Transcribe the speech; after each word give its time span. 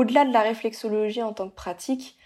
au-delà 0.00 0.24
de 0.24 0.32
la 0.32 0.40
réflexologie 0.40 1.22
en 1.22 1.34
tant 1.34 1.50
que 1.50 1.54
pratique, 1.54 2.16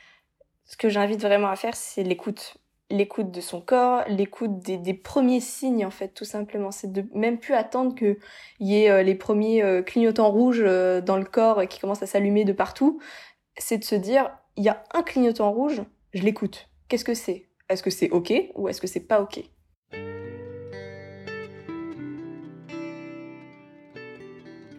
ce 0.64 0.76
que 0.76 0.88
j'invite 0.88 1.20
vraiment 1.20 1.48
à 1.48 1.56
faire, 1.56 1.74
c'est 1.74 2.04
l'écoute. 2.04 2.56
L'écoute 2.88 3.32
de 3.32 3.40
son 3.40 3.60
corps, 3.60 4.04
l'écoute 4.08 4.60
des, 4.60 4.94
premiers 4.94 5.40
signes, 5.40 5.84
en 5.84 5.90
fait, 5.90 6.08
tout 6.08 6.24
simplement. 6.24 6.70
C'est 6.70 6.92
de 6.92 7.04
même 7.14 7.38
plus 7.38 7.54
attendre 7.54 7.96
qu'il 7.96 8.16
y 8.60 8.76
ait 8.76 8.90
euh, 8.90 9.02
les 9.02 9.16
premiers 9.16 9.64
euh, 9.64 9.82
clignotants 9.82 10.30
rouges 10.30 10.62
euh, 10.62 11.00
dans 11.00 11.16
le 11.16 11.24
corps 11.24 11.66
qui 11.66 11.80
commencent 11.80 12.02
à 12.02 12.06
s'allumer 12.06 12.44
de 12.44 12.52
partout. 12.52 13.00
C'est 13.56 13.78
de 13.78 13.84
se 13.84 13.96
dire, 13.96 14.30
il 14.56 14.62
y 14.62 14.68
a 14.68 14.84
un 14.92 15.02
clignotant 15.02 15.50
rouge, 15.50 15.82
je 16.12 16.22
l'écoute. 16.22 16.68
Qu'est-ce 16.88 17.04
que 17.04 17.14
c'est? 17.14 17.48
Est-ce 17.68 17.82
que 17.82 17.90
c'est 17.90 18.10
OK 18.10 18.32
ou 18.54 18.68
est-ce 18.68 18.80
que 18.80 18.86
c'est 18.86 19.00
pas 19.08 19.20
OK? 19.20 19.42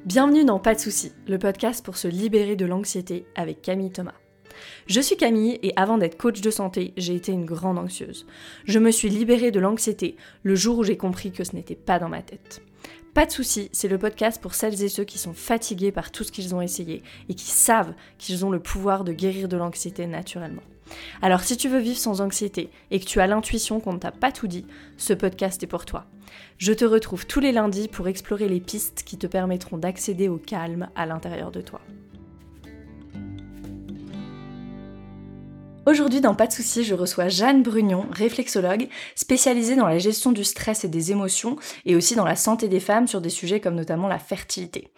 Bienvenue 0.06 0.46
dans 0.46 0.60
Pas 0.60 0.76
de 0.76 0.80
soucis, 0.80 1.14
le 1.28 1.40
podcast 1.40 1.84
pour 1.84 1.98
se 1.98 2.08
libérer 2.08 2.56
de 2.56 2.68
l'anxiété 2.68 3.26
avec 3.34 3.64
Camille 3.64 3.90
Thomas. 3.90 4.14
Je 4.86 5.02
suis 5.02 5.18
Camille 5.18 5.57
et 5.64 5.74
avant 5.78 5.98
d'être 5.98 6.16
coach 6.16 6.42
de 6.42 6.52
santé, 6.52 6.93
j'ai 6.96 7.16
été 7.16 7.32
une 7.32 7.46
grande 7.46 7.79
anxieuse. 7.79 8.28
Je 8.65 8.78
me 8.78 8.92
suis 8.92 9.10
libérée 9.10 9.50
de 9.50 9.60
l'anxiété 9.60 10.15
le 10.43 10.54
jour 10.54 10.78
où 10.78 10.84
j'ai 10.84 10.96
compris 10.96 11.32
que 11.32 11.43
ce 11.43 11.56
n'était 11.56 11.74
pas 11.74 11.98
dans 11.98 12.07
ma 12.07 12.21
tête. 12.21 12.62
Pas 13.15 13.26
de 13.26 13.32
soucis, 13.32 13.70
c'est 13.71 13.88
le 13.88 13.98
podcast 13.98 14.39
pour 14.39 14.54
celles 14.54 14.84
et 14.84 14.89
ceux 14.89 15.06
qui 15.06 15.18
sont 15.18 15.34
fatigués 15.34 15.92
par 15.92 16.12
tout 16.12 16.24
ce 16.24 16.32
qu'ils 16.32 16.54
ont 16.54 16.62
essayé 16.62 17.01
et 17.28 17.34
qui 17.34 17.50
savent 17.50 17.96
qu'ils 18.20 18.46
ont 18.46 18.51
le 18.51 18.60
pouvoir 18.60 19.06
de 19.06 19.12
guérir 19.12 19.48
de 19.48 19.57
l'anxiété 19.57 20.06
naturellement. 20.06 20.62
Alors 21.21 21.42
si 21.42 21.57
tu 21.57 21.70
veux 21.70 21.80
vivre 21.80 21.98
sans 21.98 22.21
anxiété 22.21 22.70
et 22.92 23.00
que 23.00 23.06
tu 23.06 23.20
as 23.20 23.28
l'intuition 23.28 23.80
qu'on 23.80 23.93
ne 23.93 24.00
t'a 24.00 24.12
pas 24.12 24.32
tout 24.32 24.48
dit, 24.48 24.66
ce 24.98 25.14
podcast 25.14 25.62
est 25.64 25.68
pour 25.68 25.86
toi. 25.86 26.06
Je 26.57 26.74
te 26.74 26.86
retrouve 26.86 27.26
tous 27.26 27.39
les 27.39 27.52
lundis 27.52 27.88
pour 27.88 28.07
explorer 28.07 28.48
les 28.48 28.60
pistes 28.60 29.04
qui 29.06 29.18
te 29.18 29.28
permettront 29.28 29.78
d'accéder 29.78 30.29
au 30.29 30.38
calme 30.38 30.90
à 30.96 31.06
l'intérieur 31.06 31.52
de 31.52 31.62
toi. 31.62 31.82
Aujourd'hui 35.88 36.20
dans 36.20 36.34
Pas 36.34 36.48
de 36.48 36.52
soucis, 36.52 36.84
je 36.84 36.96
reçois 36.96 37.28
Jeanne 37.28 37.62
Brugnon, 37.62 38.08
réflexologue, 38.12 38.90
spécialisée 39.14 39.76
dans 39.76 39.86
la 39.86 40.00
gestion 40.00 40.32
du 40.32 40.44
stress 40.44 40.84
et 40.84 40.88
des 40.88 41.12
émotions 41.12 41.58
et 41.86 41.96
aussi 41.96 42.16
dans 42.16 42.26
la 42.26 42.36
santé 42.36 42.68
des 42.68 42.80
femmes 42.80 43.08
sur 43.08 43.22
des 43.22 43.30
sujets 43.30 43.59
comme 43.59 43.76
notamment 43.76 44.08
la 44.08 44.18
fertilité. 44.18 44.92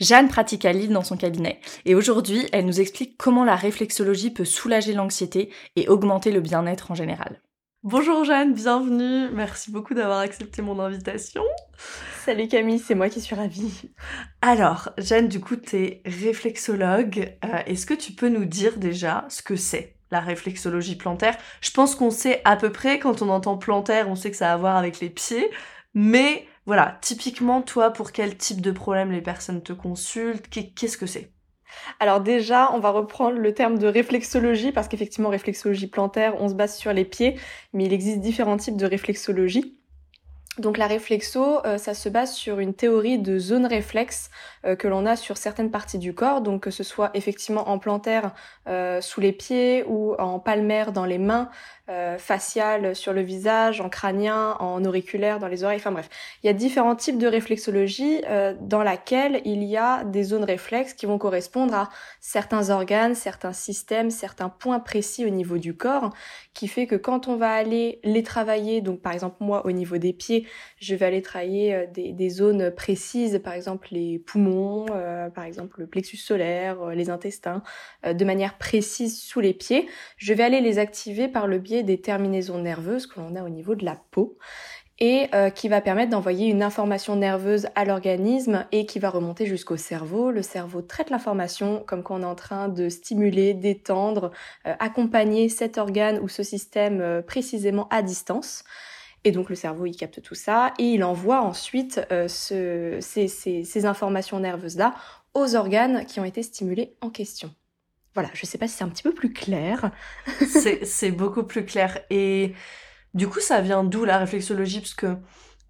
Jeanne 0.00 0.28
pratique 0.28 0.66
à 0.66 0.74
Lille 0.74 0.92
dans 0.92 1.02
son 1.02 1.16
cabinet 1.16 1.60
et 1.86 1.94
aujourd'hui, 1.94 2.46
elle 2.52 2.66
nous 2.66 2.78
explique 2.78 3.16
comment 3.16 3.44
la 3.44 3.56
réflexologie 3.56 4.30
peut 4.30 4.44
soulager 4.44 4.92
l'anxiété 4.92 5.48
et 5.76 5.88
augmenter 5.88 6.30
le 6.30 6.42
bien-être 6.42 6.90
en 6.90 6.94
général. 6.94 7.40
Bonjour 7.82 8.24
Jeanne, 8.24 8.52
bienvenue. 8.52 9.30
Merci 9.32 9.70
beaucoup 9.70 9.94
d'avoir 9.94 10.18
accepté 10.18 10.60
mon 10.60 10.78
invitation. 10.78 11.42
Salut 12.22 12.48
Camille, 12.48 12.80
c'est 12.80 12.94
moi 12.94 13.08
qui 13.08 13.22
suis 13.22 13.34
ravie. 13.34 13.88
Alors, 14.42 14.90
Jeanne, 14.98 15.28
du 15.28 15.40
coup, 15.40 15.56
tu 15.56 15.76
es 15.76 16.02
réflexologue. 16.04 17.34
Euh, 17.44 17.58
est-ce 17.66 17.86
que 17.86 17.94
tu 17.94 18.12
peux 18.12 18.28
nous 18.28 18.44
dire 18.44 18.76
déjà 18.76 19.24
ce 19.30 19.42
que 19.42 19.56
c'est? 19.56 19.93
La 20.14 20.20
réflexologie 20.20 20.96
plantaire. 20.96 21.36
Je 21.60 21.70
pense 21.70 21.94
qu'on 21.94 22.10
sait 22.10 22.40
à 22.44 22.56
peu 22.56 22.70
près, 22.70 22.98
quand 22.98 23.20
on 23.20 23.28
entend 23.28 23.58
plantaire, 23.58 24.08
on 24.08 24.14
sait 24.14 24.30
que 24.30 24.36
ça 24.36 24.50
a 24.50 24.54
à 24.54 24.56
voir 24.56 24.76
avec 24.76 25.00
les 25.00 25.10
pieds, 25.10 25.50
mais 25.92 26.46
voilà, 26.66 26.98
typiquement, 27.02 27.60
toi, 27.60 27.90
pour 27.90 28.12
quel 28.12 28.36
type 28.36 28.60
de 28.60 28.70
problème 28.70 29.10
les 29.10 29.20
personnes 29.20 29.62
te 29.62 29.72
consultent, 29.72 30.48
qu'est-ce 30.48 30.96
que 30.96 31.06
c'est? 31.06 31.30
Alors 31.98 32.20
déjà, 32.20 32.72
on 32.72 32.78
va 32.78 32.90
reprendre 32.90 33.36
le 33.36 33.52
terme 33.52 33.78
de 33.78 33.88
réflexologie 33.88 34.70
parce 34.70 34.86
qu'effectivement, 34.86 35.28
réflexologie 35.28 35.88
plantaire, 35.88 36.40
on 36.40 36.48
se 36.48 36.54
base 36.54 36.76
sur 36.76 36.92
les 36.92 37.04
pieds, 37.04 37.38
mais 37.72 37.84
il 37.84 37.92
existe 37.92 38.20
différents 38.20 38.56
types 38.56 38.76
de 38.76 38.86
réflexologie. 38.86 39.76
Donc 40.58 40.78
la 40.78 40.86
réflexo, 40.86 41.66
euh, 41.66 41.78
ça 41.78 41.94
se 41.94 42.08
base 42.08 42.32
sur 42.32 42.60
une 42.60 42.74
théorie 42.74 43.18
de 43.18 43.38
zone 43.38 43.66
réflexe 43.66 44.30
que 44.78 44.88
l'on 44.88 45.04
a 45.04 45.16
sur 45.16 45.36
certaines 45.36 45.70
parties 45.70 45.98
du 45.98 46.14
corps, 46.14 46.40
donc 46.40 46.62
que 46.62 46.70
ce 46.70 46.82
soit 46.82 47.10
effectivement 47.14 47.68
en 47.68 47.78
plantaire 47.78 48.32
euh, 48.66 49.00
sous 49.00 49.20
les 49.20 49.32
pieds 49.32 49.84
ou 49.86 50.14
en 50.14 50.38
palmaire 50.38 50.92
dans 50.92 51.04
les 51.04 51.18
mains, 51.18 51.50
euh, 51.90 52.16
faciale 52.16 52.96
sur 52.96 53.12
le 53.12 53.20
visage, 53.20 53.82
en 53.82 53.90
crânien, 53.90 54.56
en 54.58 54.82
auriculaire 54.86 55.38
dans 55.38 55.48
les 55.48 55.64
oreilles, 55.64 55.80
enfin 55.80 55.92
bref. 55.92 56.08
Il 56.42 56.46
y 56.46 56.48
a 56.48 56.54
différents 56.54 56.96
types 56.96 57.18
de 57.18 57.26
réflexologie 57.26 58.22
euh, 58.26 58.54
dans 58.58 58.82
laquelle 58.82 59.42
il 59.44 59.62
y 59.64 59.76
a 59.76 60.02
des 60.02 60.22
zones 60.22 60.44
réflexes 60.44 60.94
qui 60.94 61.04
vont 61.04 61.18
correspondre 61.18 61.74
à 61.74 61.90
certains 62.20 62.70
organes, 62.70 63.14
certains 63.14 63.52
systèmes, 63.52 64.08
certains 64.08 64.48
points 64.48 64.80
précis 64.80 65.26
au 65.26 65.28
niveau 65.28 65.58
du 65.58 65.76
corps, 65.76 66.08
qui 66.54 66.68
fait 66.68 66.86
que 66.86 66.96
quand 66.96 67.28
on 67.28 67.36
va 67.36 67.50
aller 67.50 68.00
les 68.02 68.22
travailler, 68.22 68.80
donc 68.80 69.02
par 69.02 69.12
exemple 69.12 69.36
moi 69.40 69.66
au 69.66 69.72
niveau 69.72 69.98
des 69.98 70.14
pieds, 70.14 70.48
je 70.80 70.94
vais 70.94 71.04
aller 71.04 71.20
travailler 71.20 71.74
euh, 71.74 71.86
des, 71.92 72.12
des 72.12 72.30
zones 72.30 72.70
précises, 72.70 73.42
par 73.44 73.52
exemple 73.52 73.88
les 73.90 74.18
poumons, 74.20 74.53
euh, 74.90 75.30
par 75.30 75.44
exemple 75.44 75.80
le 75.80 75.86
plexus 75.86 76.16
solaire, 76.16 76.86
les 76.90 77.10
intestins, 77.10 77.62
de 78.04 78.24
manière 78.24 78.58
précise 78.58 79.20
sous 79.20 79.40
les 79.40 79.54
pieds, 79.54 79.88
je 80.16 80.34
vais 80.34 80.42
aller 80.42 80.60
les 80.60 80.78
activer 80.78 81.28
par 81.28 81.46
le 81.46 81.58
biais 81.58 81.82
des 81.82 82.00
terminaisons 82.00 82.58
nerveuses 82.58 83.06
que 83.06 83.20
l'on 83.20 83.36
a 83.36 83.42
au 83.42 83.48
niveau 83.48 83.74
de 83.74 83.84
la 83.84 83.96
peau 84.10 84.38
et 85.00 85.26
euh, 85.34 85.50
qui 85.50 85.68
va 85.68 85.80
permettre 85.80 86.10
d'envoyer 86.10 86.48
une 86.48 86.62
information 86.62 87.16
nerveuse 87.16 87.66
à 87.74 87.84
l'organisme 87.84 88.64
et 88.70 88.86
qui 88.86 88.98
va 88.98 89.10
remonter 89.10 89.46
jusqu'au 89.46 89.76
cerveau. 89.76 90.30
Le 90.30 90.42
cerveau 90.42 90.82
traite 90.82 91.10
l'information 91.10 91.82
comme 91.86 92.02
quand 92.02 92.20
on 92.20 92.22
est 92.22 92.26
en 92.26 92.36
train 92.36 92.68
de 92.68 92.88
stimuler, 92.88 93.54
d'étendre, 93.54 94.30
euh, 94.66 94.74
accompagner 94.78 95.48
cet 95.48 95.78
organe 95.78 96.20
ou 96.20 96.28
ce 96.28 96.42
système 96.42 97.00
euh, 97.00 97.22
précisément 97.22 97.88
à 97.90 98.02
distance. 98.02 98.64
Et 99.24 99.32
donc 99.32 99.48
le 99.48 99.54
cerveau, 99.54 99.86
il 99.86 99.96
capte 99.96 100.20
tout 100.22 100.34
ça 100.34 100.74
et 100.78 100.84
il 100.84 101.02
envoie 101.02 101.40
ensuite 101.40 102.00
ce, 102.28 102.98
ces, 103.00 103.28
ces 103.28 103.86
informations 103.86 104.38
nerveuses-là 104.38 104.94
aux 105.32 105.56
organes 105.56 106.04
qui 106.06 106.20
ont 106.20 106.24
été 106.24 106.42
stimulés 106.42 106.94
en 107.00 107.10
question. 107.10 107.50
Voilà, 108.14 108.30
je 108.32 108.46
sais 108.46 108.58
pas 108.58 108.68
si 108.68 108.76
c'est 108.76 108.84
un 108.84 108.88
petit 108.88 109.02
peu 109.02 109.12
plus 109.12 109.32
clair. 109.32 109.90
c'est 110.84 111.10
beaucoup 111.10 111.42
plus 111.42 111.64
clair. 111.64 111.98
Et 112.10 112.54
du 113.12 113.28
coup, 113.28 113.40
ça 113.40 113.60
vient 113.60 113.82
d'où 113.82 114.04
la 114.04 114.18
réflexologie? 114.18 114.80
Parce 114.80 114.94
que 114.94 115.16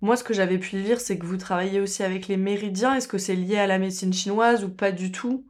moi, 0.03 0.16
ce 0.16 0.25
que 0.25 0.34
j'avais 0.34 0.59
pu 0.59 0.76
lire, 0.76 1.00
c'est 1.00 1.19
que 1.19 1.25
vous 1.25 1.38
travaillez 1.38 1.81
aussi 1.81 2.03
avec 2.03 2.28
les 2.28 2.37
méridiens. 2.37 2.94
Est-ce 2.94 3.09
que 3.09 3.16
c'est 3.16 3.34
lié 3.34 3.56
à 3.56 3.66
la 3.66 3.78
médecine 3.78 4.12
chinoise 4.12 4.62
ou 4.62 4.69
pas 4.69 4.93
du 4.93 5.10
tout? 5.10 5.47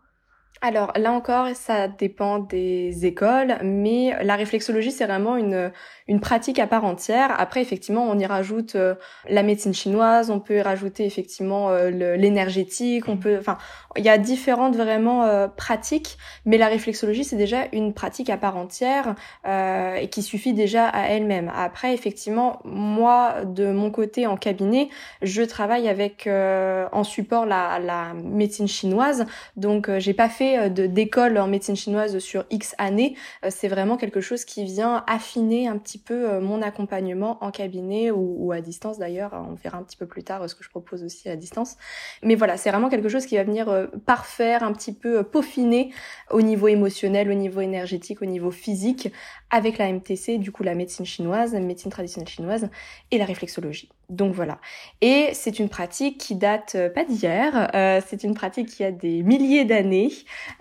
Alors 0.65 0.93
là 0.97 1.13
encore, 1.13 1.49
ça 1.55 1.89
dépend 1.89 2.39
des 2.39 3.05
écoles, 3.05 3.59
mais 3.63 4.17
la 4.25 4.35
réflexologie, 4.35 4.93
c'est 4.93 5.05
vraiment 5.05 5.37
une, 5.37 5.71
une 6.09 6.21
pratique 6.21 6.59
à 6.59 6.67
part 6.67 6.87
entière. 6.87 7.39
Après, 7.39 7.61
effectivement, 7.61 8.05
on 8.09 8.19
y 8.19 8.25
rajoute 8.25 8.75
euh, 8.75 8.95
la 9.29 9.43
médecine 9.43 9.75
chinoise, 9.75 10.31
on 10.31 10.41
peut 10.41 10.57
y 10.57 10.63
rajouter 10.63 11.05
effectivement 11.05 11.69
euh, 11.69 11.91
l'énergétique, 12.17 13.09
on 13.09 13.19
peut, 13.19 13.37
enfin, 13.39 13.59
il 13.97 14.05
y 14.05 14.09
a 14.09 14.17
différentes 14.17 14.75
vraiment 14.75 15.25
euh, 15.25 15.49
pratiques, 15.49 16.17
mais 16.47 16.57
la 16.57 16.69
réflexologie, 16.69 17.25
c'est 17.25 17.37
déjà 17.37 17.67
une 17.73 17.93
pratique 17.93 18.31
à 18.31 18.39
part 18.39 18.57
entière 18.57 19.15
et 19.47 20.09
qui 20.09 20.23
suffit 20.23 20.55
déjà 20.55 20.89
à 20.89 21.09
elle-même. 21.09 21.53
Après, 21.55 21.93
effectivement, 21.93 22.61
moi, 22.65 23.45
de 23.45 23.71
mon 23.71 23.91
côté 23.91 24.27
en 24.27 24.37
cabinet, 24.37 24.89
je 25.21 25.43
travaille 25.43 25.89
avec 25.89 26.27
en 26.27 27.05
support 27.05 27.45
la, 27.45 27.79
la 27.79 28.15
médecine 28.15 28.69
chinoise, 28.69 29.27
donc 29.57 29.91
j'ai 29.99 30.15
pas 30.15 30.29
fait 30.29 30.54
euh, 30.59 30.69
d'école 30.69 31.39
en 31.39 31.47
médecine 31.47 31.77
chinoise 31.77 32.19
sur 32.19 32.45
X 32.51 32.75
années. 32.79 33.17
Euh, 33.45 33.49
c'est 33.51 33.69
vraiment 33.69 33.97
quelque 33.97 34.21
chose 34.21 34.45
qui 34.45 34.65
vient 34.65 35.05
affiner 35.07 35.69
un 35.69 35.79
petit 35.79 35.99
peu 35.99 36.31
euh, 36.31 36.41
mon 36.41 36.63
accompagnement 36.63 37.43
en 37.43 37.51
cabinet 37.51 38.11
ou, 38.11 38.53
à 38.53 38.61
distance 38.61 38.99
d'ailleurs. 38.99 39.33
On 39.51 39.55
verra 39.55 39.79
un 39.79 39.83
petit 39.83 39.97
peu 39.97 40.07
plus 40.07 40.23
tard 40.23 40.49
ce 40.49 40.55
que 40.55 40.65
je 40.65 40.71
propose 40.71 41.05
aussi 41.05 41.29
à 41.29 41.37
distance. 41.37 41.77
Mais 42.23 42.35
voilà, 42.35 42.57
c'est 42.57 42.71
vraiment 42.71 42.89
quelque 42.89 43.09
chose 43.09 43.27
qui 43.27 43.37
va 43.37 43.45
venir 43.45 43.89
parfaire, 44.07 44.63
un 44.63 44.73
petit 44.73 44.93
peu 44.93 45.23
peaufiner 45.23 45.93
au 46.31 46.43
niveau 46.43 46.69
émotionnel, 46.69 47.31
au 47.31 47.35
niveau 47.35 47.61
énergétique, 47.61 48.23
au 48.23 48.27
niveau 48.27 48.51
physique 48.51 49.11
avec 49.55 49.79
la 49.79 49.93
MTC, 49.93 50.39
du 50.39 50.51
coup 50.51 50.65
la 50.65 50.75
médecine 50.75 51.07
chinoise, 51.07 51.55
la 51.55 51.61
médecine 51.61 51.91
traditionnelle 51.91 52.29
chinoise 52.29 52.69
et 53.13 53.19
la 53.19 53.25
réflexologie. 53.25 53.89
Donc 54.11 54.35
voilà. 54.35 54.59
Et 55.01 55.29
c'est 55.33 55.61
une 55.61 55.69
pratique 55.69 56.19
qui 56.19 56.35
date 56.35 56.75
euh, 56.75 56.91
pas 56.91 57.05
d'hier, 57.05 57.71
euh, 57.73 58.01
c'est 58.05 58.25
une 58.25 58.35
pratique 58.35 58.69
qui 58.69 58.83
a 58.83 58.91
des 58.91 59.23
milliers 59.23 59.65
d'années. 59.65 60.11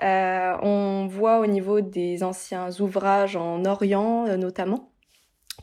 Euh, 0.04 0.56
on 0.62 1.08
voit 1.08 1.40
au 1.40 1.48
niveau 1.48 1.82
des 1.82 2.24
anciens 2.24 2.70
ouvrages 2.80 3.36
en 3.36 3.66
Orient 3.66 4.38
notamment 4.38 4.92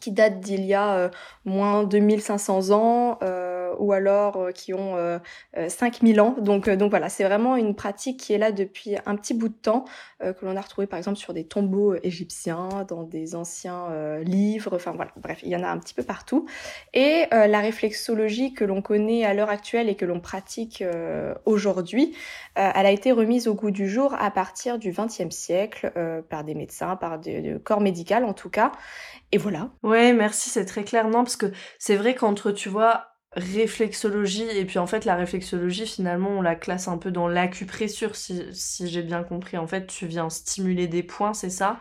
qui 0.01 0.11
datent 0.11 0.41
d'il 0.41 0.65
y 0.65 0.75
a 0.75 1.11
moins 1.45 1.85
2500 1.85 2.71
ans 2.71 3.19
ou 3.79 3.93
alors 3.93 4.53
qui 4.55 4.75
ont 4.75 5.21
5000 5.69 6.21
ans. 6.21 6.37
Donc, 6.39 6.69
donc 6.69 6.91
voilà, 6.91 7.09
c'est 7.09 7.25
vraiment 7.25 7.57
une 7.57 7.75
pratique 7.75 8.19
qui 8.19 8.33
est 8.33 8.39
là 8.39 8.53
depuis 8.53 8.97
un 9.07 9.17
petit 9.17 9.35
bout 9.35 9.49
de 9.49 9.55
temps, 9.55 9.85
que 10.21 10.45
l'on 10.45 10.57
a 10.57 10.61
retrouvé 10.61 10.87
par 10.87 10.99
exemple 10.99 11.19
sur 11.19 11.33
des 11.33 11.45
tombeaux 11.45 11.95
égyptiens, 12.03 12.69
dans 12.89 13.03
des 13.03 13.35
anciens 13.35 13.89
livres, 14.23 14.77
enfin 14.77 14.93
voilà, 14.93 15.13
bref, 15.17 15.41
il 15.43 15.49
y 15.49 15.57
en 15.57 15.63
a 15.63 15.69
un 15.69 15.79
petit 15.79 15.95
peu 15.95 16.03
partout. 16.03 16.47
Et 16.95 17.27
la 17.31 17.61
réflexologie 17.61 18.55
que 18.55 18.65
l'on 18.65 18.83
connaît 18.83 19.25
à 19.25 19.35
l'heure 19.35 19.51
actuelle 19.51 19.89
et 19.89 19.95
que 19.95 20.05
l'on 20.05 20.21
pratique 20.21 20.85
aujourd'hui, 21.45 22.15
elle 22.55 22.87
a 22.87 22.91
été 22.91 23.13
remise 23.13 23.49
au 23.49 23.55
goût 23.55 23.71
du 23.71 23.89
jour 23.89 24.15
à 24.19 24.31
partir 24.31 24.79
du 24.79 24.93
XXe 24.93 25.35
siècle 25.35 25.93
par 26.29 26.45
des 26.45 26.55
médecins, 26.55 26.97
par 26.97 27.19
des 27.19 27.57
corps 27.65 27.81
médical 27.81 28.25
en 28.25 28.33
tout 28.33 28.51
cas. 28.51 28.73
Et 29.33 29.39
voilà. 29.39 29.71
Ouais, 29.85 30.13
merci, 30.13 30.51
c'est 30.51 30.65
très 30.65 30.83
clair. 30.83 31.09
Non, 31.09 31.23
parce 31.23 31.37
que 31.37 31.47
c'est 31.79 31.95
vrai 31.95 32.17
qu'entre, 32.17 32.51
tu 32.51 32.69
vois, 32.69 33.10
réflexologie. 33.33 34.49
Et 34.57 34.65
puis 34.65 34.79
en 34.79 34.87
fait 34.87 35.05
la 35.05 35.17
réflexologie 35.17 35.87
finalement 35.87 36.31
on 36.31 36.43
la 36.43 36.55
classe 36.55 36.89
un 36.89 36.99
peu 36.99 37.11
dans 37.11 37.29
l'acupressure 37.29 38.17
si, 38.17 38.45
si 38.53 38.89
j'ai 38.89 39.03
bien 39.03 39.23
compris. 39.23 39.57
En 39.57 39.67
fait 39.67 39.87
tu 39.87 40.07
viens 40.07 40.31
stimuler 40.31 40.87
des 40.87 41.03
points 41.03 41.35
c'est 41.35 41.51
ça? 41.51 41.79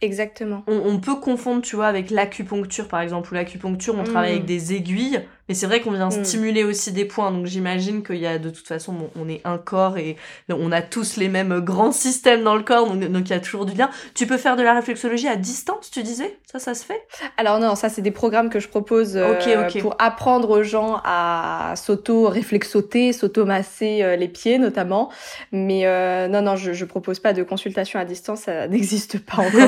Exactement. 0.00 0.64
On, 0.66 0.98
peut 0.98 1.14
confondre, 1.16 1.62
tu 1.62 1.76
vois, 1.76 1.86
avec 1.86 2.10
l'acupuncture, 2.10 2.88
par 2.88 3.00
exemple, 3.00 3.30
ou 3.30 3.34
l'acupuncture, 3.34 3.94
on 3.94 4.04
travaille 4.04 4.32
avec 4.32 4.42
mm. 4.42 4.46
des 4.46 4.74
aiguilles, 4.74 5.20
mais 5.48 5.54
c'est 5.54 5.66
vrai 5.66 5.80
qu'on 5.80 5.90
vient 5.90 6.08
mm. 6.08 6.24
stimuler 6.24 6.64
aussi 6.64 6.92
des 6.92 7.04
points, 7.04 7.30
donc 7.30 7.46
j'imagine 7.46 8.02
qu'il 8.02 8.16
y 8.16 8.26
a, 8.26 8.38
de 8.38 8.50
toute 8.50 8.66
façon, 8.66 9.10
on 9.16 9.28
est 9.28 9.40
un 9.44 9.58
corps 9.58 9.98
et 9.98 10.16
on 10.48 10.72
a 10.72 10.82
tous 10.82 11.16
les 11.16 11.28
mêmes 11.28 11.60
grands 11.60 11.92
systèmes 11.92 12.42
dans 12.42 12.56
le 12.56 12.62
corps, 12.62 12.86
donc, 12.86 13.00
donc 13.00 13.28
il 13.28 13.30
y 13.30 13.36
a 13.36 13.40
toujours 13.40 13.66
du 13.66 13.74
lien. 13.74 13.90
Tu 14.14 14.26
peux 14.26 14.38
faire 14.38 14.56
de 14.56 14.62
la 14.62 14.74
réflexologie 14.74 15.28
à 15.28 15.36
distance, 15.36 15.90
tu 15.90 16.02
disais? 16.02 16.38
Ça, 16.50 16.58
ça 16.58 16.74
se 16.74 16.84
fait? 16.84 17.02
Alors 17.36 17.58
non, 17.58 17.74
ça, 17.74 17.88
c'est 17.88 18.02
des 18.02 18.10
programmes 18.10 18.50
que 18.50 18.60
je 18.60 18.68
propose 18.68 19.16
euh, 19.16 19.34
pour 19.80 19.96
apprendre 19.98 20.50
aux 20.50 20.62
gens 20.62 21.00
à 21.04 21.74
s'auto-réflexoter, 21.76 23.12
s'auto-masser 23.12 24.02
euh, 24.02 24.16
les 24.16 24.28
pieds, 24.28 24.58
notamment. 24.58 25.10
Mais 25.52 25.86
euh, 25.86 26.28
non, 26.28 26.42
non, 26.42 26.56
je, 26.56 26.72
je 26.72 26.84
propose 26.84 27.20
pas 27.20 27.32
de 27.32 27.42
consultation 27.42 27.98
à 27.98 28.04
distance, 28.04 28.42
ça 28.42 28.68
n'existe 28.68 29.18
pas 29.18 29.38
encore 29.38 29.64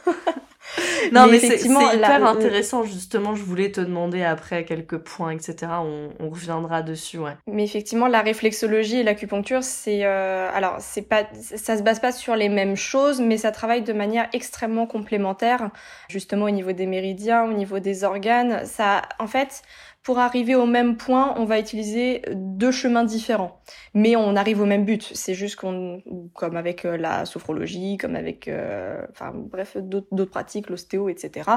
non, 1.11 1.27
mais, 1.27 1.39
c'est 1.39 1.61
hyper 1.65 2.25
intéressant, 2.25 2.83
justement. 2.83 3.35
Je 3.35 3.43
voulais 3.43 3.71
te 3.71 3.81
demander 3.81 4.23
après 4.23 4.65
quelques 4.65 4.97
points, 4.97 5.31
etc. 5.31 5.71
On, 6.19 6.29
reviendra 6.29 6.81
dessus, 6.81 7.17
ouais. 7.17 7.35
Mais 7.47 7.63
effectivement, 7.63 8.07
la 8.07 8.21
réflexologie 8.21 8.97
et 8.97 9.03
l'acupuncture, 9.03 9.63
c'est. 9.63 10.05
Euh, 10.05 10.49
alors, 10.53 10.77
c'est 10.79 11.01
pas. 11.01 11.23
Ça 11.33 11.77
se 11.77 11.83
base 11.83 11.99
pas 11.99 12.11
sur 12.11 12.35
les 12.35 12.49
mêmes 12.49 12.75
choses, 12.75 13.19
mais 13.19 13.37
ça 13.37 13.51
travaille 13.51 13.81
de 13.81 13.93
manière 13.93 14.27
extrêmement 14.33 14.85
complémentaire, 14.85 15.69
justement 16.07 16.45
au 16.45 16.51
niveau 16.51 16.71
des 16.71 16.85
méridiens, 16.85 17.43
au 17.43 17.53
niveau 17.53 17.79
des 17.79 18.03
organes. 18.03 18.65
Ça, 18.65 19.01
en 19.17 19.27
fait, 19.27 19.63
pour 20.03 20.19
arriver 20.19 20.55
au 20.55 20.65
même 20.65 20.97
point, 20.97 21.33
on 21.37 21.45
va 21.45 21.59
utiliser 21.59 22.21
deux 22.33 22.71
chemins 22.71 23.03
différents. 23.03 23.61
Mais 23.93 24.15
on 24.15 24.35
arrive 24.35 24.61
au 24.61 24.65
même 24.65 24.85
but. 24.85 25.11
C'est 25.13 25.33
juste 25.33 25.57
qu'on, 25.57 26.01
comme 26.33 26.55
avec 26.55 26.85
euh, 26.85 26.97
la 26.97 27.25
sophrologie, 27.25 27.97
comme 27.97 28.15
avec, 28.15 28.47
euh, 28.47 29.01
enfin 29.11 29.31
bref, 29.35 29.77
d'autres 29.77 30.31
pratiques, 30.31 30.69
l'ostéo, 30.69 31.09
etc. 31.09 31.49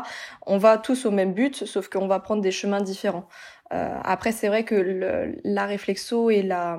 On 0.46 0.58
va 0.58 0.78
tous 0.78 1.06
au 1.06 1.10
même 1.10 1.34
but, 1.34 1.64
sauf 1.64 1.88
qu'on 1.88 2.08
va 2.08 2.18
prendre 2.20 2.42
des 2.42 2.50
chemins 2.50 2.80
différents. 2.80 3.28
Euh, 3.72 3.96
après, 4.02 4.32
c'est 4.32 4.48
vrai 4.48 4.64
que 4.64 4.74
le, 4.74 5.38
la 5.44 5.66
réflexo 5.66 6.30
et 6.30 6.42
la 6.42 6.78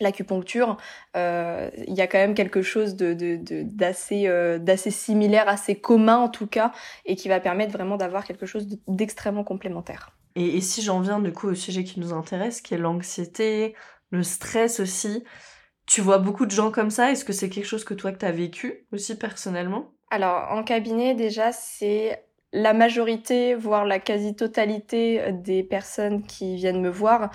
l'acupuncture, 0.00 0.76
euh, 1.16 1.70
il 1.86 1.94
y 1.94 2.00
a 2.00 2.06
quand 2.06 2.18
même 2.18 2.34
quelque 2.34 2.62
chose 2.62 2.94
de 2.94 3.14
d'assez 3.64 4.28
de, 4.28 4.58
d'assez 4.58 4.90
similaire, 4.90 5.48
assez 5.48 5.74
commun 5.74 6.18
en 6.18 6.28
tout 6.28 6.46
cas, 6.46 6.72
et 7.04 7.16
qui 7.16 7.28
va 7.28 7.40
permettre 7.40 7.72
vraiment 7.72 7.96
d'avoir 7.96 8.24
quelque 8.24 8.46
chose 8.46 8.68
d'extrêmement 8.86 9.44
complémentaire. 9.44 10.12
Et, 10.38 10.60
si 10.60 10.82
j'en 10.82 11.00
viens 11.00 11.18
du 11.18 11.32
coup 11.32 11.48
au 11.48 11.54
sujet 11.54 11.82
qui 11.84 11.98
nous 11.98 12.12
intéresse, 12.12 12.60
qui 12.60 12.74
est 12.74 12.78
l'anxiété, 12.78 13.74
le 14.10 14.22
stress 14.22 14.78
aussi, 14.78 15.24
tu 15.86 16.00
vois 16.00 16.18
beaucoup 16.18 16.46
de 16.46 16.50
gens 16.52 16.70
comme 16.70 16.90
ça? 16.90 17.10
Est-ce 17.10 17.24
que 17.24 17.32
c'est 17.32 17.48
quelque 17.48 17.66
chose 17.66 17.84
que 17.84 17.94
toi 17.94 18.12
que 18.12 18.18
tu 18.18 18.26
as 18.26 18.32
vécu 18.32 18.86
aussi 18.92 19.16
personnellement? 19.16 19.92
Alors 20.10 20.52
en 20.52 20.62
cabinet 20.62 21.14
déjà 21.14 21.52
c'est 21.52 22.24
la 22.52 22.72
majorité, 22.72 23.54
voire 23.54 23.84
la 23.84 23.98
quasi-totalité 23.98 25.32
des 25.32 25.62
personnes 25.62 26.22
qui 26.22 26.56
viennent 26.56 26.80
me 26.80 26.88
voir, 26.88 27.30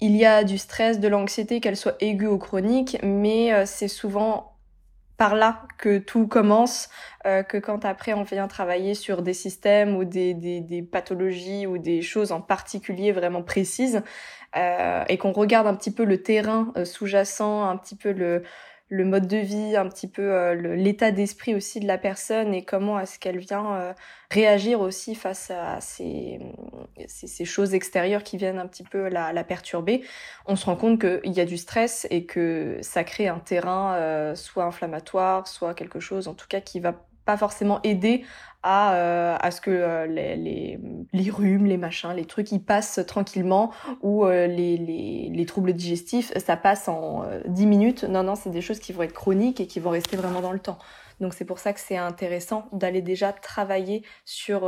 il 0.00 0.16
y 0.16 0.26
a 0.26 0.44
du 0.44 0.58
stress, 0.58 1.00
de 1.00 1.08
l'anxiété, 1.08 1.60
qu'elle 1.60 1.76
soit 1.76 1.96
aiguë 2.00 2.26
ou 2.26 2.38
chronique, 2.38 2.98
mais 3.02 3.52
euh, 3.52 3.64
c'est 3.66 3.88
souvent 3.88 4.57
par 5.18 5.34
là 5.34 5.62
que 5.78 5.98
tout 5.98 6.28
commence, 6.28 6.88
euh, 7.26 7.42
que 7.42 7.58
quand 7.58 7.84
après 7.84 8.14
on 8.14 8.22
vient 8.22 8.46
travailler 8.46 8.94
sur 8.94 9.20
des 9.20 9.34
systèmes 9.34 9.96
ou 9.96 10.04
des, 10.04 10.32
des, 10.32 10.82
pathologies 10.82 11.66
ou 11.66 11.76
des 11.76 12.00
choses 12.02 12.30
en 12.30 12.40
particulier 12.40 13.10
vraiment 13.10 13.42
précises, 13.42 14.02
euh, 14.56 15.04
et 15.08 15.18
qu'on 15.18 15.32
regarde 15.32 15.66
un 15.66 15.74
petit 15.74 15.90
peu 15.90 16.04
le 16.04 16.22
terrain 16.22 16.72
euh, 16.76 16.84
sous-jacent, 16.84 17.68
un 17.68 17.76
petit 17.76 17.96
peu 17.96 18.12
le, 18.12 18.44
le 18.90 19.04
mode 19.04 19.26
de 19.26 19.36
vie, 19.36 19.76
un 19.76 19.88
petit 19.88 20.08
peu 20.08 20.32
euh, 20.32 20.54
l'état 20.54 21.10
d'esprit 21.10 21.54
aussi 21.54 21.78
de 21.78 21.86
la 21.86 21.98
personne 21.98 22.54
et 22.54 22.64
comment 22.64 22.98
est-ce 22.98 23.18
qu'elle 23.18 23.38
vient 23.38 23.74
euh, 23.74 23.92
réagir 24.30 24.80
aussi 24.80 25.14
face 25.14 25.50
à 25.50 25.80
ces, 25.80 26.38
ces, 27.06 27.44
choses 27.44 27.74
extérieures 27.74 28.22
qui 28.22 28.38
viennent 28.38 28.58
un 28.58 28.66
petit 28.66 28.84
peu 28.84 29.08
la, 29.08 29.32
la 29.32 29.44
perturber. 29.44 30.02
On 30.46 30.56
se 30.56 30.64
rend 30.64 30.76
compte 30.76 31.00
qu'il 31.00 31.32
y 31.32 31.40
a 31.40 31.44
du 31.44 31.58
stress 31.58 32.06
et 32.10 32.24
que 32.24 32.78
ça 32.80 33.04
crée 33.04 33.28
un 33.28 33.40
terrain 33.40 33.94
euh, 33.96 34.34
soit 34.34 34.64
inflammatoire, 34.64 35.46
soit 35.48 35.74
quelque 35.74 36.00
chose 36.00 36.26
en 36.26 36.34
tout 36.34 36.46
cas 36.48 36.60
qui 36.60 36.80
va 36.80 36.94
pas 37.26 37.36
forcément 37.36 37.80
aider 37.82 38.24
à, 38.62 38.94
euh, 38.94 39.36
à 39.40 39.50
ce 39.50 39.60
que 39.60 39.70
euh, 39.70 40.06
les, 40.06 40.36
les, 40.36 40.78
les, 41.12 41.30
rhumes, 41.30 41.66
les 41.66 41.76
machins, 41.76 42.12
les 42.14 42.24
trucs, 42.24 42.50
ils 42.50 42.62
passent 42.62 43.00
tranquillement 43.06 43.72
ou 44.02 44.24
euh, 44.24 44.46
les, 44.46 44.76
les, 44.76 45.30
les, 45.32 45.46
troubles 45.46 45.72
digestifs, 45.72 46.32
ça 46.36 46.56
passe 46.56 46.88
en 46.88 47.24
10 47.46 47.66
minutes. 47.66 48.04
Non, 48.04 48.22
non, 48.22 48.34
c'est 48.34 48.50
des 48.50 48.60
choses 48.60 48.80
qui 48.80 48.92
vont 48.92 49.02
être 49.02 49.12
chroniques 49.12 49.60
et 49.60 49.66
qui 49.66 49.80
vont 49.80 49.90
rester 49.90 50.16
vraiment 50.16 50.40
dans 50.40 50.52
le 50.52 50.58
temps. 50.58 50.78
Donc 51.20 51.34
c'est 51.34 51.44
pour 51.44 51.58
ça 51.58 51.72
que 51.72 51.80
c'est 51.80 51.96
intéressant 51.96 52.68
d'aller 52.72 53.02
déjà 53.02 53.32
travailler 53.32 54.04
sur 54.24 54.60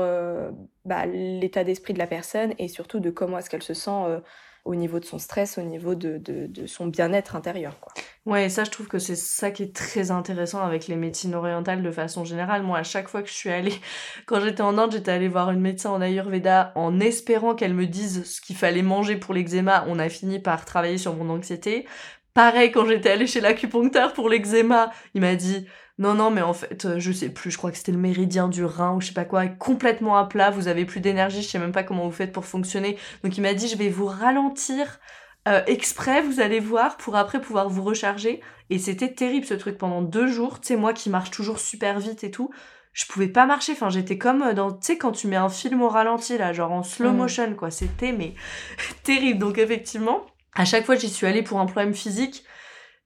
bah, 0.85 1.07
l'état 1.07 1.63
d'esprit 1.63 1.93
de 1.93 1.99
la 2.01 2.09
personne 2.09 2.55
et 2.59 2.67
surtout 2.67 2.99
de 2.99 3.11
comment 3.11 3.39
est-ce 3.39 3.49
qu'elle 3.49 3.63
se 3.63 3.75
sent 3.75 4.21
au 4.71 4.77
niveau 4.77 5.01
de 5.01 5.05
son 5.05 5.19
stress, 5.19 5.59
au 5.59 5.63
niveau 5.63 5.95
de, 5.95 6.21
son 6.67 6.87
bien-être 6.87 7.35
intérieur. 7.35 7.79
Quoi. 7.81 7.93
Ouais, 8.27 8.49
ça, 8.49 8.65
je 8.65 8.71
trouve 8.71 8.87
que 8.87 8.99
c'est 8.99 9.17
ça 9.17 9.51
qui 9.51 9.65
est 9.65 9.75
très 9.75 10.11
intéressant 10.11 10.63
avec 10.63 10.87
les 10.87 10.97
médecines 10.97 11.35
orientales 11.35 11.83
de 11.83 11.91
façon 11.91 12.25
générale. 12.25 12.63
Moi, 12.63 12.79
à 12.79 12.83
chaque 12.83 13.09
fois 13.09 13.23
que 13.23 13.29
je 13.29 13.35
suis 13.35 13.51
allée, 13.51 13.75
quand 14.27 14.41
j'étais 14.41 14.63
en 14.63 14.79
Inde, 14.79 14.93
j'étais 14.93 15.11
allée 15.11 15.29
voir 15.29 15.51
une 15.51 15.61
médecin 15.61 15.91
en 15.91 16.01
Ayurveda 16.01 16.73
en 16.77 17.01
espérant 17.01 17.55
qu'elle 17.55 17.75
me 17.75 17.87
dise 17.87 18.25
ce 18.25 18.41
qu'il 18.41 18.57
fallait 18.57 18.83
manger 18.83 19.17
pour 19.17 19.35
l'eczéma. 19.35 19.85
On 19.89 19.99
a 19.99 20.09
fini 20.09 20.39
par 20.39 20.65
travailler 20.65 20.99
sur 20.99 21.15
mon 21.17 21.31
anxiété. 21.31 21.87
Pareil, 22.33 22.71
quand 22.71 22.87
j'étais 22.87 23.11
allée 23.11 23.27
chez 23.27 23.41
l'acupuncteur 23.41 24.13
pour 24.13 24.29
l'eczéma, 24.29 24.91
il 25.15 25.21
m'a 25.21 25.35
dit 25.35 25.67
non, 26.01 26.15
non, 26.15 26.31
mais 26.31 26.41
en 26.41 26.55
fait, 26.55 26.87
euh, 26.87 26.99
je 26.99 27.13
sais 27.13 27.29
plus, 27.29 27.51
je 27.51 27.59
crois 27.59 27.71
que 27.71 27.77
c'était 27.77 27.93
le 27.93 27.99
méridien 27.99 28.49
du 28.49 28.65
rein 28.65 28.95
ou 28.95 29.03
je 29.03 29.09
sais 29.09 29.13
pas 29.13 29.27
quoi, 29.27 29.47
complètement 29.47 30.17
à 30.17 30.25
plat, 30.25 30.51
vous 30.51 30.67
avez 30.67 30.87
plus 30.87 31.01
d'énergie, 31.01 31.43
je 31.43 31.49
sais 31.49 31.59
même 31.59 31.73
pas 31.73 31.83
comment 31.83 32.07
vous 32.07 32.11
faites 32.11 32.33
pour 32.33 32.47
fonctionner. 32.47 32.97
Donc 33.23 33.37
il 33.37 33.43
m'a 33.43 33.53
dit, 33.53 33.69
je 33.69 33.77
vais 33.77 33.91
vous 33.91 34.07
ralentir 34.07 34.99
euh, 35.47 35.61
exprès, 35.67 36.23
vous 36.23 36.41
allez 36.41 36.59
voir, 36.59 36.97
pour 36.97 37.17
après 37.17 37.39
pouvoir 37.39 37.69
vous 37.69 37.83
recharger. 37.83 38.41
Et 38.71 38.79
c'était 38.79 39.13
terrible 39.13 39.45
ce 39.45 39.53
truc 39.53 39.77
pendant 39.77 40.01
deux 40.01 40.27
jours, 40.27 40.59
tu 40.59 40.69
sais, 40.69 40.77
moi 40.77 40.95
qui 40.95 41.11
marche 41.11 41.31
toujours 41.31 41.59
super 41.59 42.01
vite 42.01 42.25
et 42.25 42.31
tout, 42.31 42.51
je 42.95 43.05
pouvais 43.05 43.29
pas 43.29 43.45
marcher, 43.45 43.73
enfin 43.73 43.91
j'étais 43.91 44.17
comme 44.17 44.41
euh, 44.43 44.55
dans, 44.55 44.73
tu 44.73 44.79
sais, 44.81 44.97
quand 44.97 45.13
tu 45.13 45.27
mets 45.27 45.37
un 45.37 45.51
film 45.51 45.83
au 45.83 45.91
ralenti, 45.91 46.39
là, 46.39 46.55
genre 46.55 46.73
en 46.73 46.83
slow 46.83 47.13
mm. 47.13 47.17
motion, 47.17 47.55
quoi, 47.55 47.71
c'était, 47.71 48.13
mais 48.13 48.33
terrible. 49.03 49.39
Donc 49.39 49.59
effectivement, 49.59 50.25
à 50.55 50.65
chaque 50.65 50.87
fois 50.87 50.95
j'y 50.95 51.11
suis 51.11 51.27
allée 51.27 51.43
pour 51.43 51.61
un 51.61 51.67
problème 51.67 51.93
physique, 51.93 52.43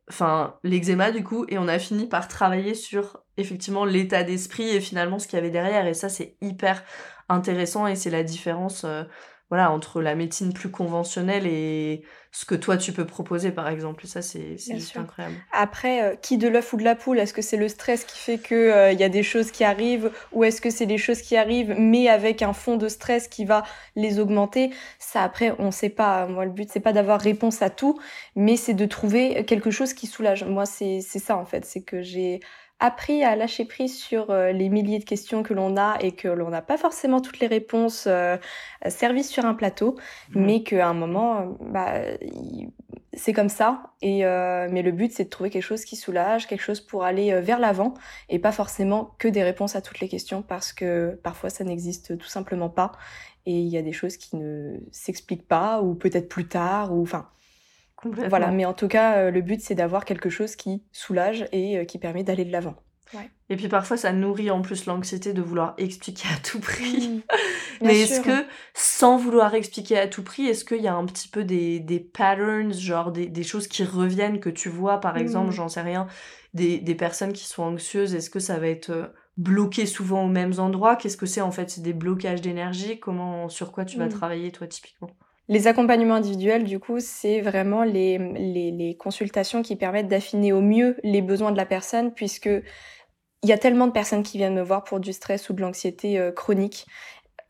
enfin 0.09 0.59
l'eczéma 0.63 1.11
du 1.11 1.25
coup, 1.25 1.45
et 1.49 1.59
on 1.59 1.69
a 1.69 1.79
fini 1.79 2.07
par 2.07 2.29
travailler 2.29 2.75
sur 2.75 3.25
effectivement 3.37 3.85
l'état 3.85 4.23
d'esprit 4.23 4.69
et 4.69 4.81
finalement 4.81 5.19
ce 5.19 5.27
qu'il 5.27 5.37
y 5.37 5.41
avait 5.41 5.51
derrière. 5.51 5.87
Et 5.87 5.95
ça 5.95 6.09
c'est 6.09 6.37
hyper 6.41 6.83
intéressant 7.29 7.87
et 7.87 7.97
c'est 7.97 8.11
la 8.11 8.23
différence 8.23 8.85
euh, 8.85 9.05
voilà 9.51 9.71
entre 9.71 10.01
la 10.01 10.15
médecine 10.15 10.53
plus 10.53 10.71
conventionnelle 10.71 11.47
et 11.47 12.03
ce 12.33 12.45
que 12.45 12.55
toi 12.55 12.77
tu 12.77 12.93
peux 12.93 13.05
proposer 13.05 13.53
par 13.53 13.69
exemple. 13.69 14.07
Ça 14.07 14.23
c'est 14.23 14.57
incroyable. 14.97 15.37
Après, 15.53 16.03
euh, 16.03 16.17
qui 16.17 16.39
de 16.39 16.49
l'œuf 16.49 16.73
ou 16.73 16.77
de 16.77 16.83
la 16.83 16.97
poule 16.97 17.19
Est-ce 17.19 17.33
que 17.35 17.43
c'est 17.43 17.57
le 17.57 17.69
stress 17.69 18.05
qui 18.05 18.19
fait 18.19 18.39
que 18.39 18.55
euh, 18.55 18.93
il 18.93 18.99
y 18.99 19.05
a 19.05 19.09
des 19.09 19.23
choses 19.23 19.51
qui 19.51 19.63
arrivent 19.63 20.11
ou 20.33 20.45
est-ce 20.45 20.61
que 20.61 20.71
c'est 20.71 20.87
des 20.87 20.99
choses 20.99 21.21
qui 21.23 21.37
arrivent 21.37 21.77
mais 21.79 22.09
avec 22.09 22.43
un 22.43 22.53
fond 22.53 22.77
de 22.77 22.89
stress 22.89 23.29
qui 23.29 23.45
va 23.45 23.65
les 23.95 24.19
augmenter? 24.19 24.71
Ça 24.99 25.23
après 25.23 25.55
on 25.59 25.71
sait 25.71 25.91
pas. 25.91 26.27
Moi 26.27 26.45
le 26.45 26.51
but 26.51 26.69
c'est 26.73 26.81
pas 26.81 26.93
d'avoir 26.93 27.21
réponse 27.21 27.63
à 27.63 27.71
tout, 27.71 27.99
mais 28.35 28.57
c'est 28.57 28.75
de 28.75 28.87
trouver 28.87 29.45
quelque 29.45 29.71
chose 29.71 29.93
qui 29.93 30.07
soulage. 30.07 30.45
Moi 30.45 30.67
c'est 30.67 31.01
c'est 31.01 31.19
ça 31.21 31.37
en 31.37 31.45
fait, 31.45 31.65
c'est 31.65 31.83
que 31.83 32.03
j'ai 32.03 32.41
appris 32.81 33.23
à 33.25 33.37
lâcher 33.37 33.65
prise 33.65 33.97
sur 33.97 34.31
euh, 34.31 34.53
les 34.53 34.69
milliers 34.69 34.99
de 34.99 35.05
questions 35.05 35.43
que 35.43 35.55
l'on 35.55 35.77
a 35.77 35.97
et 36.01 36.13
que 36.13 36.29
l'on 36.29 36.51
n'a 36.51 36.63
pas 36.63 36.77
forcément 36.77 37.21
toutes 37.21 37.39
les 37.39 37.47
réponses 37.47 38.05
euh, 38.07 38.37
servies 38.89 39.25
sur 39.25 39.45
un 39.45 39.55
plateau, 39.55 39.97
mmh. 40.31 40.45
mais 40.45 40.63
qu'à 40.63 40.89
un 40.89 40.95
moment, 40.95 41.57
bah, 41.61 41.95
c'est 43.13 43.33
comme 43.33 43.49
ça. 43.49 43.95
Et 44.03 44.27
euh, 44.27 44.69
mais 44.71 44.83
le 44.83 44.93
but, 44.93 45.13
c'est 45.13 45.25
de 45.25 45.31
trouver 45.31 45.51
quelque 45.51 45.63
chose 45.63 45.85
qui 45.85 45.97
soulage, 45.97 46.47
quelque 46.47 46.63
chose 46.63 46.81
pour 46.81 47.05
aller 47.05 47.41
vers 47.41 47.59
l'avant 47.59 47.95
et 48.29 48.39
pas 48.39 48.53
forcément 48.53 49.15
que 49.19 49.29
des 49.29 49.43
réponses 49.43 49.77
à 49.77 49.83
toutes 49.83 50.01
les 50.01 50.09
questions 50.09 50.43
parce 50.43 50.73
que 50.73 51.19
parfois 51.23 51.51
ça 51.51 51.65
n'existe 51.65 52.19
tout 52.19 52.29
simplement 52.29 52.69
pas 52.69 52.93
et 53.47 53.59
il 53.59 53.69
y 53.69 53.77
a 53.77 53.83
des 53.83 53.93
choses 53.93 54.17
qui 54.17 54.37
ne 54.37 54.79
s'expliquent 54.91 55.47
pas 55.47 55.81
ou 55.83 55.95
peut-être 55.95 56.29
plus 56.29 56.49
tard 56.49 56.93
ou 56.95 57.03
enfin 57.03 57.29
voilà, 58.29 58.51
mais 58.51 58.65
en 58.65 58.75
tout 58.75 58.89
cas, 58.89 59.17
euh, 59.17 59.31
le 59.31 59.41
but, 59.41 59.61
c'est 59.61 59.75
d'avoir 59.75 60.05
quelque 60.05 60.31
chose 60.31 60.57
qui 60.57 60.83
soulage 60.93 61.47
et 61.53 61.79
euh, 61.79 61.85
qui 61.85 61.99
permet 61.99 62.25
d'aller 62.25 62.45
de 62.45 62.53
l'avant. 62.53 62.77
Et 63.51 63.57
puis 63.57 63.69
parfois, 63.69 63.97
ça 63.97 64.13
nourrit 64.13 64.51
en 64.51 64.63
plus 64.63 64.87
l'anxiété 64.87 65.33
de 65.33 65.43
vouloir 65.43 65.75
expliquer 65.79 66.29
à 66.35 66.39
tout 66.39 66.61
prix. 66.61 67.09
Mmh. 67.09 67.23
Mais 67.83 68.01
est-ce 68.01 68.21
que, 68.21 68.47
sans 68.73 69.17
vouloir 69.17 69.55
expliquer 69.55 69.99
à 69.99 70.09
tout 70.09 70.23
prix, 70.23 70.47
est-ce 70.47 70.65
qu'il 70.65 70.81
y 70.81 70.89
a 70.89 70.95
un 70.95 71.05
petit 71.05 71.29
peu 71.29 71.45
des, 71.45 71.81
des 71.81 72.01
patterns, 72.01 72.73
genre 72.73 73.13
des, 73.13 73.27
des, 73.27 73.43
choses 73.43 73.69
qui 73.69 73.85
reviennent, 73.85 74.41
que 74.41 74.49
tu 74.49 74.69
vois, 74.69 75.01
par 75.01 75.17
exemple, 75.17 75.49
mmh. 75.49 75.53
j'en 75.53 75.69
sais 75.69 75.83
rien, 75.83 76.07
des, 76.55 76.79
des, 76.79 76.95
personnes 76.95 77.33
qui 77.33 77.45
sont 77.45 77.63
anxieuses, 77.63 78.15
est-ce 78.15 78.31
que 78.31 78.41
ça 78.41 78.59
va 78.59 78.69
être 78.69 78.91
euh, 78.91 79.07
bloqué 79.37 79.87
souvent 79.87 80.25
aux 80.25 80.29
mêmes 80.29 80.59
endroits? 80.59 80.97
Qu'est-ce 80.97 81.17
que 81.17 81.27
c'est 81.27 81.43
en 81.43 81.51
fait? 81.51 81.69
C'est 81.71 81.83
des 81.83 81.93
blocages 81.93 82.41
d'énergie? 82.41 82.99
Comment, 82.99 83.49
sur 83.49 83.73
quoi 83.73 83.85
tu 83.85 83.99
vas 83.99 84.07
mmh. 84.07 84.11
travailler, 84.11 84.53
toi, 84.53 84.67
typiquement? 84.67 85.11
Les 85.49 85.67
accompagnements 85.67 86.15
individuels, 86.15 86.65
du 86.65 86.79
coup, 86.79 87.01
c'est 87.01 87.41
vraiment 87.41 87.85
les, 87.85 88.97
consultations 88.99 89.63
qui 89.63 89.77
permettent 89.77 90.09
d'affiner 90.09 90.53
au 90.53 90.61
mieux 90.61 90.97
les 91.03 91.21
besoins 91.21 91.53
de 91.53 91.57
la 91.57 91.67
personne, 91.67 92.15
puisque 92.15 92.47
il 93.43 93.49
y 93.49 93.53
a 93.53 93.59
tellement 93.59 93.87
de 93.87 93.93
personnes 93.93 94.23
qui 94.23 94.39
viennent 94.39 94.55
me 94.55 94.63
voir 94.63 94.85
pour 94.85 95.01
du 95.01 95.13
stress 95.13 95.51
ou 95.51 95.53
de 95.53 95.61
l'anxiété 95.61 96.19
euh, 96.19 96.33
chronique. 96.33 96.87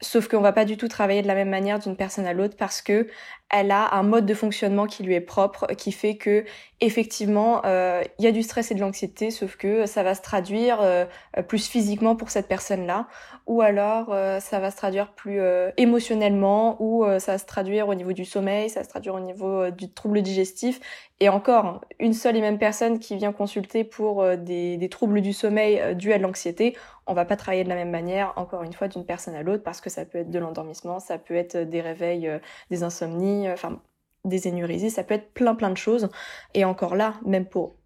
Sauf 0.01 0.27
qu'on 0.27 0.41
va 0.41 0.53
pas 0.53 0.65
du 0.65 0.77
tout 0.77 0.89
travailler 0.89 1.23
de 1.23 1.29
la 1.29 1.37
même 1.37 1.49
manière 1.49 1.79
d'une 1.79 1.97
personne 1.97 2.27
à 2.27 2.33
l'autre 2.33 2.57
parce 2.57 2.83
que 2.83 3.07
elle 3.57 3.71
a 3.71 3.95
un 3.95 4.03
mode 4.03 4.27
de 4.27 4.35
fonctionnement 4.35 4.87
qui 4.87 5.05
lui 5.05 5.15
est 5.15 5.21
propre, 5.21 5.69
qui 5.77 5.93
fait 5.93 6.17
que 6.17 6.45
effectivement 6.81 7.63
euh, 7.65 8.03
il 8.19 8.25
y 8.25 8.29
a 8.29 8.33
du 8.33 8.43
stress 8.43 8.73
et 8.73 8.75
de 8.75 8.81
l'anxiété, 8.81 9.31
sauf 9.31 9.57
que 9.57 9.87
ça 9.87 10.03
va 10.03 10.17
se 10.17 10.23
traduire 10.23 10.79
euh, 10.83 11.07
plus 11.47 11.69
physiquement 11.69 12.17
pour 12.17 12.31
cette 12.31 12.49
personne-là, 12.49 13.07
ou 13.47 13.63
alors 13.63 14.09
euh, 14.11 14.41
ça 14.41 14.59
va 14.59 14.73
se 14.73 14.77
traduire 14.77 15.13
plus 15.13 15.41
émotionnellement, 15.77 16.77
ou 16.83 17.05
ça 17.19 17.33
va 17.33 17.39
se 17.39 17.47
traduire 17.47 17.89
au 17.89 17.95
niveau 17.95 18.13
du 18.13 18.25
sommeil, 18.25 18.69
ça 18.71 18.81
va 18.81 18.85
se 18.85 18.91
traduire 18.91 19.15
au 19.15 19.21
niveau 19.21 19.71
du 19.71 19.91
trouble 19.93 20.23
digestif. 20.23 20.81
Et 21.21 21.29
encore, 21.29 21.81
une 22.01 22.13
seule 22.13 22.37
et 22.37 22.41
même 22.41 22.59
personne 22.59 22.99
qui 22.99 23.17
vient 23.17 23.33
consulter 23.33 23.85
pour 23.85 24.25
des, 24.37 24.89
troubles 24.91 25.21
du 25.21 25.33
sommeil 25.33 25.95
dus 25.95 26.13
à 26.13 26.19
l'anxiété, 26.19 26.77
on 27.07 27.15
va 27.15 27.25
pas 27.25 27.37
travailler 27.37 27.65
de 27.65 27.69
la 27.69 27.77
même 27.77 27.91
manière, 27.91 28.33
encore 28.37 28.63
une 28.63 28.73
fois, 28.73 28.89
d'une 28.89 29.05
personne 29.05 29.35
à 29.35 29.43
l'autre, 29.43 29.63
parce 29.63 29.81
que 29.81 29.91
ça 29.91 30.05
peut 30.05 30.19
être 30.19 30.31
de 30.31 30.39
l'endormissement, 30.39 30.99
ça 30.99 31.19
peut 31.19 31.35
être 31.35 31.57
des 31.57 31.81
réveils, 31.81 32.31
des 32.71 32.83
insomnies 32.83 33.44
enfin 33.53 33.81
des 34.25 34.49
énurésies, 34.49 34.91
ça 34.91 35.05
peut 35.05 35.15
être 35.15 35.33
plein 35.35 35.55
plein 35.55 35.71
de 35.71 35.77
choses. 35.77 36.09
Et 36.55 36.65
encore 36.65 36.97
là, 36.97 37.15
même 37.25 37.47
pour 37.47 37.77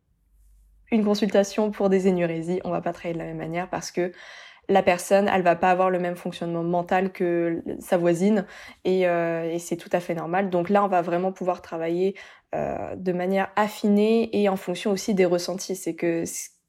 une 0.90 1.04
consultation 1.04 1.70
pour 1.70 1.88
des 1.88 2.08
énurésies, 2.08 2.60
on 2.64 2.70
va 2.70 2.80
pas 2.80 2.92
travailler 2.92 3.14
de 3.14 3.18
la 3.18 3.26
même 3.26 3.38
manière 3.38 3.68
parce 3.68 3.90
que 3.90 4.12
la 4.68 4.82
personne, 4.82 5.28
elle 5.32 5.42
va 5.42 5.56
pas 5.56 5.70
avoir 5.70 5.90
le 5.90 5.98
même 5.98 6.16
fonctionnement 6.16 6.62
mental 6.62 7.10
que 7.10 7.62
sa 7.80 7.96
voisine 7.96 8.46
et, 8.84 9.08
euh, 9.08 9.58
c'est 9.58 9.76
tout 9.76 9.88
à 9.92 10.00
fait 10.00 10.14
normal. 10.14 10.50
Donc 10.50 10.68
là, 10.68 10.84
on 10.84 10.88
va 10.88 11.00
vraiment 11.00 11.32
pouvoir 11.32 11.62
travailler 11.62 12.14
euh, 12.54 12.94
de 12.96 13.12
manière 13.12 13.50
affinée 13.56 14.28
et 14.38 14.48
en 14.48 14.56
fonction 14.56 14.90
aussi 14.90 15.14
des 15.14 15.24
ressentis. 15.24 15.74
C'est 15.74 15.94
que 15.94 16.24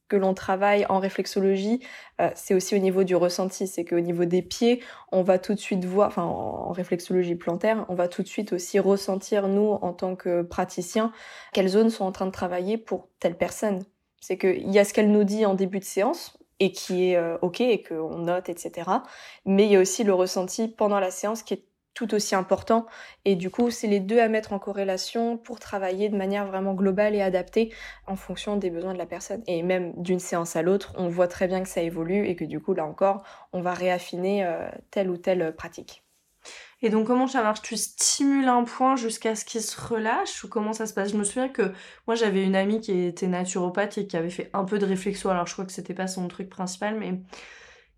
que 0.09 0.17
l'on 0.17 0.33
travaille 0.33 0.85
en 0.89 0.99
réflexologie, 0.99 1.79
euh, 2.19 2.29
c'est 2.35 2.53
aussi 2.53 2.75
au 2.75 2.79
niveau 2.79 3.03
du 3.03 3.15
ressenti, 3.15 3.67
c'est 3.67 3.85
qu'au 3.85 3.99
niveau 3.99 4.25
des 4.25 4.41
pieds, 4.41 4.83
on 5.11 5.21
va 5.21 5.39
tout 5.39 5.53
de 5.53 5.59
suite 5.59 5.85
voir, 5.85 6.07
enfin 6.09 6.23
en 6.23 6.71
réflexologie 6.71 7.35
plantaire, 7.35 7.85
on 7.87 7.95
va 7.95 8.07
tout 8.07 8.23
de 8.23 8.27
suite 8.27 8.51
aussi 8.51 8.79
ressentir, 8.79 9.47
nous, 9.47 9.71
en 9.81 9.93
tant 9.93 10.15
que 10.15 10.41
praticiens, 10.41 11.13
quelles 11.53 11.69
zones 11.69 11.89
sont 11.89 12.03
en 12.05 12.11
train 12.11 12.25
de 12.25 12.31
travailler 12.31 12.77
pour 12.77 13.07
telle 13.19 13.37
personne. 13.37 13.83
C'est 14.19 14.37
qu'il 14.37 14.69
y 14.69 14.79
a 14.79 14.83
ce 14.83 14.93
qu'elle 14.93 15.11
nous 15.11 15.23
dit 15.23 15.45
en 15.45 15.53
début 15.53 15.79
de 15.79 15.85
séance, 15.85 16.37
et 16.59 16.71
qui 16.71 17.09
est 17.09 17.15
euh, 17.15 17.37
OK, 17.41 17.61
et 17.61 17.81
qu'on 17.81 18.17
note, 18.19 18.49
etc. 18.49 18.89
Mais 19.45 19.65
il 19.65 19.71
y 19.71 19.75
a 19.75 19.79
aussi 19.79 20.03
le 20.03 20.13
ressenti 20.13 20.67
pendant 20.67 20.99
la 20.99 21.11
séance 21.11 21.43
qui 21.43 21.53
est 21.53 21.63
tout 21.99 22.15
aussi 22.15 22.33
important. 22.33 22.85
Et 23.25 23.35
du 23.35 23.49
coup, 23.49 23.71
c'est 23.71 23.87
les 23.87 23.99
deux 23.99 24.19
à 24.19 24.29
mettre 24.29 24.53
en 24.53 24.59
corrélation 24.59 25.37
pour 25.37 25.59
travailler 25.59 26.07
de 26.07 26.15
manière 26.15 26.47
vraiment 26.47 26.73
globale 26.73 27.13
et 27.13 27.21
adaptée 27.21 27.73
en 28.07 28.15
fonction 28.15 28.55
des 28.55 28.69
besoins 28.69 28.93
de 28.93 28.97
la 28.97 29.05
personne. 29.05 29.43
Et 29.47 29.63
même 29.63 29.91
d'une 29.97 30.19
séance 30.19 30.55
à 30.55 30.61
l'autre, 30.61 30.93
on 30.97 31.09
voit 31.09 31.27
très 31.27 31.49
bien 31.49 31.61
que 31.61 31.67
ça 31.67 31.81
évolue 31.81 32.25
et 32.25 32.37
que 32.37 32.45
du 32.45 32.61
coup, 32.61 32.73
là 32.73 32.85
encore, 32.85 33.23
on 33.51 33.59
va 33.59 33.73
réaffiner 33.73 34.45
euh, 34.45 34.69
telle 34.91 35.09
ou 35.09 35.17
telle 35.17 35.53
pratique. 35.53 36.05
Et 36.81 36.89
donc 36.89 37.07
comment 37.07 37.27
ça 37.27 37.43
marche? 37.43 37.61
Tu 37.61 37.75
stimules 37.75 38.47
un 38.47 38.63
point 38.63 38.95
jusqu'à 38.95 39.35
ce 39.35 39.43
qu'il 39.43 39.61
se 39.61 39.77
relâche 39.77 40.45
ou 40.45 40.47
comment 40.47 40.71
ça 40.71 40.85
se 40.85 40.93
passe? 40.93 41.11
Je 41.11 41.17
me 41.17 41.25
souviens 41.25 41.49
que 41.49 41.73
moi 42.07 42.15
j'avais 42.15 42.41
une 42.45 42.55
amie 42.55 42.79
qui 42.79 42.97
était 42.97 43.27
naturopathe 43.27 43.97
et 43.97 44.07
qui 44.07 44.15
avait 44.15 44.29
fait 44.29 44.49
un 44.53 44.63
peu 44.63 44.79
de 44.79 44.85
réflexo. 44.85 45.27
Alors 45.27 45.45
je 45.45 45.51
crois 45.51 45.65
que 45.65 45.73
c'était 45.73 45.93
pas 45.93 46.07
son 46.07 46.29
truc 46.29 46.49
principal, 46.49 46.95
mais 46.97 47.19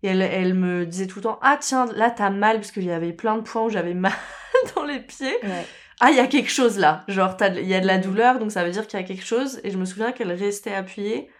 et 0.02 0.08
elle, 0.08 0.22
elle 0.22 0.54
me 0.54 0.86
disait 0.86 1.06
tout 1.06 1.18
le 1.18 1.24
temps, 1.24 1.38
ah 1.42 1.56
tiens, 1.60 1.86
là 1.94 2.10
t'as 2.10 2.30
mal, 2.30 2.56
parce 2.56 2.70
qu'il 2.70 2.84
y 2.84 2.92
avait 2.92 3.12
plein 3.12 3.36
de 3.36 3.42
points 3.42 3.62
où 3.62 3.70
j'avais 3.70 3.94
mal 3.94 4.12
dans 4.76 4.84
les 4.84 5.00
pieds. 5.00 5.38
Ah, 6.00 6.10
il 6.10 6.16
y 6.16 6.20
a 6.20 6.26
quelque 6.26 6.50
chose 6.50 6.78
là. 6.78 7.04
Genre, 7.08 7.36
il 7.56 7.66
y 7.66 7.74
a 7.74 7.80
de 7.80 7.86
la 7.86 7.98
douleur, 7.98 8.38
donc 8.38 8.50
ça 8.50 8.64
veut 8.64 8.70
dire 8.70 8.86
qu'il 8.86 8.98
y 8.98 9.02
a 9.02 9.06
quelque 9.06 9.24
chose. 9.24 9.60
Et 9.62 9.70
je 9.70 9.78
me 9.78 9.84
souviens 9.84 10.12
qu'elle 10.12 10.32
restait 10.32 10.74
appuyée, 10.74 11.30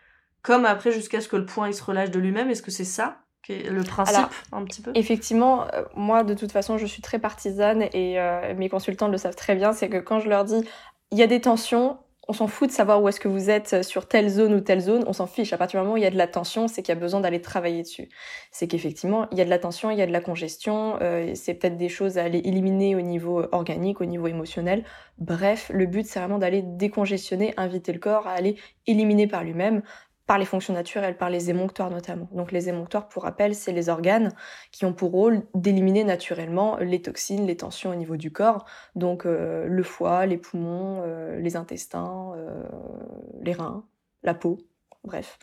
comme 0.43 0.67
après, 0.67 0.93
jusqu'à 0.93 1.21
ce 1.21 1.29
que 1.29 1.37
le 1.37 1.47
point 1.47 1.69
il 1.69 1.75
se 1.75 1.83
relâche 1.83 2.11
de 2.11 2.21
lui-même. 2.21 2.51
Est-ce 2.51 2.63
que 2.63 2.71
c'est 2.71 2.85
ça 2.85 3.19
le 3.49 3.83
principe 3.83 4.29
un 4.53 4.65
petit 4.65 4.83
peu? 4.83 4.93
Effectivement, 4.95 5.67
euh, 5.75 5.85
moi 5.95 6.25
de 6.25 6.35
toute 6.35 6.53
façon 6.53 6.79
je 6.79 6.87
suis 6.87 7.03
très 7.03 7.19
partisane 7.19 7.89
et 7.93 8.21
euh, 8.21 8.55
mes 8.55 8.69
consultants 8.69 9.09
le 9.09 9.19
savent 9.19 9.37
très 9.37 9.55
bien, 9.55 9.73
c'est 9.73 9.89
que 9.89 9.99
quand 9.99 10.21
je 10.21 10.29
leur 10.29 10.45
dis 10.45 10.65
il 11.11 11.19
y 11.19 11.23
a 11.23 11.27
des 11.27 11.41
tensions, 11.41 11.99
on 12.33 12.35
s'en 12.35 12.47
fout 12.47 12.71
de 12.71 12.73
savoir 12.73 13.03
où 13.03 13.09
est-ce 13.09 13.21
que 13.21 13.29
vous 13.29 13.51
êtes 13.51 13.83
sur 13.83 14.09
telle 14.09 14.31
zone 14.31 14.55
ou 14.55 14.61
telle 14.63 14.81
zone, 14.81 15.05
on 15.07 15.13
s'en 15.13 15.27
fiche. 15.27 15.53
À 15.53 15.59
partir 15.59 15.79
du 15.79 15.85
moment 15.85 15.97
où 15.97 15.97
il 15.99 16.03
y 16.03 16.07
a 16.07 16.11
de 16.11 16.17
la 16.17 16.27
tension, 16.27 16.67
c'est 16.67 16.81
qu'il 16.81 16.95
y 16.95 16.97
a 16.97 17.01
besoin 17.01 17.21
d'aller 17.21 17.43
travailler 17.43 17.83
dessus. 17.83 18.09
C'est 18.51 18.67
qu'effectivement, 18.67 19.29
il 19.33 19.37
y 19.37 19.43
a 19.43 19.45
de 19.45 19.51
la 19.51 19.59
tension, 19.59 19.91
il 19.91 19.99
y 19.99 20.03
a 20.03 20.07
de 20.07 20.13
la 20.13 20.23
congestion, 20.23 20.97
euh, 21.03 21.33
c'est 21.35 21.53
peut-être 21.53 21.77
des 21.77 21.91
choses 21.91 22.17
à 22.17 22.25
aller 22.25 22.39
éliminer 22.39 22.97
au 22.97 23.03
niveau 23.03 23.45
organique, 23.53 24.01
au 24.01 24.07
niveau 24.07 24.29
émotionnel. 24.29 24.83
Bref, 25.19 25.71
le 25.75 25.85
but, 25.85 26.07
c'est 26.07 26.21
vraiment 26.21 26.39
d'aller 26.39 26.63
décongestionner, 26.63 27.53
inviter 27.59 27.93
le 27.93 27.99
corps 27.99 28.27
à 28.27 28.31
aller 28.31 28.57
éliminer 28.87 29.27
par 29.27 29.45
lui-même 29.45 29.83
par 30.27 30.39
les 30.39 30.45
fonctions 30.45 30.73
naturelles, 30.73 31.17
par 31.17 31.31
les 31.31 31.51
émonctoires 31.51 31.91
notamment. 31.91 32.29
Donc 32.33 32.53
les 32.53 32.69
émonctoires, 32.69 33.09
pour 33.09 33.25
rappel, 33.25 33.55
c'est 33.55 33.73
les 33.73 33.89
organes 33.89 34.33
qui 34.71 34.85
ont 34.85 34.93
pour 34.93 35.11
rôle 35.11 35.43
d'éliminer 35.55 36.05
naturellement 36.05 36.77
les 36.79 37.03
toxines, 37.03 37.47
les 37.47 37.57
tensions 37.57 37.91
au 37.91 37.95
niveau 37.95 38.17
du 38.17 38.31
corps, 38.31 38.65
donc 38.95 39.27
euh, 39.27 39.67
le 39.67 39.83
foie, 39.83 40.27
les 40.27 40.39
poumons, 40.39 41.03
euh, 41.05 41.39
les 41.41 41.57
intestins, 41.57 42.33
euh, 42.37 42.63
les 43.43 43.53
reins, 43.53 43.85
la 44.23 44.35
peau, 44.35 44.59
bref. 45.05 45.39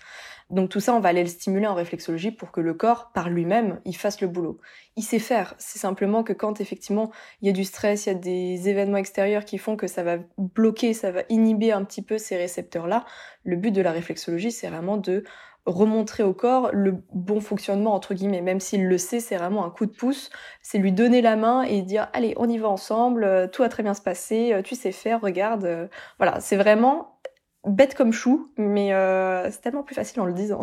Donc 0.50 0.70
tout 0.70 0.80
ça, 0.80 0.96
on 0.96 1.00
va 1.00 1.10
aller 1.10 1.22
le 1.22 1.30
stimuler 1.30 1.68
en 1.68 1.76
réflexologie 1.76 2.32
pour 2.32 2.52
que 2.52 2.60
le 2.60 2.74
corps, 2.74 3.12
par 3.14 3.30
lui-même, 3.30 3.80
il 3.86 3.96
fasse 3.96 4.20
le 4.20 4.28
boulot. 4.28 4.60
Il 4.96 5.04
sait 5.04 5.20
faire. 5.20 5.54
C'est 5.60 5.78
simplement 5.80 6.24
que 6.24 6.34
quand 6.34 6.60
effectivement 6.60 7.12
il 7.42 7.48
y 7.48 7.50
a 7.50 7.54
du 7.54 7.64
stress, 7.64 8.06
il 8.06 8.10
y 8.10 8.12
a 8.12 8.16
des 8.16 8.70
événements 8.70 8.98
extérieurs 8.98 9.46
qui 9.46 9.60
font 9.60 9.76
que 9.76 9.88
ça 9.88 10.02
va 10.02 10.18
bloquer, 10.38 10.94
ça 10.94 11.12
va 11.12 11.22
inhiber 11.30 11.72
un 11.72 11.84
petit 11.84 12.02
peu 12.02 12.18
ces 12.18 12.36
récepteurs-là, 12.36 13.06
le 13.44 13.56
but 13.58 13.72
de 13.72 13.82
la 13.82 13.92
réflexologie, 13.92 14.52
c'est 14.52 14.70
vraiment 14.70 14.98
de 14.98 15.24
remontrer 15.66 16.24
au 16.24 16.34
corps 16.34 16.70
le 16.74 17.04
bon 17.14 17.42
fonctionnement 17.42 17.94
entre 17.94 18.14
guillemets 18.14 18.42
même 18.42 18.60
s'il 18.60 18.88
le 18.88 18.98
sait 18.98 19.20
c'est 19.20 19.38
vraiment 19.38 19.66
un 19.66 19.70
coup 19.70 19.86
de 19.86 19.92
pouce 19.92 20.30
c'est 20.62 20.78
lui 20.78 20.92
donner 20.92 21.22
la 21.22 21.36
main 21.36 21.62
et 21.64 21.82
dire 21.82 22.08
allez 22.14 22.34
on 22.38 22.50
y 22.50 22.58
va 22.58 22.70
ensemble 22.70 23.24
euh, 23.24 23.48
tout 23.48 23.62
va 23.62 23.70
très 23.70 23.84
bien 23.84 23.94
se 23.94 24.02
passer 24.02 24.54
euh, 24.54 24.62
tu 24.62 24.76
sais 24.76 24.92
faire 24.92 25.22
regarde 25.22 25.66
euh, 25.66 25.88
voilà 26.18 26.40
c'est 26.40 26.56
vraiment 26.56 27.19
bête 27.66 27.96
comme 27.96 28.14
chou, 28.14 28.52
mais 28.58 28.94
euh, 28.94 29.50
c'est 29.52 29.62
tellement 29.62 29.84
plus 29.84 29.96
facile 29.96 30.22
en 30.22 30.26
le 30.26 30.34
disant. 30.34 30.62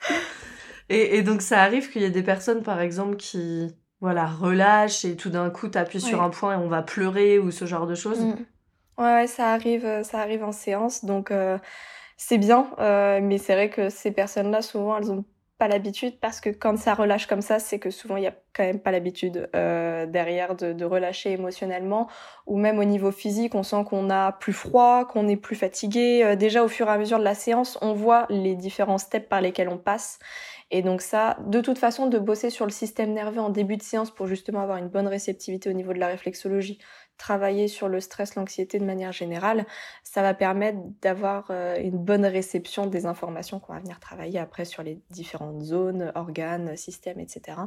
et, 0.88 1.22
donc 1.22 1.42
ça 1.42 1.62
arrive 1.62 1.90
qu'il 1.90 2.02
y 2.02 2.04
ait 2.04 2.10
des 2.10 2.22
personnes, 2.22 2.62
par 2.62 2.80
exemple, 2.80 3.16
qui 3.16 3.74
voilà 4.00 4.26
relâchent 4.26 5.04
et 5.04 5.16
tout 5.16 5.30
d'un 5.30 5.50
coup 5.50 5.68
t'appuies 5.68 6.00
sur 6.00 6.22
un 6.22 6.30
point 6.30 6.54
et 6.54 6.56
on 6.56 6.68
va 6.68 6.82
pleurer 6.82 7.38
ou 7.38 7.50
ce 7.50 7.64
genre 7.64 7.86
de 7.86 7.94
choses. 7.94 8.20
Mm. 8.20 8.36
Ouais, 8.98 9.26
ça 9.26 9.52
arrive, 9.52 9.84
euh, 9.84 10.02
ça 10.02 10.20
arrive 10.20 10.42
en 10.42 10.52
séance, 10.52 11.04
donc 11.04 11.30
euh, 11.30 11.56
c'est 12.16 12.38
bien, 12.38 12.68
mais 12.78 13.38
c'est 13.38 13.54
vrai 13.54 13.70
que 13.70 13.90
ces 13.90 14.10
personnes-là, 14.10 14.60
souvent, 14.62 14.98
elles 14.98 15.12
ont 15.12 15.24
pas 15.58 15.68
l'habitude 15.68 16.20
parce 16.20 16.40
que 16.40 16.50
quand 16.50 16.78
ça 16.78 16.94
relâche 16.94 17.26
comme 17.26 17.42
ça, 17.42 17.58
c'est 17.58 17.78
que 17.78 17.90
souvent 17.90 18.16
il 18.16 18.22
y 18.22 18.28
a 18.28 18.34
quand 18.54 18.62
même 18.62 18.80
pas 18.80 18.92
l'habitude 18.92 19.50
euh, 19.56 20.06
derrière 20.06 20.54
de, 20.54 20.72
de, 20.72 20.84
relâcher 20.84 21.32
émotionnellement 21.32 22.08
ou 22.46 22.58
même 22.58 22.78
au 22.78 22.84
niveau 22.84 23.10
physique, 23.10 23.54
on 23.54 23.64
sent 23.64 23.84
qu'on 23.88 24.08
a 24.08 24.32
plus 24.32 24.52
froid, 24.52 25.04
qu'on 25.04 25.26
est 25.28 25.36
plus 25.36 25.56
fatigué. 25.56 26.22
Euh, 26.24 26.36
déjà 26.36 26.62
au 26.62 26.68
fur 26.68 26.86
et 26.88 26.90
à 26.90 26.98
mesure 26.98 27.18
de 27.18 27.24
la 27.24 27.34
séance, 27.34 27.76
on 27.82 27.92
voit 27.92 28.26
les 28.30 28.54
différents 28.54 28.98
steps 28.98 29.28
par 29.28 29.40
lesquels 29.40 29.68
on 29.68 29.78
passe. 29.78 30.20
Et 30.70 30.82
donc 30.82 31.00
ça, 31.00 31.38
de 31.46 31.60
toute 31.60 31.78
façon, 31.78 32.06
de 32.06 32.18
bosser 32.18 32.50
sur 32.50 32.66
le 32.66 32.70
système 32.70 33.12
nerveux 33.12 33.40
en 33.40 33.50
début 33.50 33.76
de 33.76 33.82
séance 33.82 34.10
pour 34.10 34.26
justement 34.26 34.60
avoir 34.60 34.78
une 34.78 34.88
bonne 34.88 35.08
réceptivité 35.08 35.70
au 35.70 35.72
niveau 35.72 35.92
de 35.92 35.98
la 35.98 36.08
réflexologie, 36.08 36.78
travailler 37.18 37.68
sur 37.68 37.88
le 37.88 38.00
stress, 38.00 38.36
l'anxiété 38.36 38.78
de 38.78 38.84
manière 38.84 39.12
générale, 39.12 39.66
ça 40.02 40.22
va 40.22 40.32
permettre 40.32 40.78
d'avoir 41.02 41.46
euh, 41.50 41.76
une 41.76 41.98
bonne 41.98 42.24
réception 42.24 42.86
des 42.86 43.04
informations 43.06 43.60
qu'on 43.60 43.74
va 43.74 43.80
venir 43.80 44.00
travailler 44.00 44.38
après 44.38 44.64
sur 44.64 44.82
les 44.82 45.00
différentes 45.10 45.60
zones, 45.60 46.12
organes, 46.14 46.76
systèmes, 46.76 47.20
etc. 47.20 47.58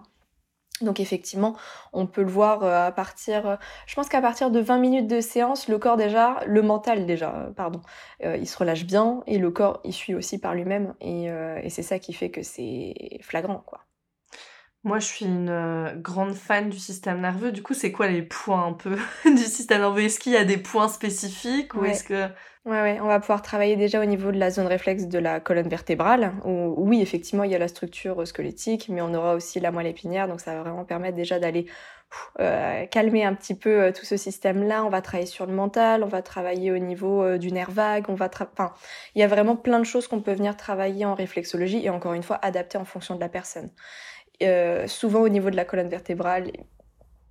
Donc 0.82 1.00
effectivement, 1.00 1.56
on 1.94 2.08
peut 2.08 2.24
le 2.24 2.32
voir 2.32 2.64
euh, 2.64 2.88
à 2.88 2.92
partir, 2.92 3.60
je 3.86 3.94
pense 3.94 4.10
qu'à 4.10 4.22
partir 4.22 4.50
de 4.50 4.60
20 4.60 4.80
minutes 4.80 5.08
de 5.08 5.22
séance, 5.22 5.68
le 5.68 5.78
corps 5.78 5.98
déjà, 5.98 6.40
le 6.48 6.64
mental 6.64 7.06
déjà, 7.06 7.36
euh, 7.36 7.52
pardon, 7.52 7.82
il 8.24 8.48
se 8.48 8.58
relâche 8.58 8.86
bien 8.86 9.22
et 9.28 9.38
le 9.38 9.52
corps 9.52 9.82
il 9.84 9.94
suit 9.94 10.16
aussi 10.16 10.40
par 10.40 10.56
lui-même 10.56 10.96
et, 11.02 11.26
et 11.26 11.70
c'est 11.70 11.84
ça 11.84 12.00
qui 12.00 12.14
fait 12.14 12.32
que 12.32 12.42
c'est 12.42 13.20
flagrant 13.22 13.64
quoi. 13.66 13.86
Moi, 14.84 14.98
je 15.00 15.06
suis 15.06 15.26
une 15.26 15.50
euh, 15.50 15.96
grande 15.96 16.34
fan 16.34 16.70
du 16.70 16.80
système 16.80 17.22
nerveux. 17.22 17.52
Du 17.52 17.62
coup, 17.62 17.74
c'est 17.76 17.92
quoi 17.92 18.08
les 18.08 18.24
points 18.24 18.66
un 18.66 18.74
peu 18.74 18.98
du 19.26 19.44
système 19.44 19.82
nerveux? 19.82 20.02
Est-ce 20.02 20.20
qu'il 20.20 20.34
y 20.34 20.38
a 20.38 20.44
des 20.44 20.58
points 20.58 20.88
spécifiques 20.88 21.76
ou 21.76 21.86
est-ce 21.86 22.04
que 22.04 22.28
Ouais, 22.64 22.80
ouais, 22.80 23.00
on 23.02 23.08
va 23.08 23.20
pouvoir 23.20 23.42
travailler 23.42 23.76
déjà 23.76 24.00
au 24.00 24.06
niveau 24.06 24.32
de 24.32 24.38
la 24.38 24.52
zone 24.52 24.68
réflexe 24.68 25.08
de 25.08 25.18
la 25.18 25.40
colonne 25.40 25.68
vertébrale. 25.68 26.34
Où, 26.46 26.76
oui, 26.78 27.02
effectivement, 27.02 27.44
il 27.44 27.52
y 27.52 27.56
a 27.56 27.58
la 27.58 27.68
structure 27.68 28.28
squelettique, 28.28 28.88
mais 28.88 29.02
on 29.02 29.16
aura 29.16 29.34
aussi 29.34 29.60
la 29.60 29.72
moelle 29.72 29.88
épinière, 29.88 30.28
donc 30.28 30.42
ça 30.42 30.54
va 30.54 30.62
vraiment 30.62 30.86
permettre 30.86 31.16
déjà 31.16 31.40
d'aller 31.40 31.66
euh, 32.40 32.86
calmer 32.86 33.24
un 33.24 33.34
petit 33.34 33.56
peu 33.56 33.82
euh, 33.82 33.92
tout 33.92 34.06
ce 34.06 34.16
système-là. 34.16 34.86
On 34.86 34.90
va 34.90 35.02
travailler 35.02 35.26
sur 35.26 35.48
le 35.48 35.54
mental, 35.54 36.04
on 36.04 36.08
va 36.08 36.22
travailler 36.22 36.72
au 36.72 36.78
niveau 36.78 37.24
euh, 37.24 37.38
du 37.40 37.52
nerf 37.52 37.72
vague, 37.72 38.06
on 38.10 38.16
va, 38.16 38.30
enfin, 38.54 38.74
il 39.16 39.22
y 39.22 39.24
a 39.24 39.28
vraiment 39.28 39.56
plein 39.56 39.80
de 39.80 39.86
choses 39.86 40.08
qu'on 40.08 40.22
peut 40.22 40.34
venir 40.34 40.56
travailler 40.56 41.06
en 41.06 41.16
réflexologie 41.16 41.84
et 41.84 41.90
encore 41.90 42.14
une 42.14 42.24
fois 42.24 42.38
adapter 42.44 42.78
en 42.78 42.86
fonction 42.86 43.16
de 43.16 43.20
la 43.20 43.30
personne. 43.30 43.72
Euh, 44.42 44.88
souvent 44.88 45.22
au 45.22 45.30
niveau 45.30 45.50
de 45.50 45.56
la 45.56 45.66
colonne 45.66 45.90
vertébrale, 45.90 46.52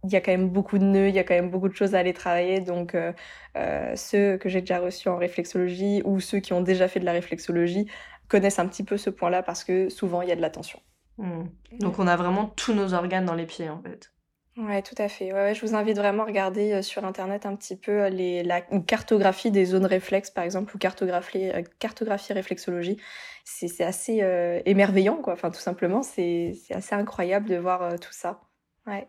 il 0.04 0.10
y 0.10 0.16
a 0.16 0.20
quand 0.20 0.32
même 0.32 0.48
beaucoup 0.48 0.78
de 0.78 0.84
nœuds, 0.84 1.08
il 1.08 1.14
y 1.14 1.18
a 1.18 1.24
quand 1.24 1.34
même 1.34 1.50
beaucoup 1.50 1.68
de 1.68 1.74
choses 1.74 1.94
à 1.94 1.98
aller 1.98 2.14
travailler. 2.14 2.60
Donc, 2.60 2.94
euh, 2.94 3.12
euh, 3.56 3.94
ceux 3.96 4.38
que 4.38 4.48
j'ai 4.48 4.60
déjà 4.60 4.78
reçus 4.78 5.08
en 5.08 5.16
réflexologie 5.16 6.02
ou 6.04 6.20
ceux 6.20 6.40
qui 6.40 6.52
ont 6.52 6.62
déjà 6.62 6.88
fait 6.88 7.00
de 7.00 7.04
la 7.04 7.12
réflexologie 7.12 7.86
connaissent 8.28 8.58
un 8.58 8.66
petit 8.66 8.84
peu 8.84 8.96
ce 8.96 9.10
point-là 9.10 9.42
parce 9.42 9.64
que 9.64 9.88
souvent 9.88 10.22
il 10.22 10.28
y 10.28 10.32
a 10.32 10.36
de 10.36 10.40
la 10.40 10.50
tension. 10.50 10.80
Hmm. 11.18 11.44
Donc, 11.80 11.98
on 11.98 12.06
a 12.06 12.16
vraiment 12.16 12.46
tous 12.56 12.72
nos 12.72 12.94
organes 12.94 13.26
dans 13.26 13.34
les 13.34 13.46
pieds 13.46 13.68
en 13.68 13.82
fait. 13.82 14.12
Ouais, 14.60 14.82
tout 14.82 14.94
à 14.98 15.08
fait. 15.08 15.32
Ouais, 15.32 15.54
je 15.54 15.64
vous 15.64 15.74
invite 15.74 15.96
vraiment 15.96 16.24
à 16.24 16.26
regarder 16.26 16.72
euh, 16.72 16.82
sur 16.82 17.04
internet 17.04 17.46
un 17.46 17.56
petit 17.56 17.76
peu 17.76 18.08
les, 18.08 18.42
la 18.42 18.60
cartographie 18.60 19.50
des 19.50 19.64
zones 19.64 19.86
réflexes, 19.86 20.30
par 20.30 20.44
exemple, 20.44 20.74
ou 20.74 20.78
cartographie, 20.78 21.50
cartographie 21.78 22.32
réflexologie. 22.32 22.96
C'est 23.44 23.82
assez 23.82 24.22
émerveillant, 24.64 25.16
quoi. 25.16 25.32
Enfin, 25.32 25.50
tout 25.50 25.60
simplement, 25.60 26.02
c'est 26.02 26.54
assez 26.70 26.94
incroyable 26.94 27.48
de 27.48 27.56
voir 27.56 27.98
tout 27.98 28.12
ça. 28.12 28.42
Ouais. 28.86 29.08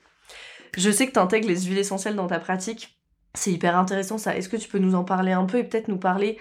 Je 0.76 0.90
sais 0.90 1.06
que 1.06 1.12
tu 1.12 1.20
intègres 1.20 1.48
les 1.48 1.62
huiles 1.64 1.78
essentielles 1.78 2.16
dans 2.16 2.28
ta 2.28 2.40
pratique. 2.40 2.98
C'est 3.34 3.52
hyper 3.52 3.78
intéressant 3.78 4.18
ça. 4.18 4.36
Est-ce 4.36 4.50
que 4.50 4.58
tu 4.58 4.68
peux 4.68 4.80
nous 4.80 4.96
en 4.96 5.04
parler 5.04 5.32
un 5.32 5.46
peu 5.46 5.60
et 5.60 5.64
peut-être 5.64 5.90
nous 5.90 6.00
parler 6.00 6.38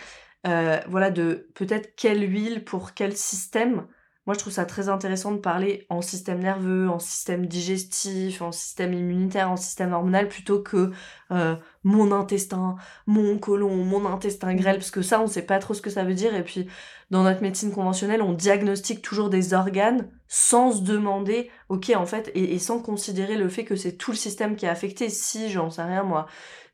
euh, 0.47 0.79
voilà, 0.89 1.11
de 1.11 1.51
peut-être 1.55 1.95
quelle 1.97 2.23
huile 2.31 2.65
pour 2.65 2.95
quel 2.95 3.17
système 3.17 3.87
moi, 4.27 4.35
je 4.35 4.41
trouve 4.41 4.53
ça 4.53 4.67
très 4.67 4.89
intéressant 4.91 5.33
de 5.33 5.39
parler 5.39 5.87
en 5.89 6.03
système 6.03 6.41
nerveux, 6.41 6.89
en 6.91 6.99
système 6.99 7.47
digestif, 7.47 8.43
en 8.43 8.53
système 8.53 8.93
immunitaire, 8.93 9.51
en 9.51 9.57
système 9.57 9.95
hormonal, 9.95 10.29
plutôt 10.29 10.61
que 10.63 10.91
euh, 11.31 11.57
mon 11.85 12.13
intestin, 12.13 12.77
mon 13.07 13.39
côlon, 13.39 13.75
mon 13.77 14.05
intestin 14.07 14.55
grêle, 14.55 14.77
parce 14.77 14.91
que 14.91 15.01
ça, 15.01 15.23
on 15.23 15.27
sait 15.27 15.43
pas 15.43 15.59
trop 15.59 15.73
ce 15.73 15.81
que 15.81 15.89
ça 15.89 16.05
veut 16.05 16.15
dire. 16.15 16.35
Et 16.35 16.45
puis, 16.45 16.69
dans 17.11 17.23
notre 17.23 17.41
médecine 17.41 17.73
conventionnelle, 17.73 18.21
on 18.21 18.35
diagnostique 18.35 19.01
toujours 19.01 19.31
des 19.31 19.55
organes 19.55 20.11
sans 20.29 20.73
se 20.73 20.83
demander, 20.83 21.51
ok, 21.71 21.91
en 21.97 22.05
fait, 22.05 22.31
et, 22.35 22.59
sans 22.59 22.81
considérer 22.81 23.37
le 23.37 23.49
fait 23.49 23.65
que 23.65 23.75
c'est 23.75 23.97
tout 23.97 24.11
le 24.11 24.19
système 24.19 24.55
qui 24.55 24.67
est 24.67 24.69
affecté. 24.69 25.09
Si, 25.09 25.51
j'en 25.51 25.71
sais 25.71 25.83
rien, 25.83 26.03
moi, 26.03 26.27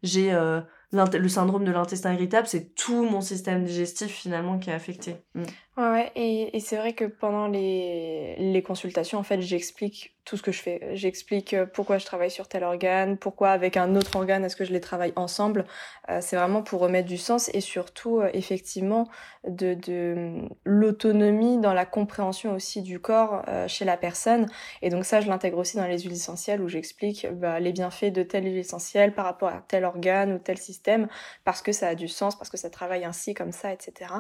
j'ai 0.02 0.32
euh, 0.32 0.60
le 0.90 1.28
syndrome 1.28 1.64
de 1.64 1.70
l'intestin 1.70 2.12
irritable, 2.12 2.48
c'est 2.48 2.74
tout 2.74 3.04
mon 3.04 3.20
système 3.20 3.64
digestif 3.64 4.08
finalement 4.08 4.58
qui 4.58 4.70
est 4.70 4.74
affecté. 4.74 5.16
Mm. 5.34 5.44
Ouais, 5.76 6.10
et, 6.16 6.58
c'est 6.60 6.76
vrai 6.76 6.94
que 6.94 7.04
pendant 7.04 7.48
les, 7.48 8.34
les 8.38 8.62
consultations, 8.62 9.18
en 9.18 9.22
fait, 9.22 9.42
j'explique 9.42 10.16
tout 10.26 10.36
ce 10.36 10.42
que 10.42 10.52
je 10.52 10.60
fais. 10.60 10.80
J'explique 10.94 11.54
euh, 11.54 11.66
pourquoi 11.66 11.98
je 11.98 12.04
travaille 12.04 12.32
sur 12.32 12.48
tel 12.48 12.64
organe, 12.64 13.16
pourquoi 13.16 13.50
avec 13.50 13.76
un 13.76 13.94
autre 13.94 14.16
organe 14.16 14.44
est-ce 14.44 14.56
que 14.56 14.64
je 14.64 14.72
les 14.72 14.80
travaille 14.80 15.12
ensemble. 15.14 15.64
Euh, 16.10 16.18
c'est 16.20 16.34
vraiment 16.34 16.62
pour 16.62 16.80
remettre 16.80 17.08
du 17.08 17.16
sens 17.16 17.48
et 17.54 17.60
surtout 17.60 18.20
euh, 18.20 18.28
effectivement 18.34 19.08
de, 19.46 19.74
de 19.74 20.48
l'autonomie 20.64 21.58
dans 21.58 21.72
la 21.72 21.86
compréhension 21.86 22.54
aussi 22.54 22.82
du 22.82 22.98
corps 22.98 23.44
chez 23.68 23.84
la 23.84 23.96
personne. 23.96 24.46
Et 24.82 24.90
donc 24.90 25.04
ça, 25.04 25.20
je 25.20 25.28
l'intègre 25.28 25.58
aussi 25.58 25.76
dans 25.76 25.86
les 25.86 26.00
huiles 26.00 26.12
essentielles 26.12 26.60
où 26.60 26.66
j'explique 26.66 27.28
bah, 27.32 27.60
les 27.60 27.70
bienfaits 27.70 28.12
de 28.12 28.24
telle 28.24 28.44
huile 28.44 28.58
essentielle 28.58 29.14
par 29.14 29.24
rapport 29.24 29.50
à 29.50 29.62
tel 29.68 29.84
organe 29.84 30.32
ou 30.32 30.38
tel 30.38 30.58
système 30.58 31.06
parce 31.44 31.62
que 31.62 31.70
ça 31.70 31.86
a 31.86 31.94
du 31.94 32.08
sens, 32.08 32.36
parce 32.36 32.50
que 32.50 32.56
ça 32.56 32.70
travaille 32.70 33.04
ainsi, 33.04 33.34
comme 33.34 33.52
ça, 33.52 33.72
etc. 33.72 34.10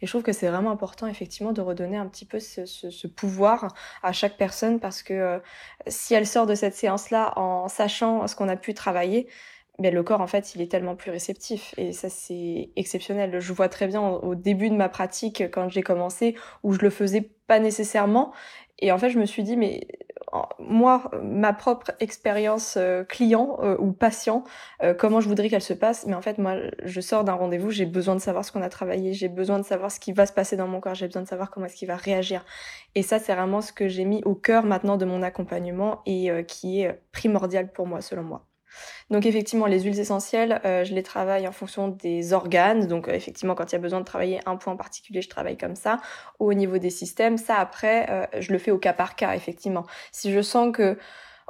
Et 0.00 0.06
je 0.06 0.12
trouve 0.12 0.22
que 0.22 0.32
c'est 0.32 0.48
vraiment 0.48 0.70
important 0.70 1.05
effectivement 1.06 1.52
de 1.52 1.60
redonner 1.60 1.96
un 1.96 2.06
petit 2.06 2.24
peu 2.24 2.40
ce, 2.40 3.06
pouvoir 3.06 3.74
à 4.02 4.12
chaque 4.12 4.36
personne 4.36 4.80
parce 4.80 5.02
que 5.02 5.40
si 5.86 6.14
elle 6.14 6.26
sort 6.26 6.46
de 6.46 6.54
cette 6.54 6.74
séance-là 6.74 7.32
en 7.38 7.68
sachant 7.68 8.26
ce 8.26 8.36
qu'on 8.36 8.48
a 8.48 8.56
pu 8.56 8.74
travailler, 8.74 9.28
ben 9.78 9.92
le 9.94 10.02
corps 10.02 10.20
en 10.20 10.26
fait 10.26 10.54
il 10.54 10.62
est 10.62 10.70
tellement 10.70 10.96
plus 10.96 11.10
réceptif 11.10 11.74
et 11.76 11.92
ça 11.92 12.08
c'est 12.08 12.70
exceptionnel. 12.76 13.40
Je 13.40 13.52
vois 13.52 13.68
très 13.68 13.86
bien 13.86 14.00
au 14.00 14.34
début 14.34 14.70
de 14.70 14.74
ma 14.74 14.88
pratique 14.88 15.42
quand 15.52 15.68
j'ai 15.68 15.82
commencé 15.82 16.34
où 16.62 16.72
je 16.72 16.80
le 16.80 16.90
faisais 16.90 17.30
pas 17.46 17.58
nécessairement 17.58 18.32
et 18.78 18.92
en 18.92 18.98
fait 18.98 19.10
je 19.10 19.18
me 19.18 19.26
suis 19.26 19.42
dit 19.42 19.56
mais 19.56 19.86
moi, 20.58 21.10
ma 21.22 21.52
propre 21.52 21.92
expérience 22.00 22.76
euh, 22.76 23.04
client 23.04 23.58
euh, 23.62 23.76
ou 23.78 23.92
patient, 23.92 24.44
euh, 24.82 24.94
comment 24.94 25.20
je 25.20 25.28
voudrais 25.28 25.48
qu'elle 25.48 25.62
se 25.62 25.72
passe. 25.72 26.06
Mais 26.06 26.14
en 26.14 26.22
fait, 26.22 26.38
moi, 26.38 26.56
je 26.84 27.00
sors 27.00 27.24
d'un 27.24 27.34
rendez-vous, 27.34 27.70
j'ai 27.70 27.86
besoin 27.86 28.14
de 28.14 28.20
savoir 28.20 28.44
ce 28.44 28.52
qu'on 28.52 28.62
a 28.62 28.68
travaillé, 28.68 29.12
j'ai 29.12 29.28
besoin 29.28 29.58
de 29.58 29.64
savoir 29.64 29.90
ce 29.90 30.00
qui 30.00 30.12
va 30.12 30.26
se 30.26 30.32
passer 30.32 30.56
dans 30.56 30.66
mon 30.66 30.80
corps, 30.80 30.94
j'ai 30.94 31.06
besoin 31.06 31.22
de 31.22 31.28
savoir 31.28 31.50
comment 31.50 31.66
est-ce 31.66 31.76
qu'il 31.76 31.88
va 31.88 31.96
réagir. 31.96 32.44
Et 32.94 33.02
ça, 33.02 33.18
c'est 33.18 33.34
vraiment 33.34 33.60
ce 33.60 33.72
que 33.72 33.88
j'ai 33.88 34.04
mis 34.04 34.22
au 34.24 34.34
cœur 34.34 34.64
maintenant 34.64 34.96
de 34.96 35.04
mon 35.04 35.22
accompagnement 35.22 36.02
et 36.06 36.30
qui 36.46 36.80
est 36.80 37.00
primordial 37.12 37.70
pour 37.72 37.86
moi, 37.86 38.00
selon 38.00 38.22
moi. 38.22 38.46
Donc 39.10 39.26
effectivement, 39.26 39.66
les 39.66 39.80
huiles 39.80 39.98
essentielles, 39.98 40.60
euh, 40.64 40.84
je 40.84 40.94
les 40.94 41.02
travaille 41.02 41.46
en 41.46 41.52
fonction 41.52 41.88
des 41.88 42.32
organes. 42.32 42.86
Donc 42.86 43.08
euh, 43.08 43.12
effectivement, 43.12 43.54
quand 43.54 43.72
il 43.72 43.74
y 43.74 43.76
a 43.76 43.80
besoin 43.80 44.00
de 44.00 44.04
travailler 44.04 44.40
un 44.46 44.56
point 44.56 44.72
en 44.72 44.76
particulier, 44.76 45.22
je 45.22 45.28
travaille 45.28 45.56
comme 45.56 45.76
ça. 45.76 46.00
Au 46.38 46.54
niveau 46.54 46.78
des 46.78 46.90
systèmes, 46.90 47.38
ça 47.38 47.56
après, 47.56 48.06
euh, 48.10 48.26
je 48.40 48.52
le 48.52 48.58
fais 48.58 48.70
au 48.70 48.78
cas 48.78 48.92
par 48.92 49.16
cas, 49.16 49.34
effectivement. 49.34 49.86
Si 50.12 50.32
je 50.32 50.40
sens 50.42 50.72
que 50.72 50.98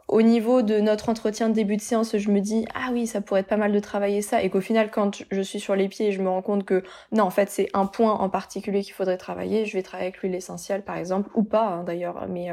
au 0.09 0.23
niveau 0.23 0.63
de 0.63 0.79
notre 0.79 1.09
entretien 1.09 1.49
de 1.49 1.55
début 1.55 1.77
de 1.77 1.83
séance, 1.83 2.17
je 2.17 2.31
me 2.31 2.41
dis 2.41 2.65
ah 2.75 2.91
oui, 2.93 3.07
ça 3.07 3.21
pourrait 3.21 3.41
être 3.41 3.49
pas 3.49 3.57
mal 3.57 3.73
de 3.73 3.81
travailler 3.81 4.23
ça, 4.23 4.43
et 4.43 4.51
qu'au 4.51 4.61
final, 4.61 4.91
quand 4.91 5.25
je 5.31 5.41
suis 5.41 5.59
sur 5.61 5.75
les 5.75 5.89
pieds, 5.89 6.13
je 6.13 6.23
me 6.23 6.29
rends 6.29 6.43
compte 6.43 6.65
que 6.65 6.85
non, 7.13 7.25
en 7.25 7.31
fait, 7.31 7.51
c'est 7.51 7.69
un 7.75 7.87
point 7.87 8.13
en 8.13 8.29
particulier 8.29 8.83
qu'il 8.83 8.95
faudrait 8.95 9.19
travailler. 9.19 9.67
Je 9.67 9.77
vais 9.77 9.83
travailler 9.83 10.09
avec 10.09 10.23
l'huile 10.23 10.35
essentielle, 10.35 10.83
par 10.85 10.97
exemple, 10.97 11.31
ou 11.35 11.43
pas 11.43 11.67
hein, 11.67 11.85
d'ailleurs, 11.85 12.27
mais 12.29 12.51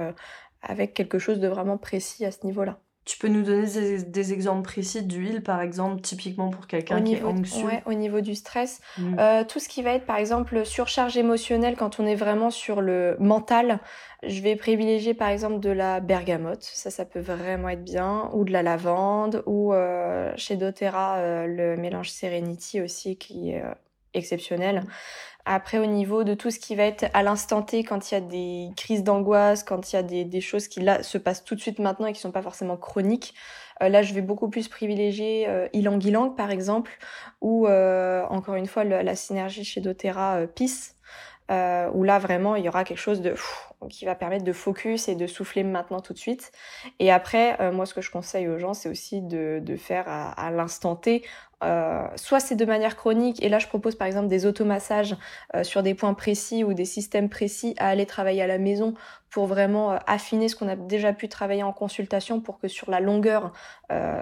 avec 0.63 0.93
quelque 0.93 1.19
chose 1.19 1.39
de 1.39 1.47
vraiment 1.47 1.77
précis 1.77 2.25
à 2.25 2.31
ce 2.31 2.45
niveau-là. 2.45 2.79
Tu 3.05 3.17
peux 3.17 3.27
nous 3.27 3.43
donner 3.43 3.67
des, 4.01 4.33
exemples 4.33 4.63
précis 4.63 5.03
d'huile, 5.03 5.43
par 5.43 5.61
exemple, 5.61 6.01
typiquement 6.01 6.49
pour 6.49 6.67
quelqu'un 6.67 7.01
qui 7.01 7.15
est 7.15 7.23
anxieux 7.23 7.65
ouais, 7.65 7.83
Au 7.85 7.93
niveau 7.93 8.21
du 8.21 8.33
stress, 8.33 8.79
mm. 8.97 9.19
euh, 9.19 9.43
tout 9.43 9.59
ce 9.59 9.67
qui 9.67 9.81
va 9.83 9.91
être, 9.91 10.05
par 10.05 10.15
exemple, 10.15 10.65
surcharge 10.65 11.17
émotionnelle 11.17 11.75
quand 11.75 11.99
on 11.99 12.05
est 12.05 12.15
vraiment 12.15 12.49
sur 12.49 12.79
le 12.79 13.17
mental, 13.19 13.79
je 14.25 14.41
vais 14.41 14.55
privilégier, 14.55 15.13
par 15.13 15.27
exemple, 15.27 15.59
de 15.59 15.69
la 15.69 15.99
bergamote. 15.99 16.63
Ça, 16.63 16.89
ça 16.91 17.03
peut 17.03 17.19
vraiment 17.19 17.67
être 17.69 17.83
bien. 17.83 18.29
Ou 18.33 18.45
de 18.45 18.53
la 18.53 18.63
lavande. 18.63 19.43
Ou 19.47 19.73
euh, 19.73 20.31
chez 20.37 20.55
doTERRA, 20.55 21.17
euh, 21.17 21.45
le 21.45 21.75
mélange 21.75 22.09
Serenity 22.09 22.79
aussi, 22.79 23.17
qui 23.17 23.51
est 23.51 23.63
exceptionnel. 24.13 24.83
Après, 25.45 25.77
au 25.77 25.85
niveau 25.85 26.23
de 26.23 26.33
tout 26.33 26.51
ce 26.51 26.59
qui 26.59 26.75
va 26.75 26.83
être 26.83 27.05
à 27.13 27.21
l'instant 27.21 27.61
T, 27.61 27.83
quand 27.83 28.11
il 28.11 28.13
y 28.13 28.17
a 28.17 28.21
des 28.21 28.69
crises 28.77 29.03
d'angoisse, 29.03 29.63
quand 29.63 29.91
il 29.91 29.95
y 29.97 29.99
a 29.99 30.03
des, 30.03 30.23
des, 30.23 30.39
choses 30.39 30.69
qui 30.69 30.79
là 30.79 31.03
se 31.03 31.17
passent 31.17 31.43
tout 31.43 31.55
de 31.55 31.59
suite 31.59 31.79
maintenant 31.79 32.07
et 32.07 32.13
qui 32.13 32.21
sont 32.21 32.31
pas 32.31 32.41
forcément 32.41 32.77
chroniques, 32.77 33.33
euh, 33.81 33.89
là, 33.89 34.01
je 34.01 34.13
vais 34.13 34.21
beaucoup 34.21 34.49
plus 34.49 34.67
privilégier 34.67 35.47
euh, 35.47 35.67
Ilang 35.73 35.99
Ilang, 35.99 36.35
par 36.35 36.51
exemple, 36.51 36.97
ou 37.41 37.67
euh, 37.67 38.23
encore 38.29 38.55
une 38.55 38.67
fois 38.67 38.83
la 38.83 39.15
synergie 39.15 39.63
chez 39.65 39.81
doTERRA 39.81 40.47
PIS, 40.55 40.95
euh, 41.51 41.89
où 41.93 42.03
là 42.03 42.19
vraiment 42.19 42.55
il 42.55 42.63
y 42.63 42.69
aura 42.69 42.85
quelque 42.85 42.97
chose 42.97 43.21
de 43.21 43.35
qui 43.89 44.05
va 44.05 44.15
permettre 44.15 44.45
de 44.45 44.53
focus 44.53 45.09
et 45.09 45.15
de 45.15 45.27
souffler 45.27 45.63
maintenant 45.63 45.99
tout 45.99 46.13
de 46.13 46.17
suite. 46.17 46.53
Et 46.99 47.11
après, 47.11 47.71
moi 47.73 47.85
ce 47.85 47.93
que 47.93 47.99
je 47.99 48.09
conseille 48.11 48.47
aux 48.47 48.57
gens, 48.57 48.73
c'est 48.73 48.87
aussi 48.87 49.21
de, 49.21 49.59
de 49.61 49.75
faire 49.75 50.05
à, 50.07 50.31
à 50.31 50.51
l'instant 50.51 50.95
T 50.95 51.21
euh, 51.63 52.07
soit 52.15 52.39
c'est 52.39 52.55
de 52.55 52.65
manière 52.65 52.95
chronique, 52.95 53.41
et 53.43 53.49
là 53.49 53.59
je 53.59 53.67
propose 53.67 53.95
par 53.95 54.07
exemple 54.07 54.27
des 54.27 54.45
automassages 54.45 55.15
euh, 55.55 55.63
sur 55.63 55.83
des 55.83 55.93
points 55.93 56.13
précis 56.13 56.63
ou 56.63 56.73
des 56.73 56.85
systèmes 56.85 57.29
précis 57.29 57.73
à 57.77 57.87
aller 57.87 58.05
travailler 58.05 58.41
à 58.41 58.47
la 58.47 58.57
maison 58.57 58.95
pour 59.29 59.47
vraiment 59.47 59.93
euh, 59.93 59.97
affiner 60.05 60.49
ce 60.49 60.55
qu'on 60.55 60.67
a 60.67 60.75
déjà 60.75 61.13
pu 61.13 61.29
travailler 61.29 61.63
en 61.63 61.71
consultation 61.71 62.41
pour 62.41 62.59
que 62.59 62.67
sur 62.67 62.91
la 62.91 62.99
longueur 62.99 63.51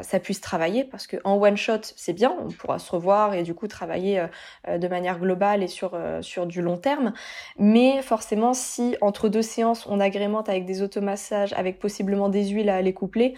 ça 0.02 0.20
puisse 0.20 0.42
travailler 0.42 0.84
parce 0.84 1.08
que 1.08 1.16
en 1.24 1.42
one 1.42 1.56
shot 1.56 1.80
c'est 1.96 2.12
bien, 2.12 2.36
on 2.44 2.50
pourra 2.50 2.78
se 2.78 2.92
revoir 2.92 3.34
et 3.34 3.44
du 3.44 3.54
coup 3.54 3.70
travailler 3.70 4.22
de 4.68 4.88
manière 4.90 5.18
globale 5.18 5.64
et 5.64 5.70
sur 5.70 5.98
sur 6.20 6.46
du 6.46 6.62
long 6.62 6.76
terme. 6.76 7.14
Mais 7.58 8.02
forcément 8.02 8.54
si 8.54 8.98
entre 9.00 9.30
deux 9.30 9.42
séances 9.42 9.88
on 9.88 10.02
agrémente 10.02 10.50
avec 10.50 10.66
des 10.66 10.82
automassages 10.82 11.54
avec 11.54 11.80
possiblement 11.80 12.28
des 12.28 12.50
huiles 12.50 12.70
à 12.70 12.76
aller 12.76 12.94
coupler, 12.94 13.36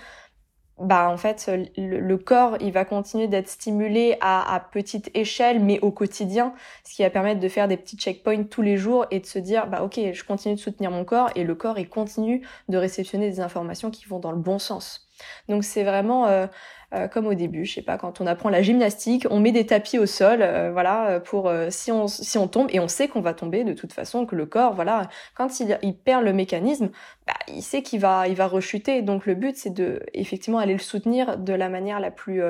bah 0.79 1.09
en 1.09 1.17
fait 1.17 1.49
le, 1.77 2.17
corps 2.17 2.57
il 2.59 2.71
va 2.71 2.83
continuer 2.83 3.27
d'être 3.27 3.47
stimulé 3.47 4.17
à, 4.21 4.53
à, 4.53 4.59
petite 4.59 5.11
échelle 5.13 5.59
mais 5.63 5.79
au 5.81 5.91
quotidien 5.91 6.53
ce 6.83 6.95
qui 6.95 7.03
va 7.03 7.11
permettre 7.11 7.39
de 7.39 7.47
faire 7.47 7.67
des 7.67 7.77
petits 7.77 7.95
checkpoints 7.95 8.43
tous 8.43 8.63
les 8.63 8.75
jours 8.75 9.05
et 9.11 9.19
de 9.19 9.25
se 9.25 9.37
dire 9.37 9.67
bah 9.67 9.83
ok 9.83 9.99
je 10.13 10.23
continue 10.23 10.55
de 10.55 10.59
soutenir 10.59 10.89
mon 10.89 11.05
corps 11.05 11.29
et 11.35 11.43
le 11.43 11.53
corps 11.53 11.77
il 11.77 11.87
continue 11.87 12.41
de 12.69 12.77
réceptionner 12.77 13.29
des 13.29 13.39
informations 13.39 13.91
qui 13.91 14.05
vont 14.05 14.19
dans 14.19 14.31
le 14.31 14.39
bon 14.39 14.57
sens 14.57 15.07
Donc 15.49 15.63
c'est 15.63 15.83
vraiment 15.83 16.27
euh, 16.27 16.47
euh, 16.93 17.07
comme 17.07 17.27
au 17.27 17.33
début, 17.33 17.65
je 17.65 17.73
sais 17.75 17.81
pas, 17.81 17.97
quand 17.97 18.21
on 18.21 18.27
apprend 18.27 18.49
la 18.49 18.61
gymnastique, 18.61 19.25
on 19.29 19.39
met 19.39 19.51
des 19.51 19.65
tapis 19.65 19.97
au 19.97 20.05
sol, 20.05 20.41
euh, 20.41 20.71
voilà, 20.71 21.19
pour 21.19 21.51
si 21.69 21.91
on 21.91 22.07
si 22.07 22.37
on 22.37 22.47
tombe 22.47 22.67
et 22.71 22.79
on 22.79 22.87
sait 22.87 23.07
qu'on 23.07 23.21
va 23.21 23.33
tomber 23.33 23.63
de 23.63 23.73
toute 23.73 23.93
façon, 23.93 24.25
que 24.25 24.35
le 24.35 24.45
corps, 24.45 24.73
voilà, 24.73 25.09
quand 25.35 25.59
il, 25.59 25.97
perd 25.97 26.23
le 26.23 26.33
mécanisme, 26.33 26.89
bah, 27.27 27.33
il 27.47 27.63
sait 27.63 27.81
qu'il 27.81 27.99
va 27.99 28.27
il 28.27 28.35
va 28.35 28.47
rechuter. 28.47 29.01
Donc 29.01 29.25
le 29.25 29.35
but 29.35 29.55
c'est 29.57 29.73
de 29.73 30.01
effectivement 30.13 30.59
aller 30.59 30.73
le 30.73 30.79
soutenir 30.79 31.37
de 31.37 31.53
la 31.53 31.69
manière 31.69 31.99
la 31.99 32.11
plus 32.11 32.41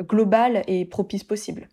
globale 0.00 0.62
et 0.66 0.84
propice 0.84 1.24
possible. 1.24 1.68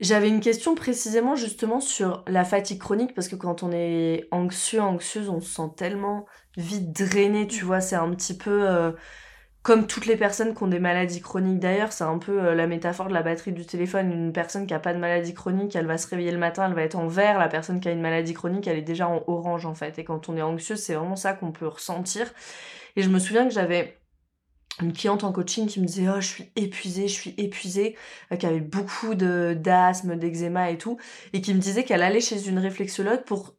J'avais 0.00 0.28
une 0.28 0.40
question 0.40 0.74
précisément 0.74 1.36
justement 1.36 1.78
sur 1.78 2.24
la 2.26 2.42
fatigue 2.42 2.80
chronique 2.80 3.14
parce 3.14 3.28
que 3.28 3.36
quand 3.36 3.62
on 3.62 3.70
est 3.70 4.26
anxieux, 4.32 4.80
anxieuse, 4.80 5.28
on 5.28 5.40
se 5.40 5.48
sent 5.48 5.70
tellement 5.76 6.26
vite 6.56 6.90
drainé, 6.92 7.46
tu 7.46 7.64
vois, 7.64 7.80
c'est 7.80 7.94
un 7.94 8.10
petit 8.10 8.36
peu 8.36 8.92
comme 9.62 9.86
toutes 9.86 10.06
les 10.06 10.16
personnes 10.16 10.54
qui 10.54 10.62
ont 10.64 10.68
des 10.68 10.80
maladies 10.80 11.20
chroniques 11.20 11.60
d'ailleurs, 11.60 11.92
c'est 11.92 12.04
un 12.04 12.18
peu 12.18 12.40
euh, 12.40 12.54
la 12.54 12.66
métaphore 12.66 13.06
de 13.06 13.14
la 13.14 13.22
batterie 13.22 13.52
du 13.52 13.64
téléphone. 13.64 14.10
Une 14.12 14.32
personne 14.32 14.66
qui 14.66 14.74
a 14.74 14.80
pas 14.80 14.92
de 14.92 14.98
maladie 14.98 15.34
chronique, 15.34 15.76
elle 15.76 15.86
va 15.86 15.98
se 15.98 16.08
réveiller 16.08 16.32
le 16.32 16.38
matin, 16.38 16.66
elle 16.66 16.74
va 16.74 16.82
être 16.82 16.96
en 16.96 17.06
vert. 17.06 17.38
La 17.38 17.48
personne 17.48 17.78
qui 17.78 17.88
a 17.88 17.92
une 17.92 18.00
maladie 18.00 18.34
chronique, 18.34 18.66
elle 18.66 18.78
est 18.78 18.82
déjà 18.82 19.08
en 19.08 19.22
orange 19.28 19.64
en 19.64 19.74
fait. 19.74 19.98
Et 20.00 20.04
quand 20.04 20.28
on 20.28 20.36
est 20.36 20.42
anxieux, 20.42 20.74
c'est 20.74 20.94
vraiment 20.94 21.14
ça 21.14 21.32
qu'on 21.34 21.52
peut 21.52 21.68
ressentir. 21.68 22.32
Et 22.96 23.02
je 23.02 23.08
me 23.08 23.20
souviens 23.20 23.46
que 23.46 23.54
j'avais 23.54 24.02
une 24.80 24.92
cliente 24.92 25.22
en 25.22 25.32
coaching 25.32 25.66
qui 25.68 25.80
me 25.80 25.86
disait 25.86 26.08
oh 26.08 26.20
je 26.20 26.26
suis 26.26 26.52
épuisée 26.56 27.06
je 27.06 27.12
suis 27.12 27.34
épuisée 27.36 27.94
euh, 28.32 28.36
qui 28.36 28.46
avait 28.46 28.60
beaucoup 28.60 29.14
d'asthme 29.14 30.16
d'eczéma 30.16 30.70
et 30.70 30.78
tout 30.78 30.96
et 31.34 31.42
qui 31.42 31.52
me 31.52 31.60
disait 31.60 31.84
qu'elle 31.84 32.02
allait 32.02 32.22
chez 32.22 32.48
une 32.48 32.58
réflexologue 32.58 33.22
pour 33.24 33.54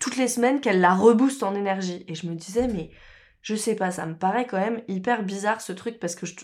toutes 0.00 0.16
les 0.16 0.26
semaines 0.26 0.60
qu'elle 0.60 0.80
la 0.80 0.92
rebooste 0.92 1.44
en 1.44 1.54
énergie 1.54 2.04
et 2.08 2.16
je 2.16 2.26
me 2.26 2.34
disais 2.34 2.66
mais 2.66 2.90
je 3.46 3.54
sais 3.54 3.76
pas, 3.76 3.92
ça 3.92 4.06
me 4.06 4.18
paraît 4.18 4.44
quand 4.44 4.58
même 4.58 4.82
hyper 4.88 5.22
bizarre 5.22 5.60
ce 5.60 5.72
truc 5.72 6.00
parce 6.00 6.16
que 6.16 6.26
je, 6.26 6.34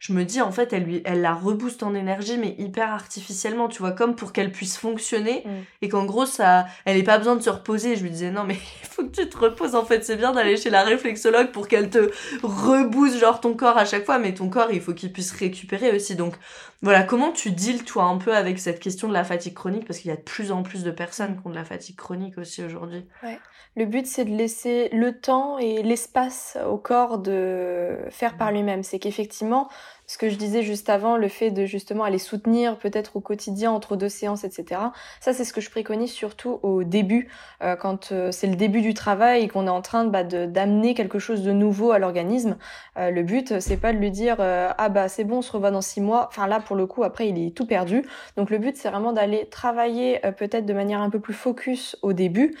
je 0.00 0.12
me 0.12 0.24
dis 0.24 0.40
en 0.40 0.50
fait 0.50 0.72
elle 0.72 0.82
lui 0.84 1.02
elle 1.04 1.20
la 1.20 1.32
rebooste 1.32 1.82
en 1.82 1.94
énergie 1.94 2.36
mais 2.38 2.54
hyper 2.58 2.90
artificiellement, 2.90 3.68
tu 3.68 3.78
vois, 3.78 3.92
comme 3.92 4.16
pour 4.16 4.32
qu'elle 4.32 4.50
puisse 4.50 4.76
fonctionner 4.76 5.42
mm. 5.44 5.50
et 5.82 5.88
qu'en 5.88 6.04
gros 6.04 6.26
ça 6.26 6.66
elle 6.84 6.96
ait 6.96 7.02
pas 7.02 7.18
besoin 7.18 7.36
de 7.36 7.42
se 7.42 7.50
reposer. 7.50 7.96
Je 7.96 8.02
lui 8.02 8.10
disais 8.10 8.30
non 8.30 8.44
mais 8.44 8.54
il 8.82 8.88
faut 8.88 9.04
que 9.04 9.22
tu 9.22 9.28
te 9.28 9.38
reposes 9.38 9.74
en 9.74 9.84
fait, 9.84 10.04
c'est 10.04 10.16
bien 10.16 10.32
d'aller 10.32 10.56
chez 10.56 10.70
la 10.70 10.82
réflexologue 10.82 11.52
pour 11.52 11.68
qu'elle 11.68 11.90
te 11.90 12.10
rebooste 12.42 13.18
genre 13.18 13.40
ton 13.40 13.54
corps 13.54 13.78
à 13.78 13.84
chaque 13.84 14.04
fois 14.04 14.18
mais 14.18 14.34
ton 14.34 14.48
corps 14.48 14.72
il 14.72 14.80
faut 14.80 14.94
qu'il 14.94 15.12
puisse 15.12 15.32
récupérer 15.32 15.94
aussi. 15.94 16.16
Donc 16.16 16.34
voilà, 16.82 17.04
comment 17.04 17.30
tu 17.30 17.52
deals 17.52 17.84
toi 17.84 18.04
un 18.04 18.18
peu 18.18 18.34
avec 18.34 18.58
cette 18.58 18.80
question 18.80 19.06
de 19.06 19.12
la 19.12 19.22
fatigue 19.22 19.54
chronique? 19.54 19.86
Parce 19.86 20.00
qu'il 20.00 20.10
y 20.10 20.12
a 20.12 20.16
de 20.16 20.22
plus 20.22 20.50
en 20.50 20.64
plus 20.64 20.82
de 20.82 20.90
personnes 20.90 21.40
qui 21.40 21.46
ont 21.46 21.50
de 21.50 21.54
la 21.54 21.64
fatigue 21.64 21.94
chronique 21.94 22.38
aussi 22.38 22.64
aujourd'hui. 22.64 23.04
Ouais. 23.22 23.38
Le 23.76 23.86
but, 23.86 24.06
c'est 24.06 24.26
de 24.26 24.36
laisser 24.36 24.90
le 24.92 25.18
temps 25.18 25.58
et 25.58 25.82
l'espace 25.82 26.58
au 26.68 26.76
corps 26.76 27.18
de 27.18 27.96
faire 28.10 28.36
par 28.36 28.52
lui-même. 28.52 28.82
C'est 28.82 28.98
qu'effectivement, 28.98 29.68
ce 30.12 30.18
que 30.18 30.28
je 30.28 30.36
disais 30.36 30.62
juste 30.62 30.90
avant, 30.90 31.16
le 31.16 31.28
fait 31.28 31.50
de 31.50 31.64
justement 31.64 32.04
aller 32.04 32.18
soutenir 32.18 32.76
peut-être 32.76 33.16
au 33.16 33.20
quotidien 33.20 33.70
entre 33.70 33.96
deux 33.96 34.10
séances, 34.10 34.44
etc. 34.44 34.78
Ça, 35.20 35.32
c'est 35.32 35.42
ce 35.42 35.54
que 35.54 35.62
je 35.62 35.70
préconise 35.70 36.12
surtout 36.12 36.60
au 36.62 36.84
début, 36.84 37.30
euh, 37.62 37.76
quand 37.76 38.12
euh, 38.12 38.30
c'est 38.30 38.46
le 38.46 38.56
début 38.56 38.82
du 38.82 38.92
travail 38.92 39.44
et 39.44 39.48
qu'on 39.48 39.66
est 39.66 39.70
en 39.70 39.80
train 39.80 40.04
bah, 40.04 40.22
d'amener 40.22 40.92
quelque 40.92 41.18
chose 41.18 41.42
de 41.42 41.52
nouveau 41.52 41.92
à 41.92 41.98
l'organisme. 41.98 42.58
Euh, 42.98 43.10
le 43.10 43.22
but, 43.22 43.58
c'est 43.58 43.78
pas 43.78 43.94
de 43.94 43.98
lui 43.98 44.10
dire 44.10 44.36
ah 44.38 44.88
bah 44.90 45.08
c'est 45.08 45.24
bon, 45.24 45.38
on 45.38 45.42
se 45.42 45.50
revoit 45.50 45.70
dans 45.70 45.80
six 45.80 46.02
mois. 46.02 46.26
Enfin 46.28 46.46
là, 46.46 46.60
pour 46.60 46.76
le 46.76 46.84
coup, 46.84 47.04
après, 47.04 47.28
il 47.28 47.38
est 47.38 47.56
tout 47.56 47.66
perdu. 47.66 48.04
Donc 48.36 48.50
le 48.50 48.58
but, 48.58 48.76
c'est 48.76 48.90
vraiment 48.90 49.14
d'aller 49.14 49.48
travailler 49.48 50.20
peut-être 50.36 50.66
de 50.66 50.74
manière 50.74 51.00
un 51.00 51.08
peu 51.08 51.20
plus 51.20 51.32
focus 51.32 51.96
au 52.02 52.12
début 52.12 52.54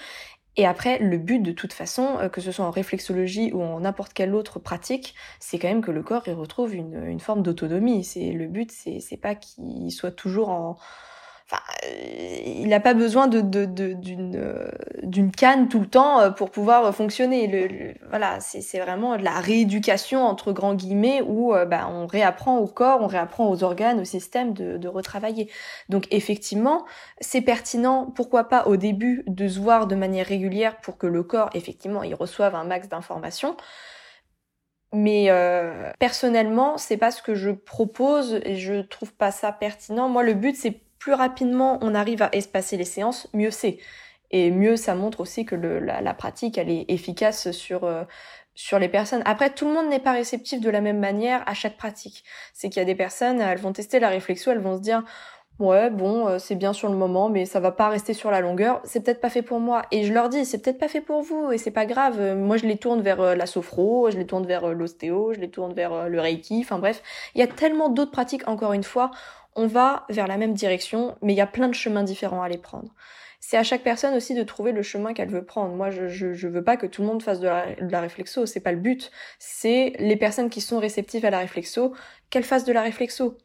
et 0.56 0.66
après, 0.66 0.98
le 0.98 1.16
but 1.18 1.40
de 1.40 1.52
toute 1.52 1.72
façon, 1.72 2.18
euh, 2.18 2.28
que 2.28 2.40
ce 2.40 2.52
soit 2.52 2.64
en 2.64 2.70
réflexologie 2.70 3.52
ou 3.52 3.62
en 3.62 3.80
n'importe 3.80 4.12
quelle 4.12 4.34
autre 4.34 4.58
pratique, 4.58 5.14
c'est 5.40 5.58
quand 5.58 5.68
même 5.68 5.82
que 5.82 5.90
le 5.90 6.02
corps 6.02 6.24
il 6.26 6.34
retrouve 6.34 6.74
une, 6.74 7.04
une 7.06 7.20
forme 7.20 7.42
d'autonomie. 7.42 8.04
C'est 8.04 8.32
le 8.32 8.46
but, 8.48 8.70
c'est 8.70 9.00
c'est 9.00 9.16
pas 9.16 9.34
qu'il 9.34 9.90
soit 9.90 10.10
toujours 10.12 10.50
en 10.50 10.76
il 12.44 12.68
n'a 12.68 12.80
pas 12.80 12.94
besoin 12.94 13.26
de, 13.26 13.40
d'une, 13.40 14.36
euh, 14.36 14.68
d'une 15.02 15.32
canne 15.32 15.68
tout 15.68 15.80
le 15.80 15.86
temps 15.86 16.20
euh, 16.20 16.30
pour 16.30 16.50
pouvoir 16.50 16.94
fonctionner. 16.94 17.46
Le, 17.46 17.94
voilà, 18.08 18.40
c'est, 18.40 18.78
vraiment 18.80 19.16
de 19.16 19.24
la 19.24 19.40
rééducation 19.40 20.24
entre 20.24 20.52
grands 20.52 20.74
guillemets 20.74 21.22
où 21.22 21.54
euh, 21.54 21.64
bah, 21.64 21.88
on 21.90 22.06
réapprend 22.06 22.58
au 22.58 22.66
corps, 22.66 23.00
on 23.02 23.06
réapprend 23.06 23.48
aux 23.48 23.64
organes, 23.64 24.00
au 24.00 24.04
système 24.04 24.52
de, 24.52 24.88
retravailler. 24.88 25.50
Donc 25.88 26.06
effectivement, 26.10 26.84
c'est 27.20 27.40
pertinent, 27.40 28.12
pourquoi 28.14 28.48
pas 28.48 28.66
au 28.66 28.76
début, 28.76 29.24
de 29.26 29.48
se 29.48 29.58
voir 29.58 29.86
de 29.86 29.94
manière 29.94 30.26
régulière 30.26 30.76
pour 30.78 30.98
que 30.98 31.06
le 31.06 31.22
corps, 31.22 31.48
effectivement, 31.54 32.02
il 32.02 32.14
reçoive 32.14 32.54
un 32.54 32.64
max 32.64 32.88
d'informations. 32.88 33.56
Mais 34.92 35.30
personnellement, 35.98 36.76
c'est 36.76 36.98
pas 36.98 37.10
ce 37.10 37.22
que 37.22 37.34
je 37.34 37.50
propose 37.50 38.40
et 38.44 38.56
je 38.56 38.82
trouve 38.82 39.14
pas 39.14 39.30
ça 39.30 39.50
pertinent. 39.50 40.10
Moi, 40.10 40.22
le 40.22 40.34
but, 40.34 40.54
c'est 40.54 40.82
plus 41.02 41.14
rapidement 41.14 41.78
on 41.82 41.96
arrive 41.96 42.22
à 42.22 42.28
espacer 42.32 42.76
les 42.76 42.84
séances, 42.84 43.26
mieux 43.34 43.50
c'est. 43.50 43.78
Et 44.30 44.52
mieux 44.52 44.76
ça 44.76 44.94
montre 44.94 45.18
aussi 45.18 45.44
que 45.44 45.56
le, 45.56 45.80
la, 45.80 46.14
pratique, 46.14 46.58
elle 46.58 46.70
est 46.70 46.84
efficace 46.86 47.50
sur, 47.50 47.82
euh, 47.82 48.04
sur 48.54 48.78
les 48.78 48.88
personnes. 48.88 49.22
Après, 49.24 49.50
tout 49.50 49.66
le 49.66 49.74
monde 49.74 49.88
n'est 49.88 49.98
pas 49.98 50.12
réceptif 50.12 50.60
de 50.60 50.70
la 50.70 50.80
même 50.80 51.00
manière 51.00 51.42
à 51.46 51.54
chaque 51.54 51.76
pratique. 51.76 52.22
C'est 52.54 52.68
qu'il 52.68 52.78
y 52.78 52.82
a 52.82 52.86
des 52.86 52.94
personnes, 52.94 53.40
elles 53.40 53.58
vont 53.58 53.72
tester 53.72 53.98
la 53.98 54.10
réflexion, 54.10 54.52
elles 54.52 54.60
vont 54.60 54.76
se 54.76 54.82
dire 54.82 55.02
ouais 55.58 55.90
bon 55.90 56.28
euh, 56.28 56.38
c'est 56.38 56.54
bien 56.54 56.72
sur 56.72 56.88
le 56.88 56.96
moment 56.96 57.28
mais 57.28 57.44
ça 57.44 57.60
va 57.60 57.72
pas 57.72 57.90
rester 57.90 58.14
sur 58.14 58.30
la 58.30 58.40
longueur 58.40 58.80
c'est 58.84 59.04
peut-être 59.04 59.20
pas 59.20 59.28
fait 59.28 59.42
pour 59.42 59.60
moi 59.60 59.82
et 59.90 60.04
je 60.04 60.12
leur 60.12 60.30
dis 60.30 60.46
c'est 60.46 60.58
peut-être 60.58 60.78
pas 60.78 60.88
fait 60.88 61.02
pour 61.02 61.20
vous 61.20 61.52
et 61.52 61.58
c'est 61.58 61.70
pas 61.70 61.84
grave 61.84 62.34
moi 62.36 62.56
je 62.56 62.64
les 62.64 62.78
tourne 62.78 63.02
vers 63.02 63.20
euh, 63.20 63.34
la 63.34 63.44
sophro 63.44 64.10
je 64.10 64.16
les 64.16 64.26
tourne 64.26 64.46
vers 64.46 64.66
l'ostéo 64.68 65.34
je 65.34 65.40
les 65.40 65.50
tourne 65.50 65.74
vers 65.74 66.08
le 66.08 66.20
reiki 66.20 66.60
enfin 66.64 66.78
bref 66.78 67.02
il 67.34 67.40
y 67.40 67.44
a 67.44 67.46
tellement 67.46 67.90
d'autres 67.90 68.10
pratiques 68.10 68.48
encore 68.48 68.72
une 68.72 68.82
fois 68.82 69.10
on 69.54 69.66
va 69.66 70.04
vers 70.08 70.26
la 70.26 70.36
même 70.36 70.54
direction, 70.54 71.16
mais 71.22 71.32
il 71.32 71.36
y 71.36 71.42
a 71.42 71.46
plein 71.46 71.68
de 71.68 71.74
chemins 71.74 72.04
différents 72.04 72.42
à 72.42 72.46
aller 72.46 72.58
prendre. 72.58 72.94
C'est 73.40 73.56
à 73.56 73.64
chaque 73.64 73.82
personne 73.82 74.14
aussi 74.14 74.34
de 74.34 74.42
trouver 74.44 74.70
le 74.70 74.82
chemin 74.82 75.14
qu'elle 75.14 75.28
veut 75.28 75.44
prendre. 75.44 75.74
Moi, 75.74 75.90
je, 75.90 76.06
je, 76.06 76.46
veux 76.46 76.62
pas 76.62 76.76
que 76.76 76.86
tout 76.86 77.02
le 77.02 77.08
monde 77.08 77.22
fasse 77.22 77.40
de 77.40 77.48
la, 77.48 77.74
de 77.74 77.90
la 77.90 78.00
réflexo, 78.00 78.46
c'est 78.46 78.60
pas 78.60 78.70
le 78.70 78.78
but. 78.78 79.10
C'est 79.40 79.94
les 79.98 80.16
personnes 80.16 80.48
qui 80.48 80.60
sont 80.60 80.78
réceptives 80.78 81.24
à 81.24 81.30
la 81.30 81.40
réflexo, 81.40 81.92
qu'elles 82.30 82.44
fassent 82.44 82.64
de 82.64 82.72
la 82.72 82.82
réflexo. 82.82 83.36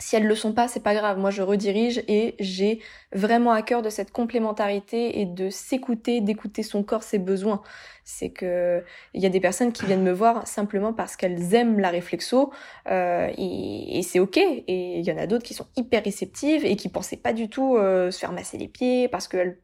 Si 0.00 0.16
elles 0.16 0.26
le 0.26 0.34
sont 0.34 0.52
pas, 0.54 0.66
c'est 0.66 0.82
pas 0.82 0.94
grave. 0.94 1.18
Moi, 1.18 1.30
je 1.30 1.42
redirige 1.42 2.02
et 2.08 2.34
j'ai 2.40 2.80
vraiment 3.12 3.52
à 3.52 3.60
cœur 3.60 3.82
de 3.82 3.90
cette 3.90 4.12
complémentarité 4.12 5.20
et 5.20 5.26
de 5.26 5.50
s'écouter, 5.50 6.22
d'écouter 6.22 6.62
son 6.62 6.82
corps, 6.82 7.02
ses 7.02 7.18
besoins. 7.18 7.60
C'est 8.04 8.30
que 8.30 8.82
il 9.12 9.22
y 9.22 9.26
a 9.26 9.28
des 9.28 9.40
personnes 9.40 9.72
qui 9.72 9.84
viennent 9.84 10.02
me 10.02 10.10
voir 10.10 10.48
simplement 10.48 10.94
parce 10.94 11.16
qu'elles 11.16 11.54
aiment 11.54 11.78
la 11.78 11.90
réflexo 11.90 12.50
euh, 12.88 13.30
et, 13.36 14.00
c'est 14.02 14.20
ok. 14.20 14.38
Et 14.38 14.98
il 14.98 15.04
y 15.04 15.12
en 15.12 15.18
a 15.18 15.26
d'autres 15.26 15.44
qui 15.44 15.54
sont 15.54 15.66
hyper 15.76 16.02
réceptives 16.02 16.64
et 16.64 16.76
qui 16.76 16.88
pensaient 16.88 17.18
pas 17.18 17.34
du 17.34 17.50
tout 17.50 17.76
euh, 17.76 18.10
se 18.10 18.18
faire 18.18 18.32
masser 18.32 18.56
les 18.56 18.68
pieds 18.68 19.06
parce 19.08 19.28
qu'elles 19.28 19.58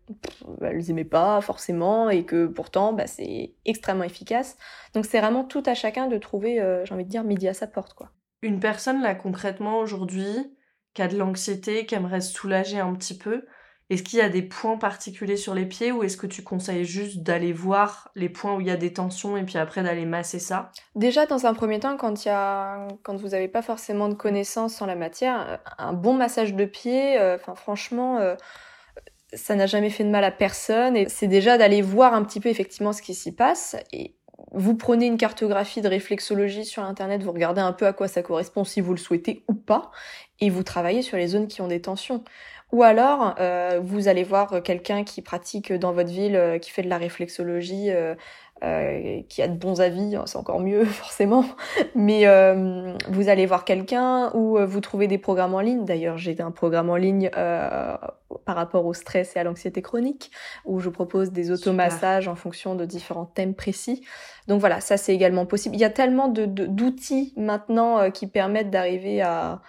elles 0.60 0.90
aimaient 0.90 1.04
pas 1.04 1.40
forcément 1.40 2.10
et 2.10 2.24
que 2.24 2.46
pourtant 2.46 2.92
bah, 2.92 3.06
c'est 3.06 3.54
extrêmement 3.64 4.04
efficace. 4.04 4.58
Donc 4.94 5.06
c'est 5.06 5.20
vraiment 5.20 5.44
tout 5.44 5.62
à 5.64 5.74
chacun 5.74 6.08
de 6.08 6.18
trouver, 6.18 6.60
euh, 6.60 6.84
j'ai 6.84 6.94
envie 6.94 7.04
de 7.04 7.10
dire, 7.10 7.24
midi 7.24 7.48
à 7.48 7.54
sa 7.54 7.66
porte 7.66 7.94
quoi 7.94 8.10
une 8.46 8.60
personne 8.60 9.02
là 9.02 9.14
concrètement 9.14 9.78
aujourd'hui 9.78 10.56
qui 10.94 11.02
a 11.02 11.08
de 11.08 11.16
l'anxiété, 11.18 11.84
qui 11.84 11.94
aimerait 11.94 12.22
se 12.22 12.32
soulager 12.32 12.80
un 12.80 12.94
petit 12.94 13.18
peu, 13.18 13.44
est-ce 13.88 14.02
qu'il 14.02 14.18
y 14.18 14.22
a 14.22 14.28
des 14.28 14.42
points 14.42 14.78
particuliers 14.78 15.36
sur 15.36 15.54
les 15.54 15.64
pieds 15.64 15.92
ou 15.92 16.02
est-ce 16.02 16.16
que 16.16 16.26
tu 16.26 16.42
conseilles 16.42 16.84
juste 16.84 17.18
d'aller 17.18 17.52
voir 17.52 18.10
les 18.16 18.28
points 18.28 18.56
où 18.56 18.60
il 18.60 18.66
y 18.66 18.70
a 18.70 18.76
des 18.76 18.92
tensions 18.92 19.36
et 19.36 19.44
puis 19.44 19.58
après 19.58 19.82
d'aller 19.84 20.06
masser 20.06 20.40
ça? 20.40 20.72
Déjà 20.96 21.26
dans 21.26 21.46
un 21.46 21.54
premier 21.54 21.78
temps 21.78 21.96
quand 21.96 22.24
y 22.24 22.28
a 22.28 22.88
quand 23.04 23.14
vous 23.14 23.28
n'avez 23.28 23.46
pas 23.46 23.62
forcément 23.62 24.08
de 24.08 24.14
connaissances 24.14 24.82
en 24.82 24.86
la 24.86 24.96
matière, 24.96 25.60
un 25.78 25.92
bon 25.92 26.14
massage 26.14 26.54
de 26.54 26.64
pied 26.64 27.16
euh, 27.20 27.38
franchement 27.38 28.18
euh, 28.18 28.34
ça 29.32 29.54
n'a 29.54 29.66
jamais 29.66 29.90
fait 29.90 30.02
de 30.02 30.10
mal 30.10 30.24
à 30.24 30.32
personne 30.32 30.96
et 30.96 31.08
c'est 31.08 31.28
déjà 31.28 31.56
d'aller 31.56 31.82
voir 31.82 32.12
un 32.14 32.24
petit 32.24 32.40
peu 32.40 32.48
effectivement 32.48 32.92
ce 32.92 33.02
qui 33.02 33.14
s'y 33.14 33.32
passe 33.32 33.76
et 33.92 34.15
vous 34.52 34.74
prenez 34.74 35.06
une 35.06 35.16
cartographie 35.16 35.80
de 35.80 35.88
réflexologie 35.88 36.64
sur 36.64 36.82
Internet, 36.82 37.22
vous 37.22 37.32
regardez 37.32 37.60
un 37.60 37.72
peu 37.72 37.86
à 37.86 37.92
quoi 37.92 38.08
ça 38.08 38.22
correspond 38.22 38.64
si 38.64 38.80
vous 38.80 38.92
le 38.92 38.98
souhaitez 38.98 39.44
ou 39.48 39.54
pas, 39.54 39.90
et 40.40 40.50
vous 40.50 40.62
travaillez 40.62 41.02
sur 41.02 41.16
les 41.16 41.28
zones 41.28 41.48
qui 41.48 41.60
ont 41.60 41.68
des 41.68 41.80
tensions. 41.80 42.22
Ou 42.72 42.82
alors, 42.82 43.36
euh, 43.38 43.80
vous 43.82 44.08
allez 44.08 44.24
voir 44.24 44.62
quelqu'un 44.62 45.04
qui 45.04 45.22
pratique 45.22 45.72
dans 45.72 45.92
votre 45.92 46.10
ville, 46.10 46.36
euh, 46.36 46.58
qui 46.58 46.70
fait 46.70 46.82
de 46.82 46.88
la 46.88 46.98
réflexologie, 46.98 47.90
euh, 48.66 49.22
qui 49.28 49.42
a 49.42 49.48
de 49.48 49.56
bons 49.56 49.80
avis, 49.80 50.16
hein, 50.16 50.24
c'est 50.26 50.36
encore 50.36 50.60
mieux 50.60 50.84
forcément, 50.84 51.44
mais 51.94 52.26
vous 53.08 53.28
allez 53.28 53.46
voir 53.46 53.64
quelqu'un 53.64 54.30
ou 54.34 54.58
vous 54.58 54.80
trouvez 54.80 55.06
des 55.06 55.18
programmes 55.18 55.54
en 55.54 55.60
ligne. 55.60 55.84
D'ailleurs, 55.84 56.18
j'ai 56.18 56.40
un 56.40 56.50
programme 56.50 56.90
en 56.90 56.96
ligne 56.96 57.30
par 57.30 58.56
rapport 58.56 58.84
au 58.86 58.94
stress 58.94 59.36
et 59.36 59.38
à 59.38 59.44
l'anxiété 59.44 59.82
chronique, 59.82 60.30
où 60.64 60.80
je 60.80 60.90
propose 60.90 61.32
des 61.32 61.50
automassages 61.50 62.28
en 62.28 62.34
fonction 62.34 62.74
de 62.74 62.84
différents 62.84 63.26
thèmes 63.26 63.54
précis. 63.54 64.04
Donc 64.48 64.60
voilà, 64.60 64.80
ça 64.80 64.96
c'est 64.96 65.14
également 65.14 65.46
possible. 65.46 65.76
Il 65.76 65.80
y 65.80 65.84
a 65.84 65.90
tellement 65.90 66.28
de 66.28 66.46
d'outils 66.46 67.32
maintenant 67.36 68.10
qui 68.10 68.26
permettent 68.26 68.70
d'arriver 68.70 69.22
à 69.22 69.60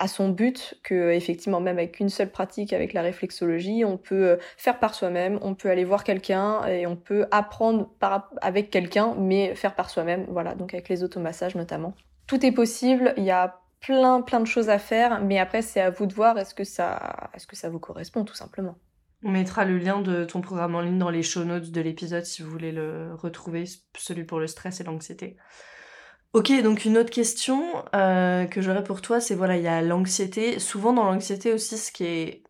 à 0.00 0.08
son 0.08 0.30
but 0.30 0.80
que 0.82 1.10
effectivement 1.12 1.60
même 1.60 1.78
avec 1.78 2.00
une 2.00 2.08
seule 2.08 2.30
pratique 2.30 2.72
avec 2.72 2.94
la 2.94 3.02
réflexologie, 3.02 3.84
on 3.84 3.98
peut 3.98 4.30
euh, 4.30 4.36
faire 4.56 4.80
par 4.80 4.94
soi-même, 4.94 5.38
on 5.42 5.54
peut 5.54 5.68
aller 5.70 5.84
voir 5.84 6.02
quelqu'un 6.02 6.66
et 6.66 6.86
on 6.86 6.96
peut 6.96 7.26
apprendre 7.30 7.90
par, 8.00 8.30
avec 8.40 8.70
quelqu'un 8.70 9.14
mais 9.16 9.54
faire 9.54 9.74
par 9.74 9.90
soi-même, 9.90 10.24
voilà, 10.30 10.54
donc 10.54 10.72
avec 10.72 10.88
les 10.88 11.04
automassages 11.04 11.54
notamment. 11.54 11.94
tout 12.26 12.44
est 12.44 12.52
possible. 12.52 13.12
Il 13.18 13.24
y 13.24 13.30
a 13.30 13.60
plein 13.80 14.22
plein 14.22 14.40
de 14.40 14.46
choses 14.46 14.70
à 14.70 14.78
faire, 14.78 15.20
mais 15.20 15.38
après 15.38 15.60
c'est 15.60 15.80
à 15.80 15.90
vous 15.90 16.06
de 16.06 16.14
voir 16.14 16.38
est-ce 16.38 16.54
que 16.54 16.64
ça 16.64 17.30
est-ce 17.34 17.46
que 17.46 17.56
ça 17.56 17.68
vous 17.68 17.78
correspond 17.78 18.24
tout 18.24 18.34
simplement. 18.34 18.76
On 19.22 19.30
mettra 19.30 19.66
le 19.66 19.76
lien 19.76 20.00
de 20.00 20.24
ton 20.24 20.40
programme 20.40 20.74
en 20.74 20.80
ligne 20.80 20.98
dans 20.98 21.10
les 21.10 21.22
show 21.22 21.44
notes 21.44 21.70
de 21.70 21.80
l'épisode 21.82 22.24
si 22.24 22.40
vous 22.40 22.50
voulez 22.50 22.72
le 22.72 23.14
retrouver, 23.14 23.64
celui 23.98 24.24
pour 24.24 24.40
le 24.40 24.46
stress 24.46 24.80
et 24.80 24.84
l'anxiété. 24.84 25.36
Ok, 26.32 26.52
donc 26.62 26.84
une 26.84 26.96
autre 26.96 27.10
question 27.10 27.84
euh, 27.94 28.46
que 28.46 28.60
j'aurais 28.60 28.84
pour 28.84 29.02
toi, 29.02 29.20
c'est 29.20 29.34
voilà, 29.34 29.56
il 29.56 29.64
y 29.64 29.68
a 29.68 29.82
l'anxiété. 29.82 30.60
Souvent 30.60 30.92
dans 30.92 31.04
l'anxiété 31.04 31.52
aussi, 31.52 31.76
ce 31.76 31.90
qui 31.90 32.04
est 32.04 32.44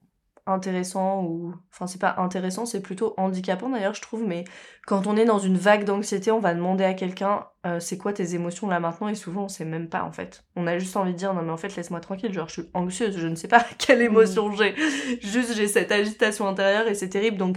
intéressant 0.47 1.23
ou 1.23 1.55
enfin 1.73 1.87
c'est 1.87 2.01
pas 2.01 2.17
intéressant 2.19 2.67
c'est 2.67 2.81
plutôt 2.81 3.15
handicapant 3.17 3.69
d'ailleurs 3.69 3.95
je 3.95 4.03
trouve 4.03 4.25
mais 4.27 4.45
quand 4.87 5.07
on 5.07 5.17
est 5.17 5.25
dans 5.25 5.39
une 5.39 5.57
vague 5.57 5.85
d'anxiété 5.85 6.31
on 6.31 6.41
va 6.41 6.55
demander 6.55 6.85
à 6.85 6.95
quelqu'un 6.95 7.47
euh, 7.67 7.79
c'est 7.79 7.99
quoi 7.99 8.13
tes 8.13 8.35
émotions 8.35 8.69
là 8.69 8.81
maintenant? 8.81 9.09
Et 9.09 9.15
souvent 9.15 9.45
on 9.45 9.49
sait 9.49 9.65
même 9.65 9.89
pas 9.89 10.03
en 10.03 10.13
fait 10.13 10.45
on 10.57 10.67
a 10.67 10.79
juste 10.79 10.97
envie 10.97 11.13
de 11.13 11.19
dire 11.19 11.35
non 11.35 11.43
mais 11.43 11.53
en 11.53 11.57
fait 11.57 11.75
laisse-moi 11.77 12.01
tranquille 12.01 12.33
genre 12.33 12.49
je 12.49 12.63
suis 12.63 12.71
anxieuse 12.75 13.17
je 13.19 13.27
ne 13.27 13.35
sais 13.35 13.49
pas 13.49 13.65
quelle 13.79 14.03
émotion 14.03 14.49
mm. 14.49 14.57
j'ai 14.57 14.75
juste 15.21 15.55
j'ai 15.55 15.69
cette 15.69 15.93
agitation 15.93 16.49
intérieure 16.49 16.89
et 16.89 16.95
c'est 16.95 17.11
terrible 17.11 17.37
donc 17.37 17.57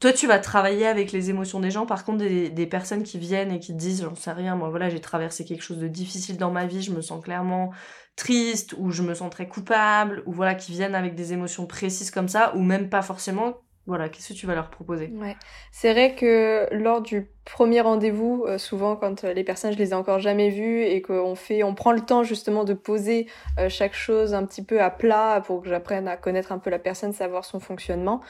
toi, 0.00 0.12
tu 0.12 0.26
vas 0.26 0.38
travailler 0.38 0.86
avec 0.86 1.12
les 1.12 1.30
émotions 1.30 1.60
des 1.60 1.70
gens. 1.70 1.86
Par 1.86 2.04
contre, 2.04 2.18
des, 2.18 2.66
personnes 2.66 3.02
qui 3.04 3.18
viennent 3.18 3.52
et 3.52 3.60
qui 3.60 3.72
te 3.72 3.78
disent, 3.78 4.02
j'en 4.02 4.14
sais 4.14 4.32
rien, 4.32 4.56
moi, 4.56 4.68
voilà, 4.68 4.90
j'ai 4.90 5.00
traversé 5.00 5.44
quelque 5.44 5.62
chose 5.62 5.78
de 5.78 5.88
difficile 5.88 6.36
dans 6.36 6.50
ma 6.50 6.66
vie, 6.66 6.82
je 6.82 6.92
me 6.92 7.00
sens 7.00 7.22
clairement 7.22 7.70
triste 8.16 8.74
ou 8.78 8.90
je 8.90 9.02
me 9.02 9.14
sens 9.14 9.30
très 9.30 9.48
coupable 9.48 10.22
ou 10.26 10.32
voilà 10.32 10.54
qui 10.54 10.72
viennent 10.72 10.94
avec 10.94 11.14
des 11.16 11.32
émotions 11.32 11.66
précises 11.66 12.12
comme 12.12 12.28
ça 12.28 12.54
ou 12.54 12.62
même 12.62 12.88
pas 12.88 13.02
forcément 13.02 13.63
voilà 13.86 14.08
qu'est-ce 14.08 14.32
que 14.32 14.38
tu 14.38 14.46
vas 14.46 14.54
leur 14.54 14.70
proposer? 14.70 15.12
Ouais. 15.14 15.36
C'est 15.70 15.92
vrai 15.92 16.14
que 16.14 16.66
lors 16.72 17.02
du 17.02 17.28
premier 17.44 17.82
rendez-vous 17.82 18.44
euh, 18.46 18.56
souvent 18.56 18.96
quand 18.96 19.24
euh, 19.24 19.34
les 19.34 19.44
personnes 19.44 19.72
je 19.72 19.78
les 19.78 19.90
ai 19.90 19.94
encore 19.94 20.20
jamais 20.20 20.48
vues 20.48 20.82
et 20.82 21.02
qu'on 21.02 21.34
fait 21.34 21.62
on 21.62 21.74
prend 21.74 21.92
le 21.92 22.00
temps 22.00 22.22
justement 22.22 22.64
de 22.64 22.72
poser 22.72 23.26
euh, 23.58 23.68
chaque 23.68 23.92
chose 23.92 24.32
un 24.32 24.46
petit 24.46 24.64
peu 24.64 24.80
à 24.80 24.88
plat 24.88 25.42
pour 25.44 25.60
que 25.60 25.68
j'apprenne 25.68 26.08
à 26.08 26.16
connaître 26.16 26.50
un 26.52 26.58
peu 26.58 26.70
la 26.70 26.78
personne 26.78 27.12
savoir 27.12 27.44
son 27.44 27.60
fonctionnement. 27.60 28.20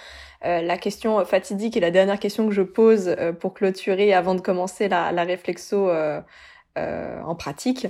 La 0.42 0.76
question 0.76 1.24
fatidique 1.24 1.74
est 1.74 1.80
la 1.80 1.90
dernière 1.90 2.18
question 2.18 2.46
que 2.46 2.52
je 2.52 2.60
pose 2.60 3.16
pour 3.40 3.54
clôturer 3.54 4.12
avant 4.12 4.34
de 4.34 4.42
commencer 4.42 4.88
la, 4.88 5.10
la 5.10 5.24
réflexo 5.24 5.90
en 6.76 7.34
pratique 7.34 7.86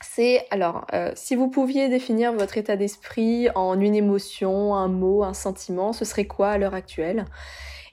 c'est 0.00 0.46
alors 0.50 0.86
euh, 0.94 1.10
si 1.16 1.34
vous 1.34 1.48
pouviez 1.48 1.88
définir 1.88 2.32
votre 2.32 2.56
état 2.56 2.76
d'esprit 2.76 3.48
en 3.54 3.80
une 3.80 3.94
émotion, 3.96 4.74
un 4.76 4.88
mot, 4.88 5.24
un 5.24 5.34
sentiment, 5.34 5.92
ce 5.92 6.04
serait 6.04 6.26
quoi 6.26 6.50
à 6.50 6.58
l'heure 6.58 6.74
actuelle? 6.74 7.24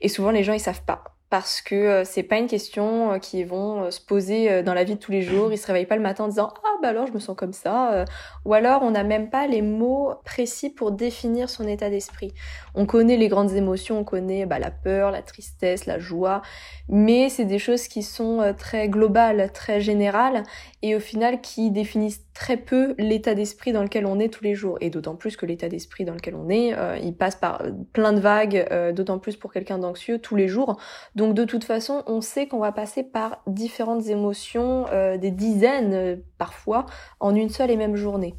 Et 0.01 0.09
souvent 0.09 0.31
les 0.31 0.43
gens 0.43 0.53
ils 0.53 0.59
savent 0.59 0.83
pas. 0.83 1.03
Parce 1.31 1.59
que 1.59 1.75
euh, 1.75 2.03
c'est 2.05 2.21
pas 2.21 2.37
une 2.37 2.45
question 2.45 3.13
euh, 3.13 3.17
qui 3.17 3.43
vont 3.43 3.89
se 3.89 3.99
poser 3.99 4.61
dans 4.61 4.75
la 4.75 4.83
vie 4.83 4.93
de 4.93 4.99
tous 4.99 5.11
les 5.11 5.23
jours. 5.23 5.51
Ils 5.51 5.57
se 5.57 5.65
réveillent 5.65 5.87
pas 5.87 5.95
le 5.95 6.03
matin 6.03 6.25
en 6.25 6.27
disant 6.27 6.53
ah 6.63 6.77
bah 6.83 6.89
alors 6.89 7.07
je 7.07 7.11
me 7.11 7.19
sens 7.19 7.35
comme 7.35 7.51
ça, 7.51 8.05
ou 8.45 8.53
alors 8.53 8.83
on 8.83 8.91
n'a 8.91 9.03
même 9.03 9.31
pas 9.31 9.47
les 9.47 9.63
mots 9.63 10.13
précis 10.23 10.69
pour 10.69 10.91
définir 10.91 11.49
son 11.49 11.67
état 11.67 11.89
d'esprit. 11.89 12.33
On 12.75 12.85
connaît 12.85 13.17
les 13.17 13.27
grandes 13.27 13.53
émotions, 13.53 13.99
on 13.99 14.03
connaît 14.03 14.45
bah, 14.45 14.59
la 14.59 14.69
peur, 14.69 15.09
la 15.09 15.23
tristesse, 15.23 15.87
la 15.87 15.97
joie, 15.97 16.43
mais 16.87 17.29
c'est 17.29 17.45
des 17.45 17.59
choses 17.59 17.87
qui 17.87 18.03
sont 18.03 18.53
très 18.57 18.87
globales, 18.87 19.51
très 19.51 19.81
générales 19.81 20.43
et 20.85 20.95
au 20.95 20.99
final 20.99 21.41
qui 21.41 21.71
définissent 21.71 22.21
très 22.35 22.57
peu 22.57 22.93
l'état 22.99 23.33
d'esprit 23.33 23.71
dans 23.71 23.81
lequel 23.81 24.05
on 24.05 24.19
est 24.19 24.29
tous 24.31 24.43
les 24.43 24.53
jours. 24.53 24.77
Et 24.81 24.91
d'autant 24.91 25.15
plus 25.15 25.35
que 25.35 25.47
l'état 25.47 25.67
d'esprit 25.67 26.05
dans 26.05 26.13
lequel 26.13 26.35
on 26.35 26.47
est, 26.47 26.77
euh, 26.77 26.99
il 27.01 27.15
passe 27.15 27.35
par 27.35 27.63
euh, 27.63 27.71
plein 27.91 28.13
de 28.13 28.19
vagues, 28.19 28.67
euh, 28.69 28.91
d'autant 28.91 29.17
plus 29.17 29.35
pour 29.35 29.51
quelqu'un 29.51 29.79
d'anxieux 29.79 30.19
tous 30.19 30.35
les 30.35 30.47
jours. 30.47 30.79
Donc 31.15 31.33
de 31.33 31.43
toute 31.43 31.63
façon, 31.63 32.03
on 32.05 32.21
sait 32.21 32.45
qu'on 32.47 32.59
va 32.59 32.71
passer 32.71 33.01
par 33.01 33.41
différentes 33.47 34.05
émotions, 34.05 34.85
des 35.19 35.31
dizaines 35.31 36.21
parfois, 36.37 36.85
en 37.19 37.33
une 37.33 37.49
seule 37.49 37.71
et 37.71 37.77
même 37.77 37.95
journée. 37.95 38.35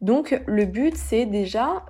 Donc 0.00 0.40
le 0.46 0.66
but, 0.66 0.96
c'est 0.96 1.26
déjà 1.26 1.84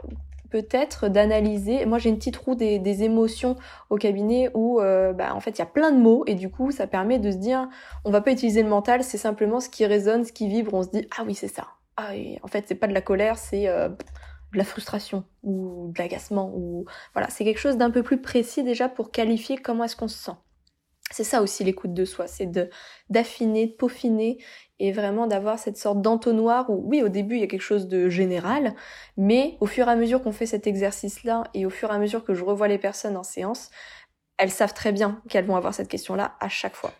peut-être 0.50 1.08
d'analyser. 1.08 1.86
Moi, 1.86 1.98
j'ai 1.98 2.10
une 2.10 2.18
petite 2.18 2.36
roue 2.36 2.54
des, 2.54 3.02
émotions 3.02 3.56
au 3.88 3.96
cabinet 3.96 4.50
où, 4.54 4.80
euh, 4.80 5.12
bah, 5.12 5.34
en 5.34 5.40
fait, 5.40 5.52
il 5.52 5.58
y 5.60 5.62
a 5.62 5.66
plein 5.66 5.92
de 5.92 5.98
mots 5.98 6.24
et 6.26 6.34
du 6.34 6.50
coup, 6.50 6.70
ça 6.70 6.86
permet 6.86 7.18
de 7.18 7.30
se 7.30 7.36
dire, 7.36 7.68
on 8.04 8.10
va 8.10 8.20
pas 8.20 8.32
utiliser 8.32 8.62
le 8.62 8.68
mental, 8.68 9.02
c'est 9.02 9.18
simplement 9.18 9.60
ce 9.60 9.68
qui 9.68 9.86
résonne, 9.86 10.24
ce 10.24 10.32
qui 10.32 10.48
vibre. 10.48 10.74
On 10.74 10.82
se 10.82 10.90
dit, 10.90 11.06
ah 11.16 11.22
oui, 11.24 11.34
c'est 11.34 11.48
ça. 11.48 11.68
Ah, 11.96 12.10
en 12.42 12.48
fait, 12.48 12.64
c'est 12.66 12.74
pas 12.74 12.86
de 12.86 12.94
la 12.94 13.00
colère, 13.00 13.38
c'est 13.38 13.68
euh, 13.68 13.88
de 13.88 14.58
la 14.58 14.64
frustration 14.64 15.24
ou 15.42 15.92
de 15.94 15.98
l'agacement 15.98 16.50
ou 16.54 16.84
voilà, 17.14 17.28
c'est 17.30 17.44
quelque 17.44 17.58
chose 17.58 17.76
d'un 17.76 17.90
peu 17.90 18.02
plus 18.02 18.20
précis 18.20 18.64
déjà 18.64 18.88
pour 18.88 19.10
qualifier 19.10 19.56
comment 19.56 19.84
est-ce 19.84 19.96
qu'on 19.96 20.08
se 20.08 20.18
sent. 20.18 20.36
C'est 21.10 21.24
ça 21.24 21.42
aussi 21.42 21.64
l'écoute 21.64 21.92
de 21.92 22.04
soi, 22.04 22.28
c'est 22.28 22.46
de 22.46 22.70
d'affiner, 23.08 23.66
de 23.66 23.72
peaufiner 23.72 24.38
et 24.78 24.92
vraiment 24.92 25.26
d'avoir 25.26 25.58
cette 25.58 25.76
sorte 25.76 26.00
d'entonnoir 26.00 26.70
où 26.70 26.82
oui 26.86 27.02
au 27.02 27.08
début 27.08 27.34
il 27.34 27.40
y 27.40 27.44
a 27.44 27.48
quelque 27.48 27.60
chose 27.62 27.88
de 27.88 28.08
général, 28.08 28.74
mais 29.16 29.56
au 29.60 29.66
fur 29.66 29.88
et 29.88 29.90
à 29.90 29.96
mesure 29.96 30.22
qu'on 30.22 30.32
fait 30.32 30.46
cet 30.46 30.66
exercice-là 30.68 31.44
et 31.52 31.66
au 31.66 31.70
fur 31.70 31.90
et 31.90 31.94
à 31.94 31.98
mesure 31.98 32.24
que 32.24 32.32
je 32.32 32.44
revois 32.44 32.68
les 32.68 32.78
personnes 32.78 33.16
en 33.16 33.24
séance, 33.24 33.70
elles 34.38 34.52
savent 34.52 34.72
très 34.72 34.92
bien 34.92 35.20
qu'elles 35.28 35.44
vont 35.44 35.56
avoir 35.56 35.74
cette 35.74 35.88
question-là 35.88 36.36
à 36.40 36.48
chaque 36.48 36.74
fois. 36.74 36.92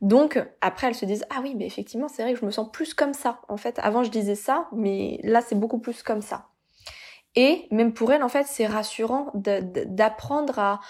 Donc 0.00 0.42
après 0.62 0.86
elles 0.86 0.94
se 0.94 1.04
disent 1.04 1.26
ah 1.28 1.40
oui 1.42 1.54
mais 1.54 1.66
effectivement 1.66 2.08
c'est 2.08 2.22
vrai 2.22 2.32
que 2.32 2.40
je 2.40 2.46
me 2.46 2.50
sens 2.50 2.70
plus 2.72 2.94
comme 2.94 3.12
ça. 3.12 3.40
En 3.48 3.58
fait 3.58 3.78
avant 3.80 4.02
je 4.02 4.10
disais 4.10 4.34
ça 4.34 4.68
mais 4.72 5.20
là 5.24 5.42
c'est 5.42 5.54
beaucoup 5.58 5.78
plus 5.78 6.02
comme 6.02 6.22
ça. 6.22 6.48
Et 7.36 7.68
même 7.70 7.92
pour 7.92 8.12
elles 8.12 8.22
en 8.22 8.30
fait 8.30 8.46
c'est 8.46 8.66
rassurant 8.66 9.30
d'apprendre 9.34 10.58
à 10.58 10.80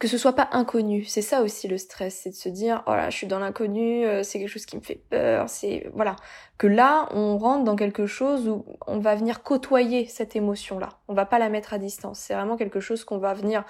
que 0.00 0.08
ce 0.08 0.16
soit 0.16 0.32
pas 0.32 0.48
inconnu. 0.52 1.04
C'est 1.04 1.22
ça 1.22 1.42
aussi 1.42 1.68
le 1.68 1.76
stress, 1.76 2.20
c'est 2.22 2.30
de 2.30 2.34
se 2.34 2.48
dire 2.48 2.82
oh 2.86 2.92
là, 2.92 3.10
je 3.10 3.16
suis 3.16 3.26
dans 3.26 3.38
l'inconnu, 3.38 4.06
euh, 4.06 4.22
c'est 4.22 4.38
quelque 4.38 4.48
chose 4.48 4.64
qui 4.64 4.76
me 4.76 4.80
fait 4.80 5.02
peur, 5.10 5.48
c'est 5.50 5.90
voilà, 5.92 6.16
que 6.56 6.66
là 6.66 7.06
on 7.12 7.36
rentre 7.36 7.64
dans 7.64 7.76
quelque 7.76 8.06
chose 8.06 8.48
où 8.48 8.64
on 8.86 8.98
va 8.98 9.14
venir 9.14 9.42
côtoyer 9.42 10.06
cette 10.06 10.34
émotion 10.34 10.78
là. 10.78 10.88
On 11.06 11.14
va 11.14 11.26
pas 11.26 11.38
la 11.38 11.50
mettre 11.50 11.74
à 11.74 11.78
distance. 11.78 12.18
C'est 12.18 12.34
vraiment 12.34 12.56
quelque 12.56 12.80
chose 12.80 13.04
qu'on 13.04 13.18
va 13.18 13.34
venir 13.34 13.62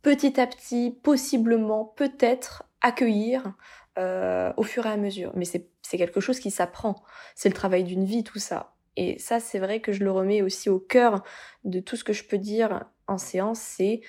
petit 0.00 0.40
à 0.40 0.46
petit, 0.46 0.98
possiblement, 1.02 1.84
peut-être 1.84 2.64
accueillir 2.80 3.52
euh, 3.98 4.54
au 4.56 4.62
fur 4.62 4.86
et 4.86 4.90
à 4.90 4.96
mesure. 4.96 5.32
Mais 5.36 5.44
c'est 5.44 5.68
c'est 5.82 5.98
quelque 5.98 6.20
chose 6.20 6.40
qui 6.40 6.50
s'apprend. 6.50 6.96
C'est 7.34 7.50
le 7.50 7.54
travail 7.54 7.84
d'une 7.84 8.06
vie 8.06 8.24
tout 8.24 8.38
ça. 8.38 8.72
Et 8.96 9.18
ça 9.18 9.38
c'est 9.38 9.58
vrai 9.58 9.80
que 9.80 9.92
je 9.92 10.02
le 10.02 10.10
remets 10.10 10.40
aussi 10.40 10.70
au 10.70 10.78
cœur 10.78 11.22
de 11.64 11.78
tout 11.80 11.96
ce 11.96 12.04
que 12.04 12.14
je 12.14 12.24
peux 12.24 12.38
dire 12.38 12.84
en 13.06 13.18
séance, 13.18 13.60
c'est 13.60 14.00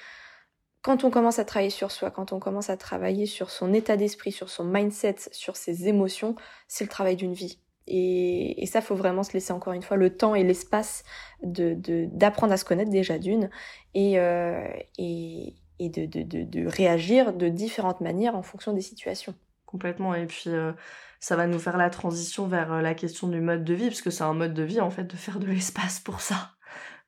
quand 0.84 1.06
on 1.06 1.10
commence 1.10 1.40
à 1.40 1.46
travailler 1.46 1.70
sur 1.72 1.92
soi, 1.92 2.12
quand 2.12 2.34
on 2.34 2.40
commence 2.40 2.70
à 2.70 2.78
travailler 2.78 3.26
sur 3.26 3.50
son 3.50 3.74
état 3.74 3.98
d'esprit, 3.98 4.34
sur 4.34 4.50
son 4.50 4.66
mindset, 4.66 5.16
sur 5.32 5.56
ses 5.56 5.88
émotions, 5.88 6.36
c'est 6.68 6.84
le 6.84 6.90
travail 6.90 7.16
d'une 7.16 7.34
vie. 7.34 7.58
Et, 7.88 8.62
et, 8.62 8.66
ça, 8.66 8.82
faut 8.82 8.96
vraiment 8.96 9.24
se 9.24 9.34
laisser 9.34 9.52
encore 9.52 9.74
une 9.74 9.82
fois 9.82 9.98
le 9.98 10.16
temps 10.16 10.36
et 10.36 10.44
l'espace 10.44 11.04
d'apprendre 11.42 12.54
à 12.54 12.58
se 12.58 12.66
connaître 12.66 12.92
déjà 12.92 13.18
d'une 13.18 13.50
et, 13.94 14.20
euh, 14.20 14.66
et, 14.98 15.54
de, 15.80 16.06
de, 16.06 16.68
réagir 16.68 17.34
de 17.34 17.50
différentes 17.50 18.00
manières 18.00 18.36
en 18.36 18.44
fonction 18.44 18.74
des 18.74 18.82
situations. 18.82 19.36
Complètement. 19.66 20.14
Et 20.14 20.26
puis 20.28 20.50
euh, 20.50 20.72
ça 21.20 21.36
va 21.36 21.48
nous 21.48 21.60
faire 21.60 21.78
la 21.78 21.90
transition 21.90 22.48
vers 22.48 22.72
euh, 22.72 22.82
la 22.82 22.94
question 22.94 23.28
du 23.28 23.42
mode 23.42 23.64
de 23.64 23.74
vie, 23.74 23.88
parce 23.88 24.02
que 24.02 24.12
c'est 24.12 24.24
un 24.24 24.34
mode 24.34 24.54
de 24.54 24.64
vie 24.64 24.82
en 24.82 24.90
fait 24.90 25.06
de 25.06 25.16
faire 25.16 25.40
de 25.40 25.48
l'espace 25.48 26.00
pour 26.00 26.22
ça. 26.22 26.52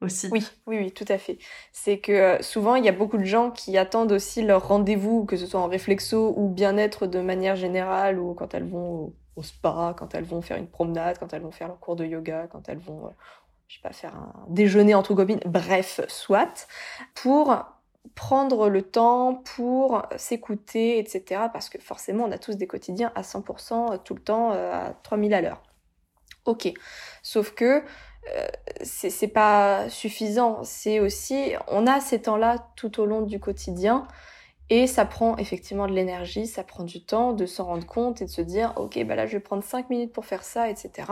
Oui, 0.02 0.12
oui, 0.32 0.44
oui, 0.68 0.92
tout 0.92 1.06
à 1.08 1.18
fait. 1.18 1.38
C'est 1.72 2.00
que 2.00 2.12
euh, 2.12 2.42
souvent, 2.42 2.76
il 2.76 2.86
y 2.86 2.90
a 2.90 2.92
beaucoup 2.92 3.18
de 3.18 3.24
gens 3.24 3.50
qui 3.50 3.78
attendent 3.78 4.12
aussi 4.12 4.42
leur 4.42 4.68
rendez-vous, 4.68 5.26
que 5.26 5.38
ce 5.38 5.46
soit 5.46 5.60
en 5.60 5.68
réflexo 5.68 6.34
ou 6.36 6.50
bien-être 6.50 7.08
de 7.08 7.20
manière 7.22 7.56
générale, 7.56 8.20
ou 8.20 8.34
quand 8.34 8.54
elles 8.54 8.68
vont 8.68 9.14
au, 9.36 9.44
spa, 9.44 9.96
quand 9.98 10.14
elles 10.14 10.26
vont 10.26 10.42
faire 10.42 10.58
une 10.58 10.68
promenade, 10.68 11.18
quand 11.18 11.34
elles 11.34 11.42
vont 11.42 11.52
faire 11.52 11.68
leur 11.70 11.80
cours 11.80 11.96
de 11.96 12.06
yoga, 12.06 12.48
quand 12.52 12.68
elles 12.68 12.78
vont, 12.78 13.06
euh, 13.06 13.10
je 13.68 13.76
sais 13.76 13.82
pas, 13.82 13.94
faire 13.94 14.16
un 14.16 14.34
déjeuner 14.50 14.96
entre 14.96 15.14
copines, 15.14 15.40
bref, 15.46 16.02
soit, 16.08 16.68
pour 17.14 17.56
prendre 18.14 18.70
le 18.70 18.82
temps 18.84 19.42
pour 19.56 20.04
s'écouter, 20.18 21.00
etc. 21.00 21.48
Parce 21.52 21.70
que 21.70 21.80
forcément, 21.80 22.26
on 22.26 22.32
a 22.32 22.38
tous 22.38 22.56
des 22.58 22.68
quotidiens 22.68 23.12
à 23.16 23.24
100% 23.24 24.04
tout 24.04 24.14
le 24.14 24.22
temps, 24.22 24.52
euh, 24.52 24.72
à 24.72 24.94
3000 25.04 25.34
à 25.34 25.42
l'heure. 25.42 25.64
Ok. 26.46 26.72
Sauf 27.24 27.52
que 27.56 27.66
euh, 27.66 27.82
c'est 28.82 29.28
pas 29.28 29.90
suffisant. 29.90 30.64
C'est 30.64 31.00
aussi, 31.00 31.54
on 31.68 31.88
a 31.88 32.00
ces 32.00 32.22
temps-là 32.22 32.68
tout 32.76 33.00
au 33.00 33.06
long 33.06 33.22
du 33.22 33.40
quotidien 33.40 34.08
et 34.70 34.88
ça 34.88 35.06
prend 35.06 35.38
effectivement 35.38 35.88
de 35.88 35.94
l'énergie, 35.94 36.48
ça 36.48 36.64
prend 36.64 36.84
du 36.84 37.04
temps 37.06 37.34
de 37.34 37.46
s'en 37.46 37.66
rendre 37.66 37.86
compte 37.86 38.22
et 38.22 38.26
de 38.26 38.30
se 38.30 38.42
dire, 38.42 38.74
ok, 38.78 39.04
bah 39.06 39.16
là 39.16 39.28
je 39.28 39.34
vais 39.34 39.40
prendre 39.40 39.64
5 39.64 39.90
minutes 39.90 40.14
pour 40.14 40.26
faire 40.26 40.44
ça, 40.44 40.70
etc. 40.70 41.12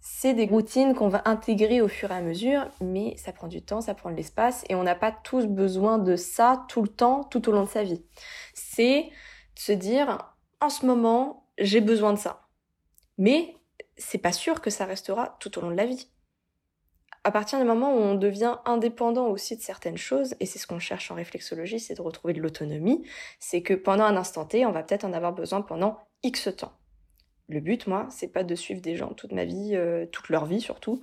C'est 0.00 0.34
des 0.34 0.46
routines 0.46 0.94
qu'on 0.94 1.08
va 1.08 1.22
intégrer 1.26 1.80
au 1.82 1.88
fur 1.88 2.10
et 2.10 2.14
à 2.14 2.22
mesure, 2.22 2.66
mais 2.80 3.16
ça 3.16 3.32
prend 3.32 3.48
du 3.48 3.62
temps, 3.62 3.80
ça 3.80 3.94
prend 3.94 4.10
de 4.10 4.16
l'espace 4.16 4.64
et 4.68 4.74
on 4.74 4.82
n'a 4.82 4.94
pas 4.94 5.12
tous 5.12 5.46
besoin 5.46 5.98
de 5.98 6.16
ça 6.16 6.64
tout 6.68 6.82
le 6.82 6.88
temps, 6.88 7.24
tout 7.24 7.48
au 7.48 7.52
long 7.52 7.64
de 7.64 7.68
sa 7.68 7.82
vie. 7.82 8.02
C'est 8.54 9.02
de 9.02 9.60
se 9.60 9.72
dire, 9.72 10.34
en 10.60 10.70
ce 10.70 10.86
moment, 10.86 11.46
j'ai 11.58 11.80
besoin 11.80 12.12
de 12.12 12.18
ça. 12.18 12.48
Mais 13.18 13.54
c'est 13.98 14.18
pas 14.18 14.32
sûr 14.32 14.62
que 14.62 14.70
ça 14.70 14.86
restera 14.86 15.36
tout 15.38 15.58
au 15.58 15.60
long 15.60 15.70
de 15.70 15.76
la 15.76 15.86
vie 15.86 16.10
à 17.24 17.30
partir 17.30 17.58
du 17.58 17.64
moment 17.64 17.94
où 17.94 17.98
on 17.98 18.14
devient 18.14 18.56
indépendant 18.64 19.26
aussi 19.28 19.56
de 19.56 19.62
certaines 19.62 19.98
choses, 19.98 20.34
et 20.40 20.46
c'est 20.46 20.58
ce 20.58 20.66
qu'on 20.66 20.78
cherche 20.78 21.10
en 21.10 21.14
réflexologie, 21.14 21.80
c'est 21.80 21.94
de 21.94 22.02
retrouver 22.02 22.32
de 22.32 22.40
l'autonomie, 22.40 23.04
c'est 23.38 23.62
que 23.62 23.74
pendant 23.74 24.04
un 24.04 24.16
instant 24.16 24.44
T, 24.46 24.64
on 24.64 24.72
va 24.72 24.82
peut-être 24.82 25.04
en 25.04 25.12
avoir 25.12 25.32
besoin 25.32 25.60
pendant 25.60 25.98
X 26.22 26.48
temps. 26.56 26.72
Le 27.48 27.60
but, 27.60 27.86
moi, 27.86 28.06
c'est 28.10 28.28
pas 28.28 28.44
de 28.44 28.54
suivre 28.54 28.80
des 28.80 28.96
gens 28.96 29.08
toute 29.08 29.32
ma 29.32 29.44
vie, 29.44 29.76
toute 30.12 30.28
leur 30.28 30.46
vie 30.46 30.60
surtout. 30.60 31.02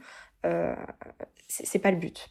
c'est 1.47 1.79
pas 1.79 1.91
le 1.91 1.97
but. 1.97 2.29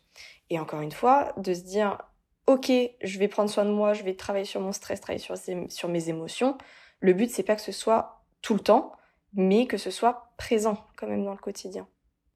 Et 0.50 0.58
encore 0.58 0.80
une 0.80 0.92
fois, 0.92 1.32
de 1.36 1.52
se 1.54 1.62
dire, 1.62 1.98
ok, 2.46 2.70
je 3.02 3.18
vais 3.18 3.28
prendre 3.28 3.50
soin 3.50 3.64
de 3.64 3.70
moi, 3.70 3.92
je 3.92 4.02
vais 4.02 4.14
travailler 4.14 4.44
sur 4.44 4.60
mon 4.60 4.72
stress, 4.72 5.00
travailler 5.00 5.22
sur, 5.22 5.36
sur 5.68 5.88
mes 5.88 6.08
émotions. 6.08 6.56
Le 7.00 7.12
but, 7.12 7.30
c'est 7.30 7.42
pas 7.42 7.56
que 7.56 7.62
ce 7.62 7.72
soit 7.72 8.24
tout 8.42 8.54
le 8.54 8.60
temps, 8.60 8.92
mais 9.34 9.66
que 9.66 9.76
ce 9.76 9.90
soit 9.90 10.32
présent 10.38 10.86
quand 10.96 11.06
même 11.06 11.24
dans 11.24 11.32
le 11.32 11.38
quotidien. 11.38 11.86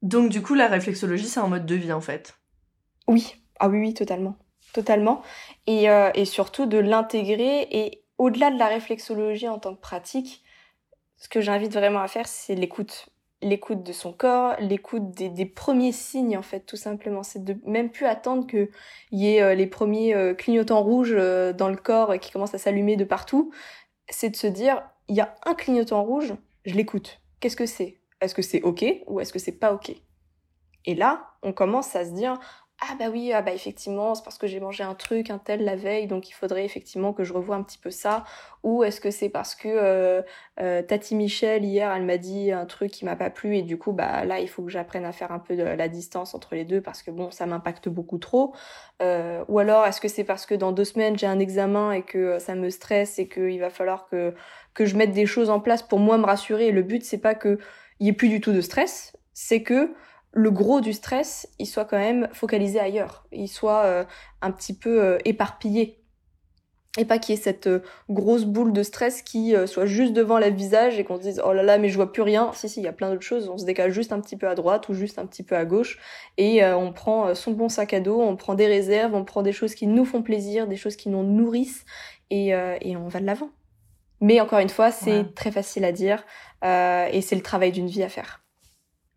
Donc 0.01 0.29
du 0.29 0.41
coup, 0.41 0.53
la 0.53 0.67
réflexologie, 0.67 1.27
c'est 1.27 1.39
un 1.39 1.47
mode 1.47 1.65
de 1.65 1.75
vie 1.75 1.93
en 1.93 2.01
fait. 2.01 2.35
Oui, 3.07 3.35
ah 3.59 3.69
oui, 3.69 3.79
oui, 3.79 3.93
totalement, 3.93 4.35
totalement. 4.73 5.21
Et, 5.67 5.89
euh, 5.89 6.11
et 6.15 6.25
surtout 6.25 6.65
de 6.65 6.77
l'intégrer 6.77 7.67
et 7.71 8.03
au-delà 8.17 8.51
de 8.51 8.57
la 8.57 8.67
réflexologie 8.67 9.47
en 9.47 9.59
tant 9.59 9.75
que 9.75 9.81
pratique, 9.81 10.43
ce 11.17 11.29
que 11.29 11.41
j'invite 11.41 11.73
vraiment 11.73 11.99
à 11.99 12.07
faire, 12.07 12.27
c'est 12.27 12.55
l'écoute 12.55 13.07
l'écoute 13.43 13.81
de 13.81 13.91
son 13.91 14.13
corps, 14.13 14.55
l'écoute 14.59 15.09
des, 15.11 15.45
premiers 15.47 15.91
signes 15.91 16.37
en 16.37 16.43
fait 16.43 16.59
tout 16.59 16.75
simplement. 16.75 17.23
C'est 17.23 17.43
de 17.43 17.57
même 17.65 17.89
plus 17.89 18.05
attendre 18.05 18.45
qu'il 18.45 18.69
y 19.11 19.35
ait 19.35 19.41
euh, 19.41 19.55
les 19.55 19.65
premiers 19.65 20.13
euh, 20.13 20.35
clignotants 20.35 20.83
rouges 20.83 21.15
dans 21.15 21.69
le 21.69 21.75
corps 21.75 22.19
qui 22.19 22.31
commencent 22.31 22.53
à 22.53 22.59
s'allumer 22.59 22.97
de 22.97 23.03
partout. 23.03 23.51
C'est 24.09 24.29
de 24.29 24.35
se 24.35 24.45
dire 24.45 24.83
il 25.07 25.15
y 25.15 25.21
a 25.21 25.35
un 25.43 25.55
clignotant 25.55 26.03
rouge, 26.03 26.35
je 26.65 26.75
l'écoute. 26.75 27.19
Qu'est-ce 27.39 27.55
que 27.55 27.65
c'est? 27.65 28.00
Est-ce 28.21 28.35
que 28.35 28.41
c'est 28.41 28.61
ok 28.61 28.85
ou 29.07 29.19
est-ce 29.19 29.33
que 29.33 29.39
c'est 29.39 29.51
pas 29.51 29.73
ok? 29.73 29.91
Et 30.85 30.95
là, 30.95 31.31
on 31.43 31.53
commence 31.53 31.95
à 31.95 32.05
se 32.05 32.11
dire 32.11 32.39
ah 32.83 32.95
bah 32.97 33.05
oui, 33.11 33.31
ah 33.31 33.43
bah 33.43 33.53
effectivement, 33.53 34.15
c'est 34.15 34.23
parce 34.23 34.39
que 34.39 34.47
j'ai 34.47 34.59
mangé 34.59 34.83
un 34.83 34.95
truc, 34.95 35.29
un 35.29 35.37
tel 35.37 35.63
la 35.63 35.75
veille, 35.75 36.07
donc 36.07 36.29
il 36.29 36.33
faudrait 36.33 36.65
effectivement 36.65 37.13
que 37.13 37.23
je 37.23 37.31
revoie 37.31 37.55
un 37.55 37.61
petit 37.61 37.77
peu 37.77 37.91
ça. 37.91 38.23
Ou 38.63 38.83
est-ce 38.83 38.99
que 38.99 39.11
c'est 39.11 39.29
parce 39.29 39.53
que 39.53 39.67
euh, 39.67 40.23
euh, 40.59 40.81
Tati 40.81 41.13
Michel 41.13 41.63
hier, 41.63 41.91
elle 41.91 42.05
m'a 42.05 42.17
dit 42.17 42.51
un 42.51 42.65
truc 42.65 42.89
qui 42.89 43.05
m'a 43.05 43.15
pas 43.15 43.29
plu 43.29 43.55
et 43.55 43.61
du 43.61 43.77
coup 43.77 43.91
bah 43.91 44.25
là 44.25 44.39
il 44.39 44.49
faut 44.49 44.63
que 44.63 44.71
j'apprenne 44.71 45.05
à 45.05 45.11
faire 45.11 45.31
un 45.31 45.37
peu 45.37 45.53
la 45.53 45.87
distance 45.89 46.33
entre 46.33 46.55
les 46.55 46.65
deux 46.65 46.81
parce 46.81 47.03
que 47.03 47.11
bon 47.11 47.29
ça 47.29 47.45
m'impacte 47.45 47.87
beaucoup 47.87 48.17
trop. 48.17 48.55
Euh, 49.03 49.45
ou 49.47 49.59
alors 49.59 49.85
est-ce 49.85 50.01
que 50.01 50.07
c'est 50.07 50.23
parce 50.23 50.47
que 50.47 50.55
dans 50.55 50.71
deux 50.71 50.85
semaines 50.85 51.17
j'ai 51.17 51.27
un 51.27 51.39
examen 51.39 51.91
et 51.91 52.01
que 52.01 52.39
ça 52.39 52.55
me 52.55 52.71
stresse 52.71 53.19
et 53.19 53.27
qu'il 53.27 53.59
va 53.59 53.69
falloir 53.69 54.07
que 54.07 54.33
que 54.73 54.85
je 54.85 54.95
mette 54.97 55.11
des 55.11 55.27
choses 55.27 55.51
en 55.51 55.59
place 55.59 55.83
pour 55.83 55.99
moi 55.99 56.17
me 56.17 56.25
rassurer? 56.25 56.71
Le 56.71 56.81
but 56.81 57.03
c'est 57.03 57.19
pas 57.19 57.35
que 57.35 57.59
il 58.01 58.07
y 58.07 58.09
ait 58.09 58.13
plus 58.13 58.29
du 58.29 58.41
tout 58.41 58.51
de 58.51 58.61
stress, 58.61 59.13
c'est 59.31 59.61
que 59.61 59.93
le 60.33 60.49
gros 60.49 60.81
du 60.81 60.91
stress, 60.91 61.47
il 61.59 61.67
soit 61.67 61.85
quand 61.85 61.99
même 61.99 62.29
focalisé 62.33 62.79
ailleurs, 62.79 63.27
il 63.31 63.47
soit 63.47 63.83
euh, 63.85 64.03
un 64.41 64.51
petit 64.51 64.75
peu 64.75 65.01
euh, 65.01 65.17
éparpillé. 65.23 65.99
Et 66.97 67.05
pas 67.05 67.19
qu'il 67.19 67.35
y 67.35 67.37
ait 67.37 67.41
cette 67.41 67.67
euh, 67.67 67.83
grosse 68.09 68.43
boule 68.45 68.73
de 68.73 68.81
stress 68.81 69.21
qui 69.21 69.53
soit 69.65 69.85
juste 69.85 70.13
devant 70.13 70.39
le 70.39 70.49
visage 70.49 70.97
et 70.99 71.03
qu'on 71.03 71.17
se 71.17 71.21
dise 71.21 71.41
oh 71.45 71.53
là 71.53 71.63
là 71.63 71.77
mais 71.77 71.89
je 71.89 71.95
vois 71.95 72.11
plus 72.11 72.23
rien. 72.23 72.51
Si 72.53 72.67
si, 72.67 72.81
il 72.81 72.83
y 72.83 72.87
a 72.87 72.91
plein 72.91 73.11
d'autres 73.11 73.21
choses. 73.21 73.49
On 73.49 73.59
se 73.59 73.65
décale 73.65 73.91
juste 73.91 74.11
un 74.11 74.19
petit 74.19 74.35
peu 74.35 74.49
à 74.49 74.55
droite 74.55 74.89
ou 74.89 74.93
juste 74.93 75.19
un 75.19 75.27
petit 75.27 75.43
peu 75.43 75.55
à 75.55 75.63
gauche 75.63 75.99
et 76.37 76.65
on 76.65 76.91
prend 76.91 77.35
son 77.35 77.51
bon 77.51 77.69
sac 77.69 77.93
à 77.93 77.99
dos, 77.99 78.19
on 78.19 78.35
prend 78.35 78.55
des 78.55 78.67
réserves, 78.67 79.13
on 79.13 79.23
prend 79.23 79.43
des 79.43 79.53
choses 79.53 79.75
qui 79.75 79.85
nous 79.85 80.05
font 80.05 80.23
plaisir, 80.23 80.67
des 80.67 80.75
choses 80.75 80.95
qui 80.95 81.07
nous 81.07 81.23
nourrissent 81.23 81.85
et 82.31 82.53
on 82.55 83.07
va 83.07 83.19
de 83.21 83.25
l'avant. 83.25 83.51
Mais 84.21 84.39
encore 84.39 84.59
une 84.59 84.69
fois, 84.69 84.91
c'est 84.91 85.33
très 85.35 85.51
facile 85.51 85.83
à 85.83 85.91
dire 85.91 86.23
et 86.63 87.21
c'est 87.21 87.35
le 87.35 87.41
travail 87.41 87.71
d'une 87.71 87.87
vie 87.87 88.03
à 88.03 88.09
faire. 88.09 88.41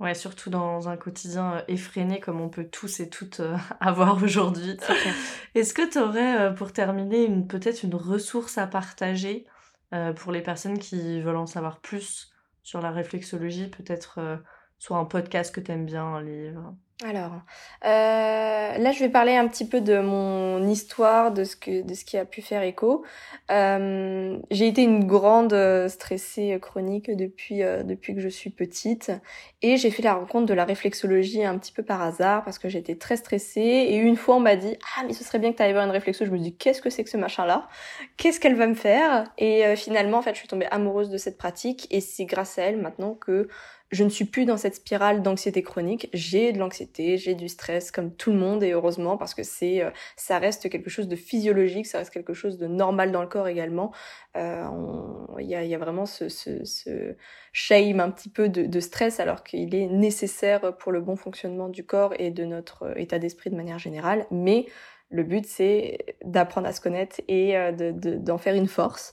Ouais, 0.01 0.15
surtout 0.15 0.51
dans 0.51 0.89
un 0.89 0.97
quotidien 0.97 1.55
euh, 1.55 1.63
effréné 1.69 2.19
comme 2.19 2.41
on 2.41 2.49
peut 2.49 2.69
tous 2.69 2.99
et 2.99 3.09
toutes 3.09 3.41
euh, 3.41 3.57
avoir 3.81 4.23
aujourd'hui. 4.23 4.77
Est-ce 5.55 5.73
que 5.73 5.89
tu 5.89 5.99
aurais, 5.99 6.41
euh, 6.41 6.51
pour 6.51 6.73
terminer, 6.73 7.25
une, 7.25 7.47
peut-être 7.47 7.85
une 7.85 7.95
ressource 7.95 8.59
à 8.59 8.67
partager 8.67 9.47
pour 10.17 10.33
les 10.33 10.43
personnes 10.43 10.81
qui 10.81 11.21
veulent 11.21 11.37
en 11.37 11.47
savoir 11.47 11.79
plus 11.79 12.33
sur 12.65 12.81
la 12.81 12.91
réflexologie 12.91 13.69
Peut-être 13.69 14.41
soit 14.77 14.99
un 14.99 15.05
podcast 15.05 15.55
que 15.55 15.61
tu 15.61 15.71
aimes 15.71 15.87
bien, 15.87 16.05
un 16.05 16.21
livre? 16.21 16.75
Alors, 17.03 17.41
euh, 17.85 18.79
là, 18.79 18.93
je 18.93 19.01
vais 19.01 19.09
parler 19.09 19.35
un 19.35 19.49
petit 19.49 19.67
peu 19.67 19.81
de 19.81 19.99
mon 19.99 20.65
histoire, 20.69 21.33
de 21.33 21.43
ce 21.43 21.57
que, 21.57 21.83
de 21.83 21.93
ce 21.93 22.05
qui 22.05 22.17
a 22.17 22.25
pu 22.25 22.41
faire 22.41 22.63
écho. 22.63 23.05
Euh, 23.51 24.39
j'ai 24.53 24.69
été 24.69 24.85
une 24.85 25.05
grande 25.05 25.53
euh, 25.55 25.89
stressée 25.89 26.57
chronique 26.63 27.11
depuis 27.11 27.63
depuis 27.85 28.15
que 28.15 28.21
je 28.21 28.29
suis 28.29 28.51
petite, 28.51 29.11
et 29.61 29.77
j'ai 29.77 29.91
fait 29.91 30.03
la 30.03 30.15
rencontre 30.15 30.47
de 30.47 30.55
la 30.55 30.65
réflexologie 30.65 31.45
un 31.45 31.59
petit 31.59 31.73
peu 31.73 31.83
par 31.83 32.01
hasard 32.01 32.45
parce 32.45 32.61
que 32.61 32.69
j'étais 32.69 32.95
très 32.95 33.17
stressée. 33.17 33.61
Et 33.61 33.97
une 33.97 34.17
fois, 34.17 34.37
on 34.37 34.41
m'a 34.41 34.55
dit 34.55 34.77
ah 34.97 35.03
mais 35.05 35.15
ce 35.15 35.25
serait 35.25 35.41
bien 35.41 35.51
que 35.51 35.57
tu 35.57 35.65
ailles 35.65 35.73
voir 35.73 35.85
une 35.85 35.91
réflexologie. 35.91 36.31
Je 36.31 36.39
me 36.39 36.43
dis 36.43 36.57
qu'est-ce 36.57 36.81
que 36.81 36.91
c'est 36.91 37.03
que 37.03 37.11
ce 37.11 37.17
machin-là? 37.17 37.67
Qu'est-ce 38.17 38.39
qu'elle 38.39 38.55
va 38.55 38.69
me 38.69 38.75
faire? 38.75 39.33
Et 39.37 39.75
finalement, 39.75 40.19
en 40.19 40.23
fait, 40.23 40.35
je 40.35 40.39
suis 40.39 40.49
tombée 40.49 40.69
amoureuse 40.71 41.11
de 41.11 41.19
cette 41.19 41.39
pratique, 41.39 41.89
et 41.91 42.01
c'est 42.01 42.25
grâce 42.25 42.57
à 42.57 42.63
elle 42.63 42.77
maintenant 42.77 43.15
que 43.15 43.49
je 43.95 44.05
ne 44.05 44.09
suis 44.09 44.25
plus 44.25 44.45
dans 44.45 44.57
cette 44.57 44.75
spirale 44.75 45.23
d'anxiété 45.23 45.63
chronique. 45.63 46.09
J'ai 46.13 46.53
de 46.53 46.59
l'anxiété, 46.59 47.17
j'ai 47.17 47.35
du 47.35 47.49
stress 47.49 47.91
comme 47.91 48.13
tout 48.15 48.33
le 48.33 48.39
monde 48.39 48.63
et 48.63 48.73
heureusement 48.73 49.17
parce 49.17 49.35
que 49.35 49.43
c'est, 49.43 49.83
euh, 49.83 49.91
ça 50.17 50.39
reste 50.39 50.69
quelque 50.69 50.91
chose 50.91 51.09
de 51.09 51.17
physiologique, 51.17 51.87
ça 51.87 51.99
reste 51.99 52.13
quelque 52.13 52.35
chose 52.35 52.59
de 52.59 52.67
normal 52.67 53.13
dans 53.13 53.23
le 53.23 53.29
corps 53.29 53.49
également. 53.49 53.93
Euh, 54.37 54.65
il 55.39 55.47
y, 55.47 55.55
a, 55.55 55.79
vraiment 55.79 56.07
ce, 56.07 56.27
shame 57.53 58.01
un 58.01 58.11
petit 58.11 58.29
peu 58.29 58.49
de, 58.49 58.67
de 58.67 58.81
stress 58.81 59.21
alors 59.21 59.45
qu'il 59.45 59.75
est 59.77 59.87
nécessaire 59.87 60.77
pour 60.77 60.91
le 60.91 61.01
bon 61.01 61.15
fonctionnement 61.15 61.69
du 61.69 61.87
corps 61.87 62.15
et 62.19 62.31
de 62.31 62.45
notre 62.45 62.83
euh, 62.83 62.95
état 62.97 63.21
d'esprit 63.21 63.51
de 63.51 63.57
manière 63.57 63.79
générale. 63.79 64.27
Mais 64.33 64.67
le 65.15 65.23
but, 65.23 65.47
c'est 65.47 65.99
d'apprendre 66.25 66.67
à 66.67 66.73
se 66.73 66.81
connaître 66.81 67.21
et 67.29 67.57
euh, 67.57 67.71
d'en 67.73 68.37
faire 68.37 68.55
une 68.55 68.67
force. 68.67 69.13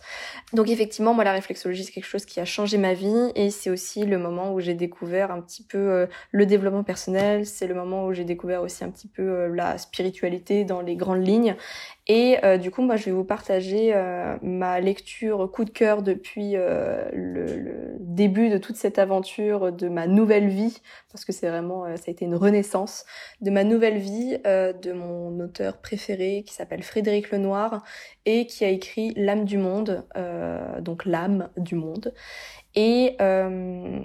Donc 0.52 0.68
effectivement, 0.68 1.14
moi, 1.14 1.24
la 1.24 1.34
réflexologie, 1.34 1.84
c'est 1.84 1.92
quelque 1.92 2.06
chose 2.06 2.26
qui 2.26 2.40
a 2.40 2.46
changé 2.46 2.80
ma 2.80 2.94
vie 2.94 3.32
et 3.36 3.52
c'est 3.52 3.70
aussi 3.70 4.06
le 4.06 4.18
moment 4.18 4.52
où 4.54 4.60
j'ai 4.60 4.74
découvert 4.74 5.32
un 5.32 5.42
petit 5.42 5.64
peu 5.64 5.78
euh, 5.78 6.08
le 6.32 6.48
développement 6.48 6.84
personnel. 6.84 7.46
C'est 7.46 7.68
le 7.68 7.76
moment 7.76 8.08
où 8.08 8.14
j'ai 8.14 8.24
découvert 8.24 8.64
aussi 8.64 8.84
un 8.84 8.90
petit 8.90 9.08
peu 9.08 9.22
euh, 9.22 9.48
la 9.54 9.78
spiritualité 9.78 10.66
dans 10.66 10.82
les 10.82 10.96
grandes 10.96 11.26
lignes. 11.26 11.56
Et 12.08 12.40
du 12.58 12.72
coup, 12.72 12.82
moi, 12.82 12.98
je 12.98 13.06
vais 13.06 13.12
vous 13.12 13.24
partager 13.24 13.94
ma 14.42 14.82
lecture 14.82 15.50
coup 15.50 15.64
de 15.64 15.70
cœur 15.70 16.02
depuis 16.02 16.54
le, 16.54 17.96
début 18.00 18.50
de 18.50 18.58
toute 18.58 18.76
cette 18.76 19.00
aventure 19.00 19.72
de 19.72 19.88
ma 19.88 20.08
nouvelle 20.08 20.50
vie, 20.50 20.82
parce 21.10 21.24
que 21.24 21.32
c'est 21.32 21.48
vraiment, 21.48 21.86
ça 21.96 22.04
a 22.08 22.12
été 22.12 22.26
une 22.26 22.36
renaissance 22.36 23.06
de 23.40 23.50
ma 23.50 23.64
nouvelle 23.64 23.98
vie, 23.98 24.38
de 24.44 24.92
mon 24.92 25.40
auteur 25.40 25.78
préféré 25.78 25.91
qui 25.98 26.54
s'appelle 26.54 26.84
Frédéric 26.84 27.32
Lenoir 27.32 27.84
et 28.26 28.46
qui 28.46 28.66
a 28.66 28.70
écrit 28.70 29.14
L'âme 29.16 29.46
du 29.46 29.58
monde, 29.58 30.06
euh, 30.16 30.80
donc 30.82 31.06
l'âme 31.06 31.50
du 31.58 31.76
monde, 31.76 32.14
et 32.76 33.16
euh, 33.22 34.00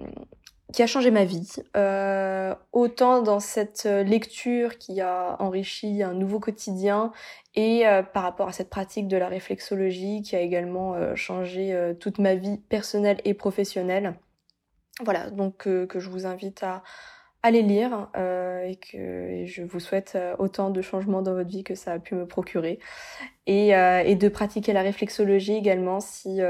qui 0.72 0.83
a 0.83 0.87
changé 0.87 1.11
ma 1.11 1.25
vie. 1.25 1.53
Euh, 1.77 2.55
autant 2.72 3.22
dans 3.22 3.40
cette 3.40 3.85
lecture 3.85 4.79
qui 4.79 5.01
a 5.01 5.37
enrichi 5.40 6.03
un 6.03 6.12
nouveau 6.12 6.40
quotidien 6.40 7.12
et 7.55 7.85
par 8.12 8.22
rapport 8.22 8.49
à 8.49 8.53
cette 8.53 8.68
pratique 8.68 9.09
de 9.09 9.16
la 9.16 9.29
réflexologie 9.29 10.20
qui 10.22 10.37
a 10.37 10.40
également 10.40 11.14
changé 11.14 11.94
toute 12.01 12.18
ma 12.18 12.35
vie 12.35 12.59
personnelle 12.59 13.18
et 13.25 13.33
professionnelle. 13.33 14.18
Voilà, 15.03 15.31
donc 15.31 15.59
que 15.59 15.99
je 15.99 16.11
vous 16.11 16.27
invite 16.27 16.62
à, 16.62 16.83
allez 17.46 17.62
lire 17.62 18.09
euh, 18.16 18.62
et 18.62 18.74
que 18.74 19.44
je 19.46 19.62
vous 19.62 19.78
souhaite 19.78 20.14
euh, 20.16 20.35
autant 20.38 20.70
de 20.70 20.82
changements 20.82 21.22
dans 21.22 21.32
votre 21.32 21.48
vie 21.48 21.62
que 21.62 21.76
ça 21.76 21.92
a 21.92 21.98
pu 22.00 22.14
me 22.16 22.26
procurer. 22.26 22.80
Et, 23.46 23.76
euh, 23.76 24.14
de 24.16 24.28
pratiquer 24.28 24.72
la 24.72 24.82
réflexologie 24.82 25.52
également 25.54 26.00
si 26.00 26.40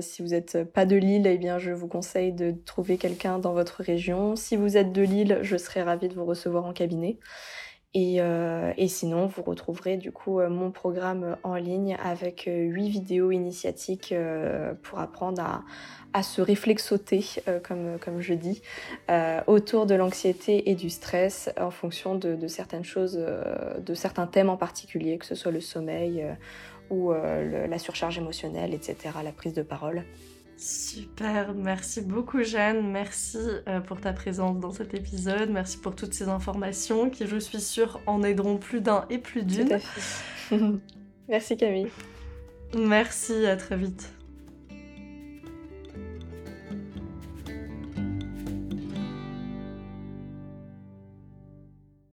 si 0.00 0.22
vous 0.22 0.28
n'êtes 0.28 0.64
pas 0.64 0.86
de 0.86 0.96
Lille 0.96 1.26
eh 1.26 1.38
bien 1.38 1.58
je 1.58 1.70
vous 1.70 1.86
conseille 1.86 2.32
de 2.32 2.52
trouver 2.64 2.96
quelqu'un 2.96 3.38
dans 3.38 3.52
votre 3.52 3.82
région. 3.82 4.34
Si 4.34 4.56
vous 4.56 4.76
êtes 4.76 4.92
de 4.92 5.02
Lille 5.02 5.38
je 5.42 5.56
serai 5.56 5.82
ravie 5.82 6.08
de 6.08 6.14
vous 6.14 6.24
recevoir 6.24 6.64
en 6.64 6.72
cabinet 6.72 7.18
et, 7.96 8.16
euh, 8.18 8.72
et, 8.76 8.88
sinon, 8.88 9.26
vous 9.26 9.42
retrouverez 9.42 9.96
du 9.96 10.10
coup 10.10 10.40
euh, 10.40 10.48
mon 10.48 10.72
programme 10.72 11.36
en 11.44 11.54
ligne 11.54 11.96
avec 12.02 12.48
euh, 12.48 12.64
huit 12.64 12.88
vidéos 12.88 13.30
initiatiques 13.30 14.12
pour 14.82 14.98
apprendre 14.98 15.40
à, 15.40 15.62
à 16.12 16.24
se 16.24 16.42
réflexoter, 16.42 17.24
comme, 17.62 17.98
comme 18.00 18.20
je 18.20 18.34
dis, 18.34 18.62
autour 19.46 19.86
de 19.86 19.94
l'anxiété 19.94 20.70
et 20.70 20.74
du 20.74 20.90
stress 20.90 21.50
en 21.58 21.70
fonction 21.70 22.14
de 22.14 22.46
certaines 22.46 22.84
choses, 22.84 23.14
de 23.14 23.94
certains 23.94 24.26
thèmes 24.26 24.50
en 24.50 24.56
particulier, 24.56 25.18
que 25.18 25.26
ce 25.26 25.34
soit 25.34 25.52
le 25.52 25.60
sommeil 25.60 26.24
ou 26.90 27.12
la 27.12 27.78
surcharge 27.78 28.18
émotionnelle, 28.18 28.74
etc., 28.74 28.96
la 29.24 29.32
prise 29.32 29.54
de 29.54 29.62
parole. 29.62 30.04
Super, 30.56 31.52
merci 31.54 32.00
beaucoup 32.00 32.42
Jeanne, 32.42 32.90
merci 32.90 33.38
euh, 33.68 33.80
pour 33.80 34.00
ta 34.00 34.12
présence 34.12 34.58
dans 34.60 34.70
cet 34.70 34.94
épisode, 34.94 35.50
merci 35.50 35.78
pour 35.78 35.96
toutes 35.96 36.14
ces 36.14 36.28
informations 36.28 37.10
qui 37.10 37.26
je 37.26 37.36
suis 37.36 37.60
sûre 37.60 38.00
en 38.06 38.22
aideront 38.22 38.56
plus 38.56 38.80
d'un 38.80 39.04
et 39.10 39.18
plus 39.18 39.42
d'une. 39.42 39.78
merci 41.28 41.56
Camille. 41.56 41.88
Merci, 42.76 43.46
à 43.46 43.56
très 43.56 43.76
vite. 43.76 44.13